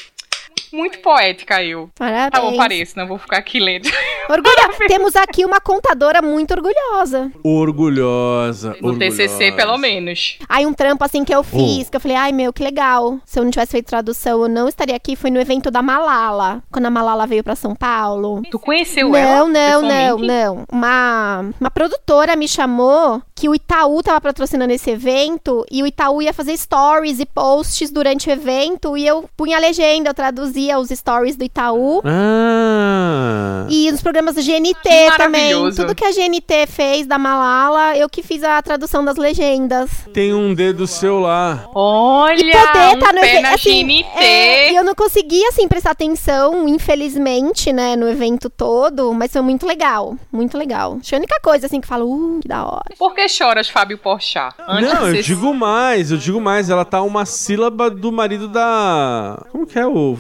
Muito 0.73 0.99
poética 1.01 1.63
eu. 1.63 1.91
Parabéns. 1.97 2.31
Tá 2.31 2.41
bom, 2.41 2.57
pareço, 2.57 2.97
não 2.97 3.07
vou 3.07 3.19
ficar 3.19 3.39
aqui 3.39 3.59
lendo. 3.61 3.89
Orgulho... 4.29 4.55
Temos 4.89 5.17
aqui 5.17 5.45
uma 5.45 5.61
contadora 5.61 6.23
muito 6.23 6.53
orgulhosa. 6.53 7.31
Orgulhosa. 7.43 8.77
No 8.81 8.99
TCC, 8.99 9.23
orgulhosa. 9.33 9.57
pelo 9.57 9.79
menos. 9.79 10.39
Aí 10.49 10.67
um 10.67 10.73
trampo 10.73 11.05
assim 11.05 11.25
que 11.25 11.35
eu 11.35 11.43
fiz, 11.43 11.87
Oh. 11.87 11.91
que 11.91 11.97
eu 11.97 12.01
falei, 12.01 12.17
ai 12.17 12.33
meu, 12.33 12.53
que 12.53 12.63
legal. 12.63 13.19
Se 13.25 13.39
eu 13.39 13.45
não 13.45 13.51
tivesse 13.51 13.73
feito 13.73 13.87
tradução, 13.87 14.43
eu 14.43 14.49
não 14.49 14.69
estaria 14.69 14.95
aqui. 14.95 15.17
Foi 15.17 15.31
no 15.31 15.41
evento 15.41 15.71
da 15.71 15.83
Malala, 15.83 16.63
quando 16.71 16.87
a 16.87 16.91
Malala 16.91 17.27
veio 17.27 17.43
pra 17.45 17.55
São 17.57 17.75
Paulo. 17.75 18.43
Tu 18.51 18.59
conheceu 18.59 19.15
ela? 19.17 19.39
Não, 19.39 19.49
não, 19.49 19.83
não, 19.83 19.89
pessoalmente? 20.19 20.27
não. 20.27 20.65
Uma, 20.71 21.51
uma 21.61 21.71
produtora 21.71 22.37
me 22.37 22.47
chamou 22.49 23.23
que 23.35 23.49
o 23.49 23.55
Itaú 23.55 24.03
tava 24.03 24.21
patrocinando 24.21 24.73
esse 24.73 24.91
evento 24.91 25.65
e 25.71 25.83
o 25.83 25.87
Itaú 25.87 26.21
ia 26.23 26.33
fazer 26.33 26.57
stories 26.57 27.19
e 27.21 27.27
posts 27.27 27.91
durante 27.91 28.29
o 28.29 28.33
evento 28.33 28.97
e 28.97 29.07
eu 29.07 29.29
punha 29.37 29.57
a 29.57 29.61
legenda, 29.61 30.11
eu 30.11 30.15
traduzia 30.15 30.60
os 30.79 30.89
stories 30.91 31.37
do 31.37 31.45
Itaú. 31.45 32.03
Ah. 32.05 33.67
E 33.69 33.91
nos 33.91 34.03
programas 34.03 34.35
do 34.35 34.43
GNT 34.43 34.89
também. 35.17 35.53
Tudo 35.75 35.95
que 35.95 36.05
a 36.05 36.11
GNT 36.11 36.67
fez 36.69 37.07
da 37.07 37.19
Malala, 37.19 37.97
eu 37.97 38.09
que 38.09 38.23
fiz 38.23 38.43
a 38.43 38.61
tradução 38.61 39.05
das 39.05 39.17
legendas. 39.17 39.91
Tem 40.13 40.35
um 40.35 40.53
dedo 40.55 40.87
seu 40.87 41.21
lá. 41.21 41.67
Olha, 41.75 42.41
E 42.41 42.51
poder 42.53 42.97
um 42.97 42.99
tá 42.99 43.13
no 43.13 43.21
pé 43.21 43.29
evento. 43.31 43.43
na 43.43 43.55
Assim, 43.55 43.85
GNT. 43.87 44.05
é, 44.17 44.73
e 44.73 44.77
eu 44.77 44.85
não 44.85 44.95
consegui, 44.95 45.45
assim, 45.47 45.69
prestar 45.69 45.91
atenção, 45.93 46.69
infelizmente, 46.69 47.73
né, 47.73 47.97
no 47.97 48.09
evento 48.09 48.49
todo, 48.51 49.13
mas 49.15 49.33
foi 49.33 49.41
muito 49.43 49.67
legal. 49.67 50.17
Muito 50.33 50.57
legal. 50.59 50.97
Acho 51.01 51.11
que 51.11 51.15
a 51.15 51.19
única 51.19 51.41
coisa, 51.43 51.67
assim, 51.67 51.81
que 51.81 51.85
eu 51.87 51.89
falo, 51.89 52.07
uh, 52.07 52.41
que 52.41 52.49
da 52.49 52.65
hora. 52.65 52.95
Por 52.99 53.15
que 53.15 53.29
choras, 53.29 53.69
Fábio 53.69 53.99
Porchat? 53.99 54.55
Antes 54.69 54.93
Não, 54.93 55.07
eu 55.09 55.15
ser- 55.17 55.23
digo 55.23 55.55
mais, 55.55 56.11
eu 56.11 56.17
digo 56.19 56.41
mais. 56.41 56.71
Ela 56.71 56.85
tá 56.85 57.03
uma 57.03 57.25
sílaba 57.25 57.91
do 57.91 58.11
marido 58.11 58.49
da. 58.49 59.43
Como 59.51 59.67
que 59.67 59.79
é 59.79 59.87
o 59.87 60.17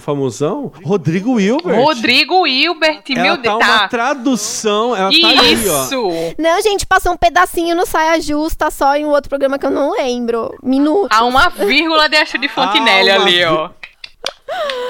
Rodrigo 0.84 1.32
Wilbert. 1.34 1.76
Rodrigo 1.80 2.46
Hilbert, 2.46 3.02
Ela 3.10 3.22
meu 3.22 3.36
tá 3.36 3.42
Deus. 3.42 3.54
uma 3.56 3.78
Tá. 3.80 3.88
tradução. 3.88 4.96
Ela 4.96 5.10
tá 5.10 5.28
ali, 5.28 5.68
ó. 5.68 5.84
Isso! 5.84 6.08
Não, 6.38 6.60
gente, 6.62 6.86
passou 6.86 7.12
um 7.12 7.16
pedacinho 7.16 7.74
no 7.76 7.86
Saia 7.86 8.20
Justa 8.20 8.70
só 8.70 8.96
em 8.96 9.04
um 9.04 9.10
outro 9.10 9.28
programa 9.28 9.58
que 9.58 9.66
eu 9.66 9.70
não 9.70 9.92
lembro. 9.92 10.54
Minuto. 10.62 11.08
Há 11.12 11.24
uma 11.24 11.48
vírgula 11.48 12.08
de 12.08 12.48
Fontinelli 12.48 13.10
Ah, 13.10 13.16
uma 13.18 13.24
ali, 13.24 13.44
ó. 13.44 13.70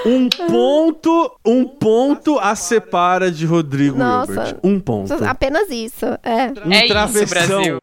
Um 0.06 0.28
ponto, 0.30 1.32
um 1.44 1.64
ponto 1.66 2.38
a 2.38 2.54
separa 2.54 3.30
de 3.30 3.44
Rodrigo 3.44 3.98
Nossa. 3.98 4.32
Hilbert. 4.32 4.56
Um 4.64 4.80
ponto. 4.80 5.12
Apenas 5.24 5.68
isso, 5.70 6.06
é. 6.22 6.50
Um 6.66 6.72
é 6.72 6.86
travessão. 6.86 7.22
isso, 7.24 7.34
Brasil. 7.34 7.78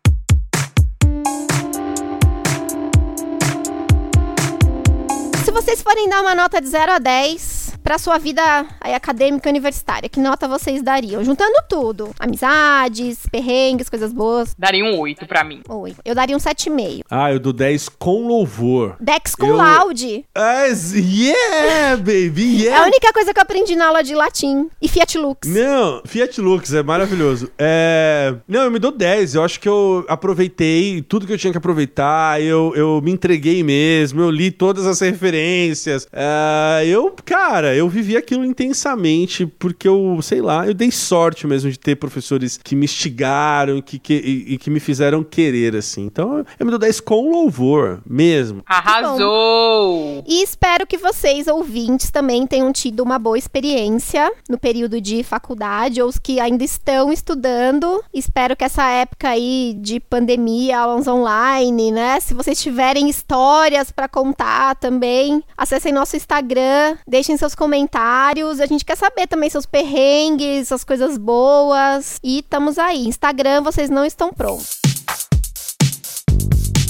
Vocês 5.62 5.82
forem 5.82 6.08
dar 6.08 6.22
uma 6.22 6.36
nota 6.36 6.62
de 6.62 6.68
0 6.68 6.92
a 6.92 7.00
10 7.00 7.67
pra 7.88 7.98
sua 7.98 8.18
vida 8.18 8.42
aí, 8.82 8.94
acadêmica 8.94 9.50
universitária, 9.50 10.10
que 10.10 10.20
nota 10.20 10.46
vocês 10.46 10.82
dariam? 10.82 11.24
Juntando 11.24 11.54
tudo. 11.70 12.10
Amizades, 12.20 13.20
perrengues, 13.32 13.88
coisas 13.88 14.12
boas. 14.12 14.54
Daria 14.60 14.84
um 14.84 15.00
8 15.00 15.26
pra 15.26 15.42
mim. 15.42 15.62
Oi. 15.70 15.96
Eu 16.04 16.14
daria 16.14 16.36
um 16.36 16.40
7,5. 16.40 17.04
Ah, 17.10 17.32
eu 17.32 17.40
dou 17.40 17.54
10 17.54 17.88
com 17.88 18.28
louvor. 18.28 18.98
Dex 19.00 19.36
com 19.36 19.46
Eu- 19.46 19.56
laude. 19.56 20.26
Ah, 20.36 20.66
yeah, 20.94 21.96
baby, 21.96 22.66
É 22.68 22.72
a 22.72 22.72
yeah! 22.72 22.86
única 22.88 23.14
coisa 23.14 23.34
que 23.34 23.40
eu 23.40 23.44
aprendi 23.44 23.74
na 23.78 23.88
aula 23.88 24.04
de 24.04 24.14
latim. 24.14 24.68
E 24.82 24.90
Fiat 24.90 25.18
Lux. 25.18 25.48
Não, 25.48 26.02
Fiat 26.06 26.42
Lux 26.42 26.74
é 26.74 26.84
maravilhoso. 26.84 27.50
É... 27.58 28.36
Não, 28.46 28.64
eu 28.64 28.72
me 28.72 28.80
dou 28.80 28.92
10. 28.92 29.36
Eu 29.36 29.44
acho 29.46 29.62
que 29.62 29.70
eu 29.70 30.04
aproveitei 30.10 31.02
tudo 31.02 31.26
que 31.26 31.32
eu 31.32 31.38
tinha 31.38 31.52
que 31.54 31.58
aproveitar. 31.58 32.42
Eu, 32.42 32.74
eu 32.76 33.00
me 33.02 33.12
entreguei 33.14 33.64
mesmo. 33.64 34.20
Eu 34.20 34.30
li 34.30 34.52
todas 34.52 34.86
as 34.86 35.00
referências. 35.00 36.06
É, 36.12 36.86
Eu, 36.86 37.16
cara, 37.24 37.77
eu 37.78 37.90
vivi 37.90 38.18
aquilo 38.18 38.44
intensamente 38.46 39.46
porque 39.46 39.88
eu, 39.88 40.20
sei 40.22 40.42
lá, 40.42 40.68
eu 40.68 40.74
dei 40.74 40.92
sorte 40.92 41.46
mesmo 41.46 41.70
de 41.70 41.80
ter 41.80 41.96
professores 41.96 42.58
que 42.58 42.76
me 42.76 42.86
instigaram 42.86 43.82
que, 43.82 44.00
que, 44.00 44.14
e, 44.14 44.54
e 44.54 44.58
que 44.58 44.70
me 44.70 44.80
fizeram 44.80 45.24
querer, 45.24 45.76
assim. 45.76 46.06
Então, 46.06 46.46
eu 46.60 46.66
me 46.66 46.72
dou 46.72 46.80
10 46.80 47.00
com 47.02 47.32
louvor 47.32 48.02
mesmo. 48.06 48.64
Arrasou! 48.66 50.24
E 50.28 50.42
espero 50.44 50.88
que 50.88 50.98
vocês, 50.98 51.48
ouvintes, 51.48 52.12
também 52.12 52.48
tenham 52.48 52.72
tido 52.72 53.02
uma 53.02 53.20
boa 53.20 53.38
experiência 53.38 54.32
no 54.50 54.58
período 54.58 55.00
de 55.00 55.24
faculdade, 55.24 56.02
ou 56.02 56.10
os 56.10 56.18
que 56.18 56.40
ainda 56.40 56.64
estão 56.64 57.12
estudando. 57.12 58.04
Espero 58.14 58.56
que 58.56 58.64
essa 58.64 58.88
época 58.90 59.30
aí 59.30 59.76
de 59.80 60.00
pandemia, 60.00 60.80
aulas 60.80 61.08
online, 61.08 61.92
né? 61.92 62.20
Se 62.20 62.34
vocês 62.34 62.60
tiverem 62.60 63.10
histórias 63.10 63.92
pra 63.92 64.08
contar 64.08 64.76
também, 64.76 65.44
acessem 65.58 65.92
nosso 65.92 66.16
Instagram, 66.16 66.98
deixem 67.08 67.38
seus 67.38 67.56
comentários. 67.58 68.62
A 68.62 68.66
gente 68.66 68.86
quer 68.86 68.96
saber 68.96 69.28
também 69.28 69.50
seus 69.50 69.66
perrengues, 69.66 70.72
as 70.72 70.86
coisas 70.86 71.18
boas. 71.18 72.20
E 72.24 72.40
estamos 72.40 72.78
aí. 72.78 73.06
Instagram, 73.06 73.62
vocês 73.62 73.90
não 73.90 74.06
estão 74.06 74.32
prontos. 74.32 74.87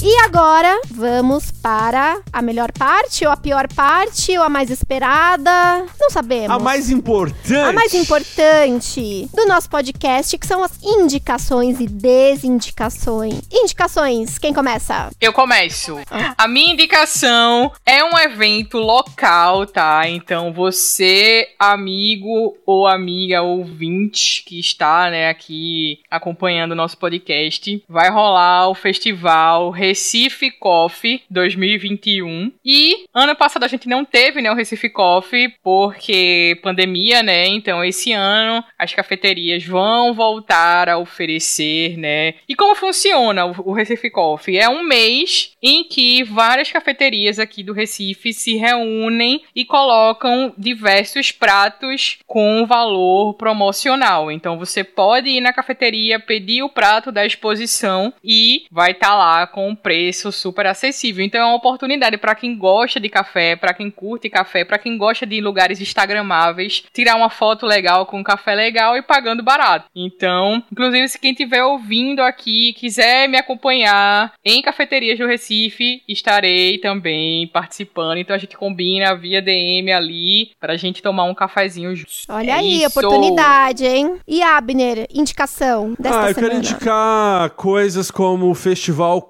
E 0.00 0.16
agora, 0.20 0.80
vamos 0.90 1.50
para 1.50 2.20
a 2.32 2.40
melhor 2.40 2.70
parte, 2.70 3.26
ou 3.26 3.32
a 3.32 3.36
pior 3.36 3.66
parte, 3.74 4.38
ou 4.38 4.44
a 4.44 4.48
mais 4.48 4.70
esperada. 4.70 5.84
Não 6.00 6.08
sabemos. 6.08 6.50
A 6.50 6.58
mais 6.58 6.88
importante. 6.88 7.56
A 7.56 7.72
mais 7.72 7.92
importante 7.94 9.28
do 9.34 9.46
nosso 9.46 9.68
podcast, 9.68 10.38
que 10.38 10.46
são 10.46 10.62
as 10.62 10.80
indicações 10.82 11.80
e 11.80 11.86
desindicações. 11.86 13.40
Indicações, 13.52 14.38
quem 14.38 14.54
começa? 14.54 15.10
Eu 15.20 15.32
começo. 15.32 15.98
A 16.36 16.46
minha 16.46 16.72
indicação 16.72 17.72
é 17.84 18.04
um 18.04 18.16
evento 18.16 18.78
local, 18.78 19.66
tá? 19.66 20.08
Então 20.08 20.52
você, 20.52 21.48
amigo 21.58 22.56
ou 22.64 22.86
amiga 22.86 23.42
ouvinte 23.42 24.44
que 24.44 24.60
está, 24.60 25.10
né, 25.10 25.28
aqui 25.28 26.00
acompanhando 26.08 26.72
o 26.72 26.76
nosso 26.76 26.96
podcast, 26.96 27.82
vai 27.88 28.10
rolar 28.10 28.68
o 28.68 28.74
festival 28.74 29.70
Recife 29.88 30.50
Coffee 30.50 31.22
2021. 31.30 32.52
E 32.62 33.06
ano 33.14 33.34
passado 33.34 33.64
a 33.64 33.68
gente 33.68 33.88
não 33.88 34.04
teve, 34.04 34.42
né, 34.42 34.50
o 34.50 34.54
Recife 34.54 34.90
Coffee 34.90 35.54
porque 35.62 36.58
pandemia, 36.62 37.22
né? 37.22 37.46
Então 37.46 37.82
esse 37.82 38.12
ano 38.12 38.62
as 38.78 38.92
cafeterias 38.92 39.64
vão 39.64 40.12
voltar 40.12 40.90
a 40.90 40.98
oferecer, 40.98 41.96
né? 41.96 42.34
E 42.46 42.54
como 42.54 42.74
funciona 42.74 43.46
o, 43.46 43.72
Recife 43.72 44.10
Coffee? 44.10 44.58
É 44.58 44.68
um 44.68 44.84
mês 44.84 45.52
em 45.62 45.84
que 45.84 46.22
várias 46.22 46.70
cafeterias 46.70 47.38
aqui 47.38 47.62
do 47.62 47.72
Recife 47.72 48.34
se 48.34 48.56
reúnem 48.56 49.42
e 49.54 49.64
colocam 49.64 50.52
diversos 50.58 51.32
pratos 51.32 52.18
com 52.26 52.66
valor 52.66 53.34
promocional. 53.34 54.30
Então 54.30 54.58
você 54.58 54.84
pode 54.84 55.30
ir 55.30 55.40
na 55.40 55.52
cafeteria, 55.52 56.20
pedir 56.20 56.62
o 56.62 56.68
prato 56.68 57.10
da 57.10 57.24
exposição 57.24 58.12
e 58.22 58.66
vai 58.70 58.90
estar 58.90 59.16
lá 59.16 59.46
com 59.46 59.77
preço 59.78 60.30
super 60.32 60.66
acessível. 60.66 61.24
Então 61.24 61.40
é 61.40 61.44
uma 61.44 61.54
oportunidade 61.56 62.16
para 62.18 62.34
quem 62.34 62.56
gosta 62.56 63.00
de 63.00 63.08
café, 63.08 63.56
para 63.56 63.72
quem 63.74 63.90
curte 63.90 64.28
café, 64.28 64.64
para 64.64 64.78
quem 64.78 64.96
gosta 64.98 65.24
de 65.26 65.40
lugares 65.40 65.80
instagramáveis, 65.80 66.82
tirar 66.92 67.16
uma 67.16 67.30
foto 67.30 67.64
legal 67.66 68.06
com 68.06 68.18
um 68.20 68.22
café 68.24 68.54
legal 68.54 68.96
e 68.96 69.02
pagando 69.02 69.42
barato. 69.42 69.86
Então, 69.94 70.62
inclusive 70.70 71.08
se 71.08 71.18
quem 71.18 71.30
estiver 71.32 71.62
ouvindo 71.64 72.20
aqui 72.20 72.72
quiser 72.74 73.28
me 73.28 73.36
acompanhar 73.38 74.32
em 74.44 74.60
cafeterias 74.62 75.18
do 75.18 75.26
Recife, 75.26 76.02
estarei 76.08 76.78
também 76.78 77.46
participando. 77.48 78.18
Então 78.18 78.34
a 78.34 78.38
gente 78.38 78.56
combina 78.56 79.14
via 79.14 79.40
DM 79.42 79.92
ali 79.92 80.50
pra 80.60 80.76
gente 80.76 81.02
tomar 81.02 81.24
um 81.24 81.34
cafezinho 81.34 81.94
junto. 81.94 82.08
Olha 82.28 82.50
É 82.50 82.54
aí, 82.54 82.82
isso. 82.82 82.98
oportunidade, 82.98 83.84
hein? 83.86 84.16
E 84.26 84.42
Abner, 84.42 85.06
indicação 85.12 85.94
desta 85.98 86.20
Ah, 86.26 86.30
eu 86.30 86.34
semana. 86.34 86.54
quero 86.54 86.58
indicar 86.66 87.50
coisas 87.50 88.10
como 88.10 88.50
o 88.50 88.54
Festival 88.54 89.22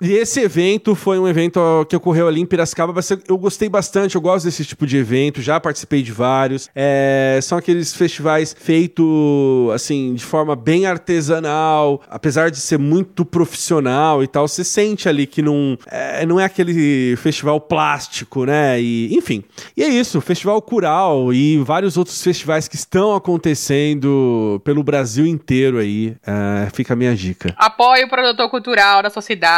E 0.00 0.12
esse 0.12 0.40
evento 0.40 0.94
foi 0.94 1.18
um 1.18 1.26
evento 1.26 1.60
que 1.88 1.96
ocorreu 1.96 2.28
ali 2.28 2.40
em 2.40 2.46
Piracicaba. 2.46 2.94
Eu 3.28 3.38
gostei 3.38 3.68
bastante, 3.68 4.14
eu 4.14 4.20
gosto 4.20 4.44
desse 4.44 4.64
tipo 4.64 4.86
de 4.86 4.96
evento, 4.96 5.42
já 5.42 5.58
participei 5.58 6.02
de 6.02 6.12
vários. 6.12 6.68
É, 6.74 7.38
são 7.42 7.58
aqueles 7.58 7.94
festivais 7.94 8.54
feitos, 8.58 9.06
assim, 9.74 10.14
de 10.14 10.24
forma 10.24 10.54
bem 10.54 10.86
artesanal, 10.86 12.02
apesar 12.08 12.50
de 12.50 12.58
ser 12.58 12.78
muito 12.78 13.24
profissional 13.24 14.22
e 14.22 14.26
tal. 14.26 14.46
Você 14.46 14.62
sente 14.62 15.08
ali 15.08 15.26
que 15.26 15.42
não 15.42 15.76
é, 15.90 16.24
não 16.26 16.38
é 16.38 16.44
aquele 16.44 17.16
festival 17.16 17.60
plástico, 17.60 18.44
né? 18.44 18.80
E, 18.80 19.14
enfim. 19.16 19.42
E 19.76 19.82
é 19.82 19.88
isso, 19.88 20.20
Festival 20.20 20.60
Cural 20.62 21.32
e 21.32 21.58
vários 21.58 21.96
outros 21.96 22.22
festivais 22.22 22.68
que 22.68 22.76
estão 22.76 23.14
acontecendo 23.14 24.60
pelo 24.64 24.82
Brasil 24.82 25.26
inteiro 25.26 25.78
aí. 25.78 26.16
É, 26.26 26.68
fica 26.72 26.92
a 26.92 26.96
minha 26.96 27.14
dica. 27.14 27.54
Apoie 27.56 28.04
o 28.04 28.08
produtor 28.08 28.48
cultural 28.50 29.02
da 29.02 29.10
sua 29.10 29.22
cidade. 29.22 29.55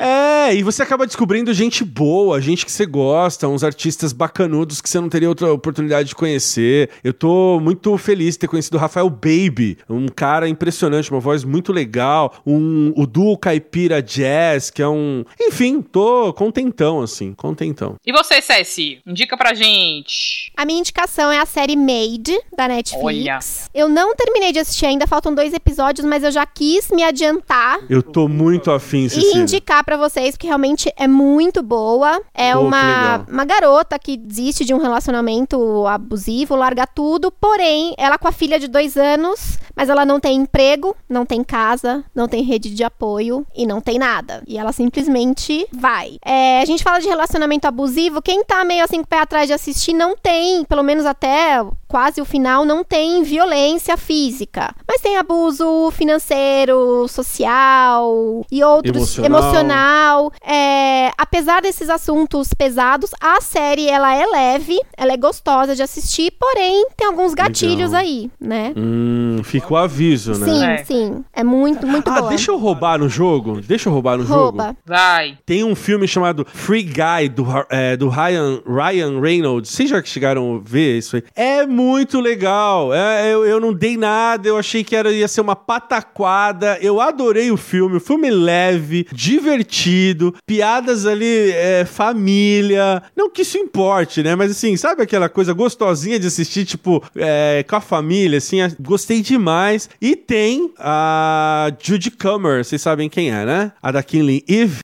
É, 0.00 0.54
e 0.54 0.62
você 0.62 0.82
acaba 0.82 1.06
descobrindo 1.06 1.52
gente 1.52 1.84
boa, 1.84 2.40
gente 2.40 2.64
que 2.64 2.72
você 2.72 2.86
gosta, 2.86 3.48
uns 3.48 3.62
artistas 3.62 4.12
bacanudos 4.12 4.80
que 4.80 4.88
você 4.88 5.00
não 5.00 5.08
teria 5.08 5.28
outra 5.28 5.52
oportunidade 5.52 6.08
de 6.08 6.14
conhecer. 6.14 6.90
Eu 7.04 7.12
tô 7.12 7.60
muito 7.60 7.96
feliz 7.98 8.34
de 8.34 8.40
ter 8.40 8.48
conhecido 8.48 8.76
o 8.76 8.80
Rafael 8.80 9.08
Baby, 9.10 9.78
um 9.88 10.08
cara 10.08 10.48
impressionante, 10.48 11.10
uma 11.10 11.20
voz 11.20 11.44
muito 11.44 11.72
legal, 11.72 12.34
um, 12.46 12.92
o 12.96 13.06
duo 13.06 13.36
Caipira 13.36 14.02
Jazz, 14.02 14.70
que 14.70 14.82
é 14.82 14.88
um... 14.88 15.24
Enfim, 15.40 15.82
tô 15.82 16.32
contentão, 16.32 17.02
assim, 17.02 17.34
contentão. 17.34 17.96
E 18.06 18.12
você, 18.12 18.40
Ceci? 18.40 19.00
Indica 19.06 19.36
pra 19.36 19.54
gente. 19.54 20.52
A 20.56 20.64
minha 20.64 20.80
indicação 20.80 21.30
é 21.30 21.38
a 21.38 21.46
série 21.46 21.76
Made, 21.76 22.38
da 22.56 22.68
Netflix. 22.68 23.04
Olha. 23.04 23.38
Eu 23.74 23.88
não 23.88 24.14
terminei 24.14 24.52
de 24.52 24.58
assistir 24.58 24.86
ainda, 24.86 25.06
faltam 25.06 25.34
dois 25.34 25.52
episódios, 25.52 26.06
mas 26.06 26.22
eu 26.24 26.30
já 26.30 26.46
quis 26.46 26.90
me 26.90 27.02
adiantar 27.02 27.80
Eu 27.88 28.02
tô 28.02 28.28
muito 28.28 28.69
afim, 28.72 29.04
e 29.04 29.10
Cecília. 29.10 29.42
indicar 29.42 29.84
pra 29.84 29.96
vocês, 29.96 30.32
porque 30.32 30.46
realmente 30.46 30.92
é 30.96 31.06
muito 31.06 31.62
boa. 31.62 32.20
É 32.34 32.56
uma, 32.56 33.24
uma 33.28 33.44
garota 33.44 33.98
que 33.98 34.16
desiste 34.16 34.64
de 34.64 34.74
um 34.74 34.78
relacionamento 34.78 35.86
abusivo, 35.86 36.56
larga 36.56 36.86
tudo, 36.86 37.30
porém, 37.30 37.94
ela 37.96 38.18
com 38.18 38.28
a 38.28 38.32
filha 38.32 38.58
de 38.58 38.68
dois 38.68 38.96
anos, 38.96 39.58
mas 39.74 39.88
ela 39.88 40.04
não 40.04 40.20
tem 40.20 40.36
emprego, 40.36 40.96
não 41.08 41.24
tem 41.24 41.42
casa, 41.42 42.04
não 42.14 42.28
tem 42.28 42.42
rede 42.42 42.70
de 42.70 42.84
apoio 42.84 43.46
e 43.54 43.66
não 43.66 43.80
tem 43.80 43.98
nada. 43.98 44.42
E 44.46 44.58
ela 44.58 44.72
simplesmente 44.72 45.66
vai. 45.72 46.18
É, 46.24 46.60
a 46.60 46.64
gente 46.64 46.82
fala 46.82 47.00
de 47.00 47.08
relacionamento 47.08 47.66
abusivo, 47.66 48.22
quem 48.22 48.44
tá 48.44 48.64
meio 48.64 48.84
assim 48.84 48.98
com 48.98 49.04
o 49.04 49.08
pé 49.08 49.20
atrás 49.20 49.46
de 49.46 49.52
assistir 49.52 49.92
não 49.92 50.16
tem, 50.16 50.64
pelo 50.64 50.82
menos 50.82 51.06
até 51.06 51.60
quase 51.90 52.20
o 52.20 52.24
final, 52.24 52.64
não 52.64 52.84
tem 52.84 53.24
violência 53.24 53.96
física. 53.96 54.72
Mas 54.86 55.00
tem 55.00 55.16
abuso 55.16 55.90
financeiro, 55.90 57.08
social 57.08 58.46
e 58.50 58.62
outros 58.62 59.18
Emocional. 59.18 59.40
emocional. 59.42 60.32
É, 60.46 61.10
apesar 61.18 61.60
desses 61.60 61.90
assuntos 61.90 62.54
pesados, 62.54 63.10
a 63.20 63.40
série 63.40 63.88
ela 63.88 64.14
é 64.14 64.24
leve, 64.24 64.78
ela 64.96 65.12
é 65.12 65.16
gostosa 65.16 65.74
de 65.74 65.82
assistir, 65.82 66.32
porém 66.38 66.86
tem 66.96 67.08
alguns 67.08 67.34
gatilhos 67.34 67.90
Legal. 67.90 68.00
aí, 68.00 68.30
né? 68.40 68.72
Hum, 68.76 69.40
fica 69.42 69.74
o 69.74 69.76
aviso, 69.76 70.38
né? 70.38 70.46
Sim, 70.46 70.64
É. 70.64 70.84
sim. 70.84 71.24
É 71.32 71.42
muito, 71.42 71.88
muito 71.88 72.08
Ah, 72.08 72.18
boa. 72.20 72.28
deixa 72.28 72.52
eu 72.52 72.56
roubar 72.56 72.98
no 73.00 73.08
jogo? 73.08 73.60
Deixa 73.60 73.88
eu 73.88 73.92
roubar 73.92 74.16
no 74.16 74.24
jogo? 74.24 74.40
Rouba. 74.58 74.76
Vai. 74.86 75.38
Tem 75.44 75.64
um 75.64 75.74
filme 75.74 76.06
chamado 76.06 76.46
Free 76.52 76.84
Guy, 76.84 77.28
do, 77.34 77.44
é, 77.68 77.96
do 77.96 78.08
Ryan, 78.08 78.62
Ryan 78.64 79.20
Reynolds. 79.20 79.72
Vocês 79.72 79.90
já 79.90 80.00
chegaram 80.04 80.56
a 80.56 80.60
ver 80.62 80.98
isso 80.98 81.16
aí? 81.16 81.24
É 81.34 81.66
muito 81.66 81.79
legal. 82.20 82.92
É, 82.92 83.32
eu, 83.32 83.44
eu 83.44 83.60
não 83.60 83.72
dei 83.72 83.96
nada, 83.96 84.48
eu 84.48 84.56
achei 84.56 84.82
que 84.82 84.96
era, 84.96 85.10
ia 85.10 85.28
ser 85.28 85.40
uma 85.40 85.56
pataquada. 85.56 86.78
Eu 86.80 87.00
adorei 87.00 87.50
o 87.50 87.56
filme. 87.56 87.96
O 87.96 88.00
filme 88.00 88.30
leve, 88.30 89.06
divertido, 89.12 90.34
piadas 90.46 91.06
ali, 91.06 91.50
é, 91.52 91.84
família. 91.84 93.02
Não 93.16 93.30
que 93.30 93.42
isso 93.42 93.58
importe, 93.58 94.22
né? 94.22 94.34
Mas 94.34 94.50
assim, 94.50 94.76
sabe 94.76 95.02
aquela 95.02 95.28
coisa 95.28 95.52
gostosinha 95.52 96.18
de 96.18 96.26
assistir, 96.26 96.64
tipo, 96.64 97.02
é, 97.16 97.64
com 97.68 97.76
a 97.76 97.80
família, 97.80 98.38
assim? 98.38 98.58
Gostei 98.80 99.20
demais. 99.20 99.88
E 100.00 100.16
tem 100.16 100.72
a 100.78 101.72
Judy 101.80 102.10
Comer, 102.10 102.64
vocês 102.64 102.82
sabem 102.82 103.08
quem 103.08 103.30
é, 103.30 103.44
né? 103.44 103.72
A 103.82 103.90
da 103.90 104.02
Killing 104.02 104.42
Eve. 104.48 104.80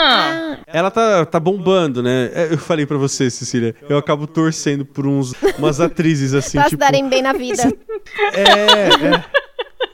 Ah, 0.00 0.58
Ela 0.66 0.90
tá, 0.90 1.24
tá 1.26 1.40
bombando, 1.40 2.02
né? 2.02 2.30
É, 2.34 2.52
Eu 2.52 2.58
falei 2.58 2.86
pra 2.86 2.96
você, 2.96 3.28
Cecília. 3.30 3.74
Eu 3.88 3.98
acabo 3.98 4.26
torcendo 4.26 4.84
por 4.84 5.06
uns, 5.06 5.32
umas 5.58 5.80
atrizes 5.80 6.34
assim, 6.34 6.58
pra 6.58 6.64
se 6.64 6.70
tipo. 6.70 6.80
darem 6.80 7.08
bem 7.08 7.22
na 7.22 7.32
vida. 7.32 7.62
É, 8.32 8.42
é. 9.14 9.24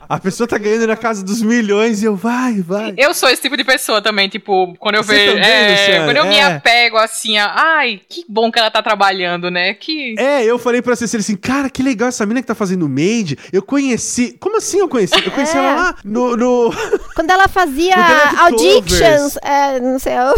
A 0.09 0.19
pessoa 0.19 0.47
tá 0.47 0.59
ganhando 0.59 0.87
na 0.87 0.97
casa 0.97 1.25
dos 1.25 1.41
milhões 1.43 2.03
e 2.03 2.07
eu, 2.07 2.15
vai, 2.17 2.61
vai. 2.61 2.95
Eu 2.97 3.15
sou 3.15 3.29
esse 3.29 3.41
tipo 3.43 3.57
de 3.57 3.65
pessoa 3.65 4.01
também, 4.03 4.29
tipo, 4.29 4.75
quando 4.79 4.97
eu 4.97 5.03
Você 5.05 5.15
vejo. 5.15 5.33
também, 5.35 5.51
É, 5.51 5.71
Luciana? 5.71 6.05
quando 6.05 6.17
eu 6.19 6.27
me 6.27 6.37
É. 6.37 6.43
apego 6.45 6.97
assim, 6.97 7.39
a, 7.39 7.53
ai, 7.57 8.01
que 8.09 8.25
bom 8.29 8.51
que 8.51 8.59
ela 8.59 8.71
tá 8.71 8.83
trabalhando, 8.83 9.51
né? 9.51 9.75
Que. 9.75 10.15
É, 10.19 10.45
eu 10.45 10.59
falei 10.59 10.83
pra 10.83 10.95
Cecília 10.97 11.21
assim, 11.23 11.37
cara, 11.37 11.69
que 11.71 11.83
legal 11.83 12.09
essa 12.09 12.25
mina 12.27 12.41
que 12.41 12.47
tá 12.47 12.55
fazendo 12.55 12.89
Made. 12.89 13.39
Eu 13.53 13.63
conheci. 13.63 14.37
Como 14.41 14.57
assim 14.59 14.79
eu 14.81 14.89
conheci? 14.89 15.15
Eu 15.25 15.31
conheci 15.33 15.57
É. 15.57 15.61
ela 15.61 15.75
lá 15.75 15.97
no. 16.05 16.37
no... 16.37 16.73
Quando 17.15 17.31
ela 17.31 17.49
fazia 17.49 17.95
Audictions, 18.39 19.37
é, 19.43 19.81
não 19.81 19.99
sei, 19.99 20.15
eu- 20.15 20.35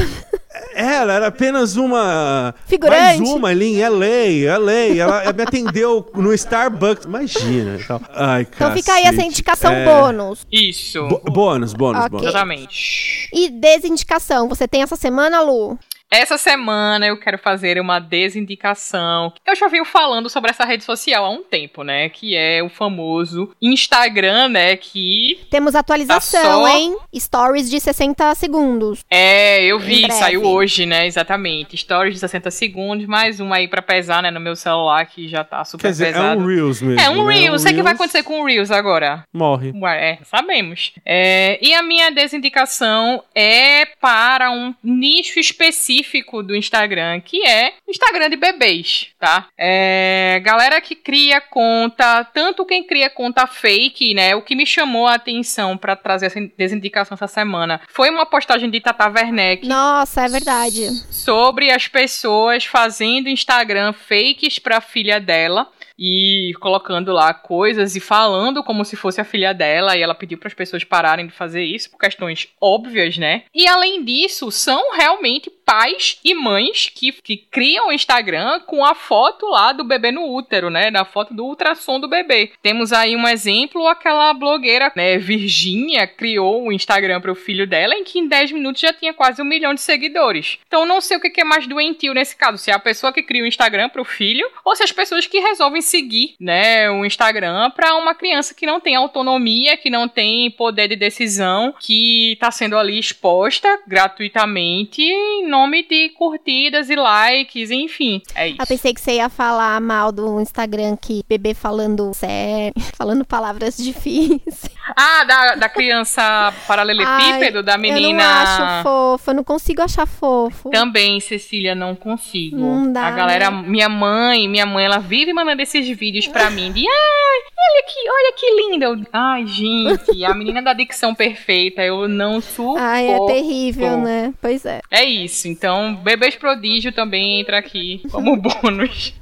ela 0.74 1.12
era 1.14 1.26
apenas 1.28 1.76
uma. 1.76 2.54
Figurante. 2.66 3.18
Mais 3.18 3.20
uma 3.20 3.48
ali 3.48 3.76
em 3.76 3.88
LA, 3.88 4.58
LA. 4.58 4.72
Ela, 4.96 5.22
ela 5.24 5.32
me 5.32 5.42
atendeu 5.42 6.10
no 6.14 6.32
Starbucks. 6.34 7.04
Imagina. 7.04 7.76
e 7.80 7.84
tal. 7.84 8.00
Ai, 8.14 8.42
então 8.50 8.72
fica 8.72 8.92
aí 8.92 9.02
essa 9.02 9.12
cacete. 9.12 9.26
indicação 9.28 9.72
É. 9.72 9.84
bônus. 9.84 10.46
Isso. 10.50 11.06
Bônus, 11.24 11.72
bônus, 11.74 12.00
Ok. 12.00 12.10
bônus. 12.10 12.26
Exatamente. 12.28 13.28
E 13.32 13.50
desindicação, 13.50 14.48
você 14.48 14.66
tem 14.68 14.82
essa 14.82 14.96
semana, 14.96 15.40
Lu? 15.40 15.78
Essa 16.10 16.38
semana 16.38 17.04
eu 17.06 17.18
quero 17.18 17.36
fazer 17.36 17.80
uma 17.80 17.98
desindicação. 17.98 19.32
Eu 19.44 19.56
já 19.56 19.66
venho 19.66 19.84
falando 19.84 20.30
sobre 20.30 20.50
essa 20.50 20.64
rede 20.64 20.84
social 20.84 21.24
há 21.24 21.30
um 21.30 21.42
tempo, 21.42 21.82
né? 21.82 22.08
Que 22.08 22.36
é 22.36 22.62
o 22.62 22.68
famoso 22.68 23.50
Instagram, 23.60 24.48
né? 24.48 24.76
Que 24.76 25.40
Temos 25.50 25.74
atualização, 25.74 26.40
Tá 26.42 26.52
só- 26.52 26.68
hein? 26.68 26.96
Stories 27.16 27.68
de 27.68 27.80
60 27.80 28.32
segundos. 28.36 29.04
é, 29.10 29.64
eu 29.64 29.80
vi, 29.80 30.10
saiu 30.12 30.44
hoje, 30.44 30.86
né? 30.86 31.06
Exatamente. 31.06 31.76
Stories 31.76 32.14
de 32.14 32.20
60 32.20 32.50
segundos, 32.52 33.04
mais 33.06 33.40
um 33.40 33.52
aí 33.52 33.66
pra 33.66 33.82
pesar, 33.82 34.22
né? 34.22 34.30
No 34.30 34.40
meu 34.40 34.54
celular 34.54 35.04
que 35.06 35.26
já 35.26 35.42
tá 35.42 35.64
super 35.64 35.82
Quer 35.82 35.90
dizer, 35.90 36.06
é 36.08 36.12
pesado. 36.12 36.40
um 36.40 36.46
Reels 36.46 36.80
mesmo. 36.82 37.00
É 37.00 37.10
um 37.10 37.26
né? 37.26 37.34
Reels. 37.34 37.64
O 37.64 37.66
que 37.74 37.82
vai 37.82 37.94
acontecer 37.94 38.22
com 38.22 38.40
o 38.40 38.44
Reels 38.46 38.70
agora? 38.70 39.24
Morre. 39.34 39.72
É, 39.96 40.18
sabemos. 40.24 40.92
É, 41.04 41.58
e 41.60 41.74
a 41.74 41.82
minha 41.82 42.10
desindicação 42.12 43.24
é 43.34 43.86
para 44.00 44.52
um 44.52 44.72
nicho 44.84 45.40
específico 45.40 45.95
do 46.44 46.54
Instagram, 46.54 47.20
que 47.20 47.46
é 47.46 47.74
Instagram 47.88 48.30
de 48.30 48.36
bebês, 48.36 49.08
tá? 49.18 49.48
É, 49.56 50.40
galera 50.44 50.80
que 50.80 50.94
cria 50.94 51.40
conta, 51.40 52.24
tanto 52.24 52.64
quem 52.64 52.84
cria 52.84 53.08
conta 53.10 53.46
fake, 53.46 54.14
né? 54.14 54.34
O 54.34 54.42
que 54.42 54.54
me 54.54 54.66
chamou 54.66 55.06
a 55.06 55.14
atenção 55.14 55.76
para 55.76 55.96
trazer 55.96 56.26
essa 56.26 56.40
desindicação 56.56 57.14
essa 57.14 57.26
semana 57.26 57.80
foi 57.88 58.10
uma 58.10 58.26
postagem 58.26 58.70
de 58.70 58.80
Tata 58.80 59.08
Werneck 59.08 59.66
Nossa, 59.66 60.22
é 60.22 60.28
verdade. 60.28 60.90
sobre 61.10 61.70
as 61.70 61.88
pessoas 61.88 62.64
fazendo 62.64 63.28
Instagram 63.28 63.92
fakes 63.92 64.58
pra 64.58 64.80
filha 64.80 65.20
dela 65.20 65.68
e 65.98 66.52
colocando 66.60 67.12
lá 67.12 67.32
coisas 67.32 67.96
e 67.96 68.00
falando 68.00 68.62
como 68.62 68.84
se 68.84 68.96
fosse 68.96 69.20
a 69.20 69.24
filha 69.24 69.54
dela 69.54 69.96
e 69.96 70.02
ela 70.02 70.14
pediu 70.14 70.38
para 70.38 70.48
as 70.48 70.54
pessoas 70.54 70.84
pararem 70.84 71.26
de 71.26 71.32
fazer 71.32 71.64
isso 71.64 71.90
por 71.90 71.98
questões 71.98 72.48
óbvias, 72.60 73.16
né? 73.16 73.44
E 73.54 73.66
além 73.66 74.04
disso, 74.04 74.50
são 74.50 74.94
realmente 74.94 75.50
pais 75.66 76.20
e 76.24 76.32
mães 76.32 76.88
que, 76.94 77.10
que 77.10 77.36
criam 77.36 77.88
o 77.88 77.92
Instagram 77.92 78.60
com 78.60 78.84
a 78.84 78.94
foto 78.94 79.46
lá 79.46 79.72
do 79.72 79.82
bebê 79.82 80.12
no 80.12 80.32
útero, 80.32 80.70
né? 80.70 80.92
Na 80.92 81.04
foto 81.04 81.34
do 81.34 81.44
ultrassom 81.44 81.98
do 81.98 82.08
bebê. 82.08 82.52
Temos 82.62 82.92
aí 82.92 83.16
um 83.16 83.26
exemplo, 83.26 83.88
aquela 83.88 84.32
blogueira, 84.32 84.92
né, 84.94 85.18
Virgínia, 85.18 86.06
criou 86.06 86.66
o 86.66 86.72
Instagram 86.72 87.20
para 87.20 87.32
o 87.32 87.34
filho 87.34 87.66
dela 87.66 87.94
em 87.94 88.04
que 88.04 88.20
em 88.20 88.28
10 88.28 88.52
minutos 88.52 88.80
já 88.80 88.92
tinha 88.92 89.12
quase 89.12 89.42
um 89.42 89.44
milhão 89.44 89.74
de 89.74 89.80
seguidores. 89.80 90.58
Então 90.68 90.86
não 90.86 91.00
sei 91.00 91.16
o 91.16 91.20
que 91.20 91.40
é 91.40 91.44
mais 91.44 91.66
doentio 91.66 92.14
nesse 92.14 92.36
caso, 92.36 92.58
se 92.58 92.70
é 92.70 92.74
a 92.74 92.78
pessoa 92.78 93.12
que 93.12 93.22
cria 93.22 93.42
o 93.42 93.46
Instagram 93.46 93.88
para 93.88 94.00
o 94.00 94.04
filho 94.04 94.48
ou 94.64 94.76
se 94.76 94.84
as 94.84 94.92
pessoas 94.92 95.26
que 95.26 95.40
resolvem 95.40 95.82
seguir, 95.82 96.36
né, 96.38 96.88
o 96.90 97.04
Instagram 97.04 97.70
para 97.70 97.96
uma 97.96 98.14
criança 98.14 98.54
que 98.54 98.66
não 98.66 98.78
tem 98.78 98.94
autonomia, 98.94 99.76
que 99.76 99.90
não 99.90 100.06
tem 100.06 100.50
poder 100.52 100.88
de 100.88 100.96
decisão, 100.96 101.74
que 101.80 102.36
tá 102.38 102.52
sendo 102.52 102.78
ali 102.78 102.98
exposta 102.98 103.80
gratuitamente 103.86 105.02
em 105.02 105.55
nome 105.56 105.82
de 105.88 106.10
curtidas 106.10 106.90
e 106.90 106.96
likes, 106.96 107.70
enfim. 107.70 108.20
É 108.34 108.48
isso. 108.48 108.60
Eu 108.60 108.66
pensei 108.66 108.92
que 108.92 109.00
você 109.00 109.12
ia 109.12 109.28
falar 109.30 109.80
mal 109.80 110.12
do 110.12 110.38
Instagram 110.40 110.96
que 110.96 111.22
bebê 111.26 111.54
falando 111.54 112.12
sério, 112.12 112.74
falando 112.94 113.24
palavras 113.24 113.76
difíceis. 113.76 114.75
Ah, 114.94 115.24
da, 115.24 115.54
da 115.56 115.68
criança 115.68 116.52
paralelepípedo, 116.66 117.58
Ai, 117.58 117.62
da 117.62 117.78
menina. 117.78 118.08
Eu 118.08 118.12
não 118.12 118.24
acho 118.24 118.82
fofo, 118.82 119.30
eu 119.30 119.34
não 119.34 119.44
consigo 119.44 119.82
achar 119.82 120.06
fofo. 120.06 120.70
Também, 120.70 121.18
Cecília, 121.18 121.74
não 121.74 121.94
consigo. 121.94 122.56
Não 122.56 122.92
dá, 122.92 123.06
a 123.06 123.10
galera, 123.10 123.50
né? 123.50 123.64
minha 123.66 123.88
mãe, 123.88 124.48
minha 124.48 124.66
mãe, 124.66 124.84
ela 124.84 124.98
vive 124.98 125.32
mandando 125.32 125.62
esses 125.62 125.88
vídeos 125.96 126.28
pra 126.28 126.50
mim 126.50 126.70
de 126.70 126.86
ai, 126.86 127.38
olha 127.58 127.84
que, 127.86 128.10
olha 128.10 128.32
que 128.36 128.50
linda. 128.50 129.08
Ai, 129.12 129.46
gente, 129.46 130.24
a 130.24 130.34
menina 130.34 130.62
da 130.62 130.72
dicção 130.72 131.14
perfeita, 131.14 131.82
eu 131.82 132.08
não 132.08 132.40
suporto. 132.40 132.78
Ai, 132.80 133.08
é 133.08 133.26
terrível, 133.26 133.98
né? 133.98 134.32
Pois 134.40 134.64
é. 134.64 134.80
É 134.90 135.04
isso. 135.04 135.48
Então, 135.48 135.96
bebês 135.96 136.36
prodígio 136.36 136.92
também 136.92 137.40
entra 137.40 137.58
aqui 137.58 138.02
como 138.10 138.36
bônus. 138.36 139.14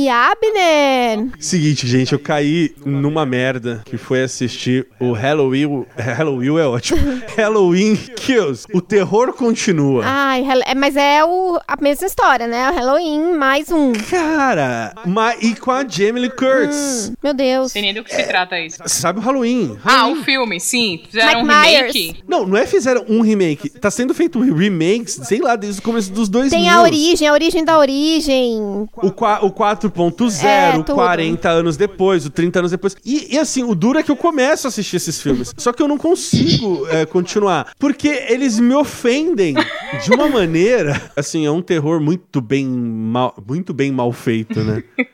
E 0.00 0.08
Abner? 0.08 1.28
Seguinte, 1.40 1.84
gente, 1.84 2.12
eu 2.12 2.20
caí 2.20 2.72
numa 2.86 3.26
merda 3.26 3.82
que 3.84 3.96
foi 3.98 4.22
assistir 4.22 4.86
o 5.00 5.10
Halloween. 5.10 5.84
Halloween 5.96 6.56
é 6.60 6.64
ótimo. 6.66 7.00
Halloween 7.36 7.96
Kills. 7.96 8.64
O 8.72 8.80
terror 8.80 9.32
continua. 9.32 10.04
Ai, 10.06 10.44
é, 10.66 10.74
mas 10.76 10.94
é 10.94 11.24
o, 11.24 11.58
a 11.66 11.76
mesma 11.80 12.06
história, 12.06 12.46
né? 12.46 12.70
O 12.70 12.74
Halloween 12.74 13.32
mais 13.36 13.72
um. 13.72 13.92
Cara, 13.92 14.94
ma- 15.04 15.34
e 15.42 15.56
com 15.56 15.72
a 15.72 15.84
Jamie 15.84 16.22
Lee 16.22 16.30
Curtis. 16.30 17.08
Hum, 17.10 17.14
meu 17.20 17.34
Deus. 17.34 17.72
Sem 17.72 17.82
nem 17.82 17.92
do 17.92 18.04
que 18.04 18.14
se 18.14 18.22
trata 18.22 18.56
isso. 18.60 18.78
Sabe 18.86 19.18
o 19.18 19.22
Halloween? 19.22 19.76
Ah, 19.84 20.06
o 20.06 20.16
filme, 20.22 20.60
sim. 20.60 21.02
Fizeram 21.10 21.40
um 21.40 21.44
Mike 21.44 21.58
remake. 21.70 21.98
Myers. 22.04 22.22
Não, 22.28 22.46
não 22.46 22.56
é 22.56 22.66
fizeram 22.68 23.04
um 23.08 23.20
remake. 23.20 23.68
Tá 23.68 23.90
sendo 23.90 24.14
feito 24.14 24.38
remakes, 24.38 25.18
sei 25.24 25.40
lá, 25.40 25.56
desde 25.56 25.80
o 25.80 25.82
começo 25.82 26.12
dos 26.12 26.28
dois 26.28 26.50
Tem 26.50 26.68
a 26.68 26.82
origem, 26.82 27.26
a 27.26 27.32
origem 27.32 27.64
da 27.64 27.76
origem. 27.76 28.60
O, 29.02 29.10
qua- 29.10 29.40
o 29.44 29.50
4.0, 29.90 30.44
É, 30.44 30.70
o 30.76 30.82
tudo. 30.84 30.94
40 30.96 31.48
anos 31.48 31.76
depois, 31.76 32.24
o 32.26 32.30
30 32.30 32.58
anos 32.60 32.70
depois. 32.70 32.96
E, 33.04 33.34
e, 33.34 33.38
assim, 33.38 33.62
o 33.64 33.74
duro 33.74 33.98
é 33.98 34.02
que 34.02 34.10
eu 34.10 34.16
começo 34.16 34.66
a 34.66 34.68
assistir 34.68 34.96
esses 34.96 35.20
filmes. 35.20 35.52
Só 35.56 35.72
que 35.72 35.82
eu 35.82 35.88
não 35.88 35.98
consigo 35.98 36.86
é, 36.88 37.04
continuar. 37.06 37.72
Porque 37.78 38.08
eles 38.28 38.58
me 38.58 38.74
ofendem 38.74 39.54
de 40.04 40.10
uma 40.12 40.28
maneira. 40.28 41.10
Assim, 41.16 41.46
é 41.46 41.50
um 41.50 41.62
terror 41.62 42.00
muito 42.00 42.40
bem 42.40 42.66
mal, 42.66 43.34
muito 43.46 43.72
bem 43.74 43.90
mal 43.92 44.12
feito, 44.12 44.60
né? 44.60 44.82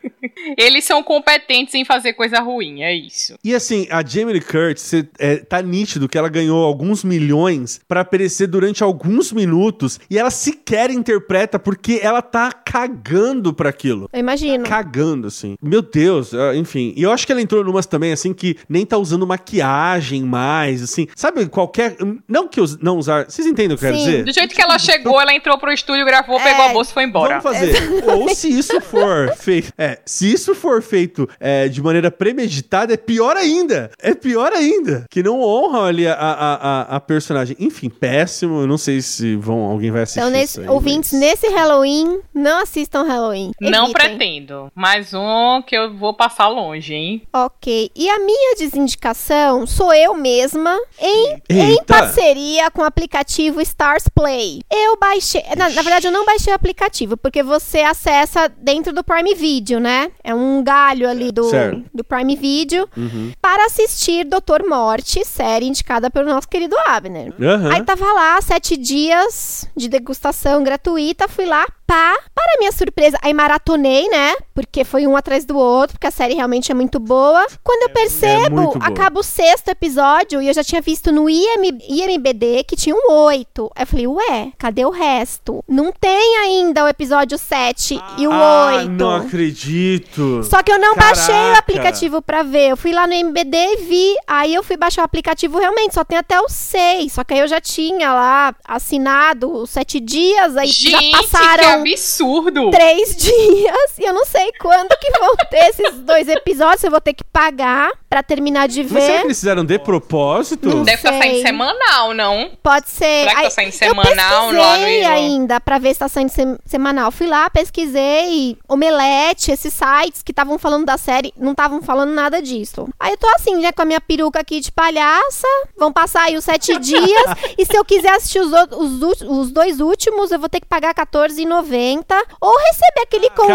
Eles 0.59 0.85
são 0.85 1.03
competentes 1.03 1.75
em 1.75 1.85
fazer 1.85 2.13
coisa 2.13 2.41
ruim, 2.41 2.83
é 2.83 2.95
isso. 2.95 3.35
E 3.43 3.55
assim, 3.55 3.87
a 3.91 4.05
Jamie 4.05 4.33
Lee 4.35 4.41
Curtis, 4.43 4.83
cê- 4.83 5.09
é, 5.19 5.37
tá 5.37 5.63
nítido 5.63 6.09
que 6.09 6.19
ela 6.19 6.29
ganhou 6.29 6.65
alguns 6.65 7.03
milhões 7.05 7.81
pra 7.89 8.01
aparecer 8.01 8.47
durante 8.47 8.83
alguns 8.83 9.33
minutos 9.33 9.99
e 10.11 10.19
ela 10.19 10.31
sequer 10.31 10.91
interpreta 10.91 11.59
porque 11.59 11.99
ela 12.03 12.21
tá 12.21 12.53
cagando 12.53 13.55
pra 13.55 13.71
aquilo. 13.71 14.09
Eu 14.13 14.21
imagino. 14.21 14.64
Cagando, 14.65 15.27
assim. 15.29 15.55
Meu 15.63 15.83
Deus, 15.83 16.33
ah, 16.35 16.55
enfim. 16.55 16.93
E 16.97 17.03
eu 17.03 17.13
acho 17.13 17.27
que 17.27 17.33
ela 17.33 17.41
entrou 17.41 17.63
numas 17.65 17.87
também, 17.87 18.13
assim, 18.13 18.33
que 18.33 18.57
nem 18.69 18.85
tá 18.85 18.97
usando 18.99 19.27
maquiagem 19.27 20.23
mais, 20.23 20.83
assim. 20.83 21.07
Sabe, 21.15 21.47
qualquer. 21.47 21.97
Não 22.29 22.49
que 22.49 22.61
us- 22.61 22.79
não 22.79 22.97
usar. 22.99 23.25
Vocês 23.29 23.47
entendem 23.47 23.75
o 23.77 23.79
que 23.79 23.85
eu 23.85 23.91
quero 23.91 23.99
Sim. 24.01 24.05
dizer? 24.11 24.25
Do 24.25 24.33
jeito 24.33 24.55
que 24.55 24.63
ela 24.63 24.79
chegou, 24.79 25.21
ela 25.21 25.33
entrou 25.35 25.57
pro 25.59 25.73
estúdio, 25.73 26.05
gravou, 26.05 26.39
pegou 26.41 26.65
É, 26.65 26.69
a 26.71 26.73
bolsa 26.73 26.91
e 26.91 26.95
foi 26.95 27.05
embora. 27.05 27.41
Vamos 27.41 27.59
fazer. 27.59 27.75
Ou 28.11 28.29
se 28.35 28.49
isso 28.49 28.81
for 28.81 29.35
feito. 29.37 29.73
É, 29.79 29.99
se 30.05 30.33
isso 30.33 30.55
for 30.55 30.83
feito 30.83 31.29
é, 31.39 31.69
de 31.69 31.83
maneira 31.83 32.11
premeditada, 32.11 32.95
é 32.95 32.97
pior 32.97 33.37
ainda. 33.37 33.91
É 34.01 34.15
pior 34.15 34.53
ainda. 34.53 35.05
Que 35.11 35.23
não 35.23 35.41
honra 35.41 35.85
ali 35.87 36.07
a, 36.07 36.15
a, 36.15 36.55
a, 36.55 36.97
a 36.97 37.01
personagem. 37.01 37.57
Enfim, 37.59 37.89
péssimo. 37.89 38.61
Eu 38.63 38.67
não 38.67 38.79
sei 38.79 39.01
se 39.01 39.37
vão, 39.37 39.61
alguém 39.61 39.91
vai 39.91 40.03
assistir. 40.03 40.21
Então, 40.21 40.29
isso 40.31 40.39
nesse, 40.39 40.61
aí, 40.61 40.69
ouvintes, 40.69 41.13
mas- 41.13 41.21
nesse 41.21 41.49
Halloween, 41.49 42.21
não 42.35 42.63
assistam 42.63 43.03
Halloween. 43.05 43.51
Não 43.61 43.85
Evitem. 43.85 43.93
pretendo. 43.93 44.44
Mais 44.75 45.13
um 45.15 45.63
que 45.67 45.77
eu 45.77 45.95
vou 45.97 46.15
passar 46.15 46.49
longe, 46.49 46.95
hein? 46.95 47.23
Ok. 47.33 47.91
E 47.95 48.09
a 48.11 48.19
minha 48.19 48.55
desindicação 48.57 49.67
sou 49.67 49.93
eu 49.93 50.15
mesma 50.15 50.77
em, 51.01 51.43
em 51.49 51.83
parceria 51.85 52.71
com 52.71 52.83
o 52.83 52.85
aplicativo 52.85 53.61
Stars 53.61 54.05
Play. 54.09 54.61
Eu 54.71 54.97
baixei. 54.99 55.43
Na, 55.57 55.69
na 55.69 55.83
verdade, 55.83 56.07
eu 56.07 56.13
não 56.13 56.25
baixei 56.25 56.53
o 56.53 56.57
aplicativo, 56.57 57.17
porque 57.17 57.43
você 57.43 57.81
acessa 57.81 58.49
dentro 58.49 58.93
do 58.93 59.03
Prime 59.05 59.35
Video, 59.35 59.81
né? 59.81 60.11
É 60.23 60.35
um 60.35 60.63
galho 60.63 61.09
ali 61.09 61.31
do, 61.33 61.45
Certo. 61.45 61.83
do 61.93 62.05
Prime 62.05 62.37
Video 62.37 62.89
Uhum. 62.97 63.33
para 63.41 63.67
assistir 63.67 64.25
Doutor 64.25 64.65
Morte, 64.67 65.25
série 65.25 65.67
indicada 65.67 66.11
pelo 66.11 66.27
nosso 66.31 66.49
querido 66.49 66.77
Abner. 66.87 67.33
Aham. 67.41 67.73
Aí 67.73 67.83
tava 67.83 68.05
lá, 68.13 68.41
sete 68.41 68.77
dias 68.77 69.69
de 69.77 69.89
degustação 69.89 70.63
gratuita, 70.63 71.29
fui 71.29 71.47
lá, 71.47 71.67
Pá, 71.87 72.15
para 72.35 72.59
minha 72.59 72.73
surpresa, 72.73 73.19
aí 73.23 73.35
maratonei, 73.35 74.09
né? 74.09 74.35
Porque 74.55 74.85
foi 74.85 75.07
um 75.07 75.17
atrás 75.17 75.45
do 75.45 75.57
outro, 75.57 75.95
porque 75.97 76.07
a 76.07 76.11
série 76.11 76.35
realmente 76.35 76.71
é 76.73 76.75
muito 76.75 76.99
boa. 76.99 77.47
Quando 77.63 77.83
eu 77.83 77.91
percebo, 77.91 78.57
muito 78.57 78.79
boa. 78.79 78.87
acaba 78.91 79.21
o 79.21 79.23
sexto 79.23 79.69
episódio 79.69 80.41
e 80.41 80.49
eu 80.49 80.55
já 80.55 80.65
tinha 80.65 80.81
visto 80.81 81.13
no 81.13 81.29
IM, 81.29 81.79
IMBD 81.89 82.65
que 82.65 82.75
tinha 82.77 82.95
um 82.95 83.13
oito. 83.25 83.71
Aí 83.77 83.83
eu 83.83 83.87
falei, 83.87 84.07
ué, 84.07 84.53
cadê 84.59 84.85
o 84.85 84.91
resto? 84.91 85.63
Não 85.69 85.93
tem 85.93 86.37
ainda 86.39 86.85
o 86.85 86.89
episódio 86.89 87.37
7 87.37 88.01
e 88.19 88.27
o 88.27 88.33
Ah, 88.33 88.77
8. 88.79 88.91
não 88.91 89.17
acredito. 89.17 90.43
Só 90.45 90.63
que 90.63 90.73
eu 90.73 90.79
não 90.79 90.95
baixei 90.97 91.35
o 91.35 91.39
Caraca. 91.39 91.59
aplicativo 91.59 92.23
pra 92.23 92.43
ver. 92.43 92.71
Eu 92.71 92.77
fui 92.77 92.93
lá 92.93 93.07
no 93.07 93.13
MBD 93.13 93.57
e 93.57 93.77
vi. 93.77 94.15
Aí 94.27 94.55
eu 94.55 94.63
fui 94.63 94.77
baixar 94.77 95.03
o 95.03 95.05
aplicativo 95.05 95.59
realmente, 95.59 95.95
só 95.95 96.05
tem 96.05 96.19
até 96.19 96.41
o 96.41 96.49
6. 96.49 97.13
Só 97.13 97.25
que 97.25 97.35
aí 97.35 97.41
eu 97.41 97.49
já 97.49 97.61
tinha 97.61 98.13
lá 98.13 98.55
assinado 98.65 99.53
os 99.53 99.71
7 99.71 100.01
dias, 100.01 100.57
aí 100.57 100.69
já 100.69 100.99
Gente, 100.99 101.11
passaram 101.13 101.83
que 101.83 101.84
absurdo! 101.93 102.71
três 102.71 103.17
dias 103.17 103.99
e 103.99 104.05
eu 104.05 104.13
não 104.13 104.25
sei 104.25 104.51
quando 104.61 104.97
que 104.99 105.11
vão 105.19 105.37
ter 105.51 105.71
esses 105.71 105.95
dois 106.01 106.29
episódios. 106.29 106.85
Eu 106.85 106.91
vou 106.91 107.01
ter 107.01 107.15
que 107.15 107.25
pagar 107.25 107.91
pra 108.15 108.23
terminar 108.23 108.69
de 108.69 108.85
Mas 108.85 108.93
será 108.93 109.07
que 109.07 109.13
ver. 109.19 109.25
eles 109.25 109.39
fizeram 109.41 109.65
de 109.65 109.77
propósito? 109.77 110.69
Não 110.69 110.85
Deve 110.85 110.99
estar 110.99 111.19
saindo 111.19 111.43
semanal, 111.43 112.15
não? 112.15 112.53
Pode 112.63 112.89
ser. 112.89 113.05
Será 113.29 113.31
que 113.31 113.37
tá 113.41 113.43
Aí, 113.47 113.51
saindo 113.51 113.69
eu 113.73 113.73
semanal 113.73 114.49
pesquisei 114.51 115.03
lá 115.03 115.09
no- 115.11 115.15
ainda 115.17 115.61
pra 115.61 115.79
ver 115.79 115.95
se 115.95 115.99
tá 115.99 116.09
saindo 116.09 116.29
sem- 116.29 116.57
semanal. 116.65 117.11
Fui 117.11 117.27
lá, 117.27 117.51
pesquisei 117.51 118.57
Omelete, 118.69 119.51
esses 119.51 119.75
sites 119.75 120.23
que 120.23 120.31
estavam 120.31 120.61
falando 120.61 120.85
da 120.87 120.97
série, 120.97 121.33
não 121.37 121.51
estavam 121.51 121.83
falando 121.83 122.13
nada 122.13 122.41
disso. 122.41 122.89
Aí 123.01 123.13
eu 123.13 123.17
tô 123.19 123.27
assim, 123.35 123.57
né, 123.57 123.73
com 123.73 123.83
a 123.83 123.85
minha 123.85 124.01
peruca 124.01 124.39
aqui 124.39 124.61
de 124.61 124.71
palhaça. 124.71 125.47
Vão 125.77 125.93
passar 125.93 126.23
aí 126.27 126.37
os 126.37 126.45
sete 126.45 126.79
dias. 126.79 127.25
e 127.59 127.67
se 127.67 127.77
eu 127.77 127.85
quiser 127.85 128.13
assistir 128.15 128.39
os, 128.41 128.53
os, 128.53 129.21
os 129.23 129.51
dois 129.51 129.81
últimos, 129.81 130.31
eu 130.31 130.39
vou 130.39 130.49
ter 130.49 130.61
que 130.61 130.67
pagar 130.69 130.95
R$14,90. 130.97 132.05
Ou 132.41 132.57
receber 132.59 133.03
aquele 133.03 133.31
convite 133.31 133.49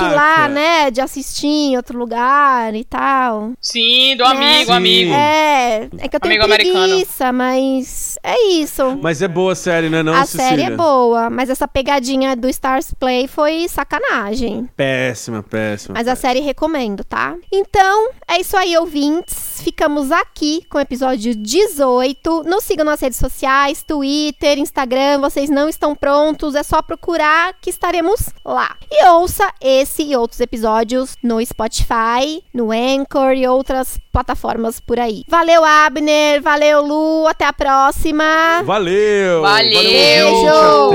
Caraca. 0.00 0.14
lá, 0.14 0.48
né, 0.48 0.90
de 0.90 1.00
assistir 1.00 1.46
em 1.46 1.76
outro 1.78 1.98
lugar 1.98 2.74
e 2.74 2.84
tal. 2.84 3.52
Sim, 3.60 3.85
do 4.16 4.24
Né? 4.24 4.30
amigo, 4.30 4.66
Sim. 4.66 4.72
amigo. 4.72 5.12
É, 5.14 5.88
é 5.98 6.08
que 6.08 6.16
eu 6.16 6.20
tenho 6.20 6.34
Amigo 6.34 6.44
americano. 6.44 6.86
preguiça, 6.88 7.32
mas 7.32 8.18
é 8.22 8.48
isso. 8.52 8.98
Mas 9.02 9.22
é 9.22 9.28
boa 9.28 9.52
a 9.52 9.56
série, 9.56 9.88
né, 9.88 10.02
não, 10.02 10.14
a 10.14 10.24
Cecília? 10.24 10.48
série 10.48 10.62
é 10.62 10.70
boa, 10.70 11.28
mas 11.30 11.50
essa 11.50 11.66
pegadinha 11.68 12.34
do 12.36 12.48
Stars 12.48 12.92
Play 12.98 13.26
foi 13.28 13.66
sacanagem. 13.68 14.68
Péssima, 14.76 15.42
péssima. 15.42 15.94
Mas 15.96 16.08
a 16.08 16.16
série 16.16 16.40
recomendo, 16.40 17.04
tá? 17.04 17.34
Então, 17.52 18.10
é 18.28 18.40
isso 18.40 18.56
aí, 18.56 18.76
ouvintes. 18.76 19.60
Ficamos 19.62 20.12
aqui 20.12 20.62
com 20.70 20.78
o 20.78 20.80
episódio 20.80 21.34
18. 21.34 22.42
Nos 22.44 22.64
sigam 22.64 22.84
nas 22.84 23.00
redes 23.00 23.18
sociais, 23.18 23.82
Twitter, 23.82 24.58
Instagram. 24.58 25.18
Vocês 25.20 25.48
não 25.50 25.68
estão 25.68 25.94
prontos, 25.94 26.54
é 26.54 26.62
só 26.62 26.82
procurar 26.82 27.54
que 27.60 27.70
estaremos 27.70 28.28
lá. 28.44 28.76
E 28.90 29.06
ouça 29.08 29.50
esse 29.60 30.02
e 30.02 30.16
outros 30.16 30.40
episódios 30.40 31.16
no 31.22 31.44
Spotify, 31.44 32.42
no 32.54 32.70
Anchor 32.70 33.32
e 33.32 33.46
outras 33.46 33.75
plataformas 34.12 34.80
por 34.80 34.98
aí. 34.98 35.22
Valeu, 35.28 35.64
Abner. 35.64 36.42
Valeu, 36.42 36.82
Lu. 36.82 37.26
Até 37.26 37.44
a 37.44 37.52
próxima. 37.52 38.62
Valeu! 38.64 39.42
Valeu! 39.42 39.72
Beijo! 39.72 40.90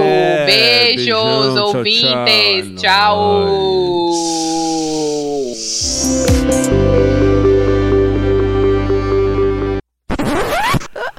Beijos, 0.46 0.96
Beijão, 0.96 1.54
tchau, 1.56 1.68
ouvintes! 1.68 2.82
tchau. 2.82 2.82
Tchau! 2.82 4.32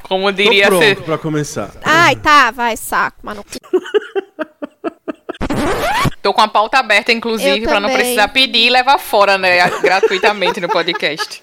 Como 0.09 0.27
Tô 0.27 0.33
diria 0.33 0.67
pronto 0.67 0.83
ser. 0.85 1.01
pra 1.03 1.17
começar. 1.17 1.71
Ai, 1.83 2.17
tá, 2.17 2.51
vai, 2.51 2.77
saco, 2.77 3.19
mano. 3.23 3.43
Tô 6.23 6.33
com 6.33 6.41
a 6.41 6.47
pauta 6.49 6.79
aberta, 6.79 7.13
inclusive, 7.13 7.63
pra 7.67 7.81
não 7.81 7.91
precisar 7.91 8.29
pedir 8.29 8.67
e 8.67 8.71
levar 8.71 8.99
fora, 8.99 9.37
né? 9.37 9.69
Gratuitamente 9.83 10.61
no 10.61 10.69
podcast. 10.69 11.43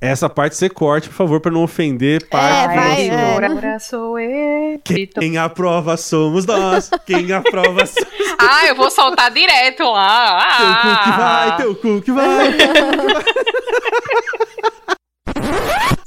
Essa 0.00 0.28
parte 0.28 0.54
você 0.56 0.68
corte, 0.68 1.08
por 1.08 1.14
favor, 1.16 1.40
pra 1.40 1.50
não 1.50 1.64
ofender 1.64 2.24
parte 2.28 2.54
É, 2.54 2.68
do 2.68 2.74
vai, 2.74 2.88
nosso... 2.88 3.00
é. 3.42 3.46
Agora 3.46 3.78
sou 3.80 4.18
eu. 4.18 4.80
Quem 5.18 5.36
aprova 5.38 5.96
somos 5.96 6.46
nós. 6.46 6.88
Quem 7.04 7.32
aprova 7.32 7.84
somos 7.84 8.08
Ah, 8.38 8.66
eu 8.66 8.76
vou 8.76 8.90
soltar 8.92 9.30
direto 9.32 9.82
lá. 9.90 10.38
Teu 10.58 10.66
cu 10.76 10.82
que 11.02 11.10
Ah. 11.10 11.16
vai, 11.18 11.56
teu 11.56 11.74
cu 11.74 12.00
que 12.02 12.12
vai. 12.12 12.48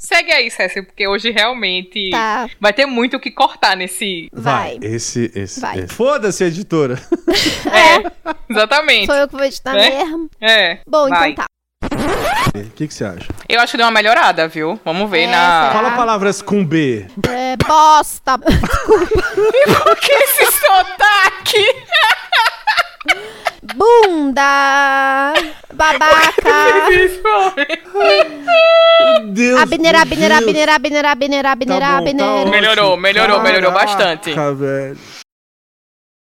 Segue 0.04 0.32
aí, 0.32 0.50
Cécia, 0.50 0.82
porque 0.82 1.06
hoje 1.06 1.30
realmente 1.30 2.10
Tá. 2.10 2.48
vai 2.60 2.72
ter 2.72 2.86
muito 2.86 3.16
o 3.16 3.20
que 3.20 3.30
cortar 3.30 3.76
nesse. 3.76 4.28
Vai. 4.32 4.78
Esse, 4.82 5.30
esse. 5.34 5.60
Vai. 5.60 5.78
esse. 5.78 5.94
Foda-se, 5.94 6.42
editora. 6.44 7.00
É, 7.72 8.32
exatamente. 8.50 9.06
Sou 9.06 9.14
eu 9.14 9.28
que 9.28 9.36
vou 9.36 9.44
editar 9.44 9.72
Né? 9.74 9.88
mesmo. 9.90 10.28
É. 10.40 10.78
Bom, 10.86 11.08
vai. 11.08 11.30
então 11.30 11.44
tá. 11.44 11.48
O 12.54 12.70
que, 12.70 12.86
que 12.88 12.92
você 12.94 13.04
acha? 13.04 13.28
Eu 13.48 13.60
acho 13.60 13.70
que 13.72 13.76
deu 13.78 13.86
uma 13.86 13.92
melhorada, 13.92 14.46
viu? 14.48 14.78
Vamos 14.84 15.10
ver 15.10 15.22
É, 15.22 15.26
na. 15.28 15.68
será? 15.68 15.72
Fala 15.72 15.96
palavras 15.96 16.42
com 16.42 16.64
B. 16.64 17.06
É, 17.28 17.56
bosta. 17.56 18.38
Por 18.42 19.96
que 20.00 20.12
esse 20.12 20.44
sotaque? 20.52 21.64
Bunda. 23.74 25.32
Babaca. 25.72 26.74
Meu 29.02 29.32
Deus. 29.32 29.60
Abner, 29.60 29.92
meu 29.92 30.00
Abner, 30.02 30.28
Deus. 30.28 30.42
Abner, 30.42 30.68
Abner, 30.70 31.06
Abner, 31.06 31.46
Abner, 31.46 31.80
Tá 31.80 31.80
bom, 31.80 31.80
tá 31.80 31.98
Abner. 31.98 32.24
ótimo. 32.24 32.50
Melhorou, 32.50 32.96
melhorou, 32.96 33.40
melhorou 33.40 33.72
Caraca, 33.72 33.86
bastante. 33.86 34.30
velho. 34.54 34.96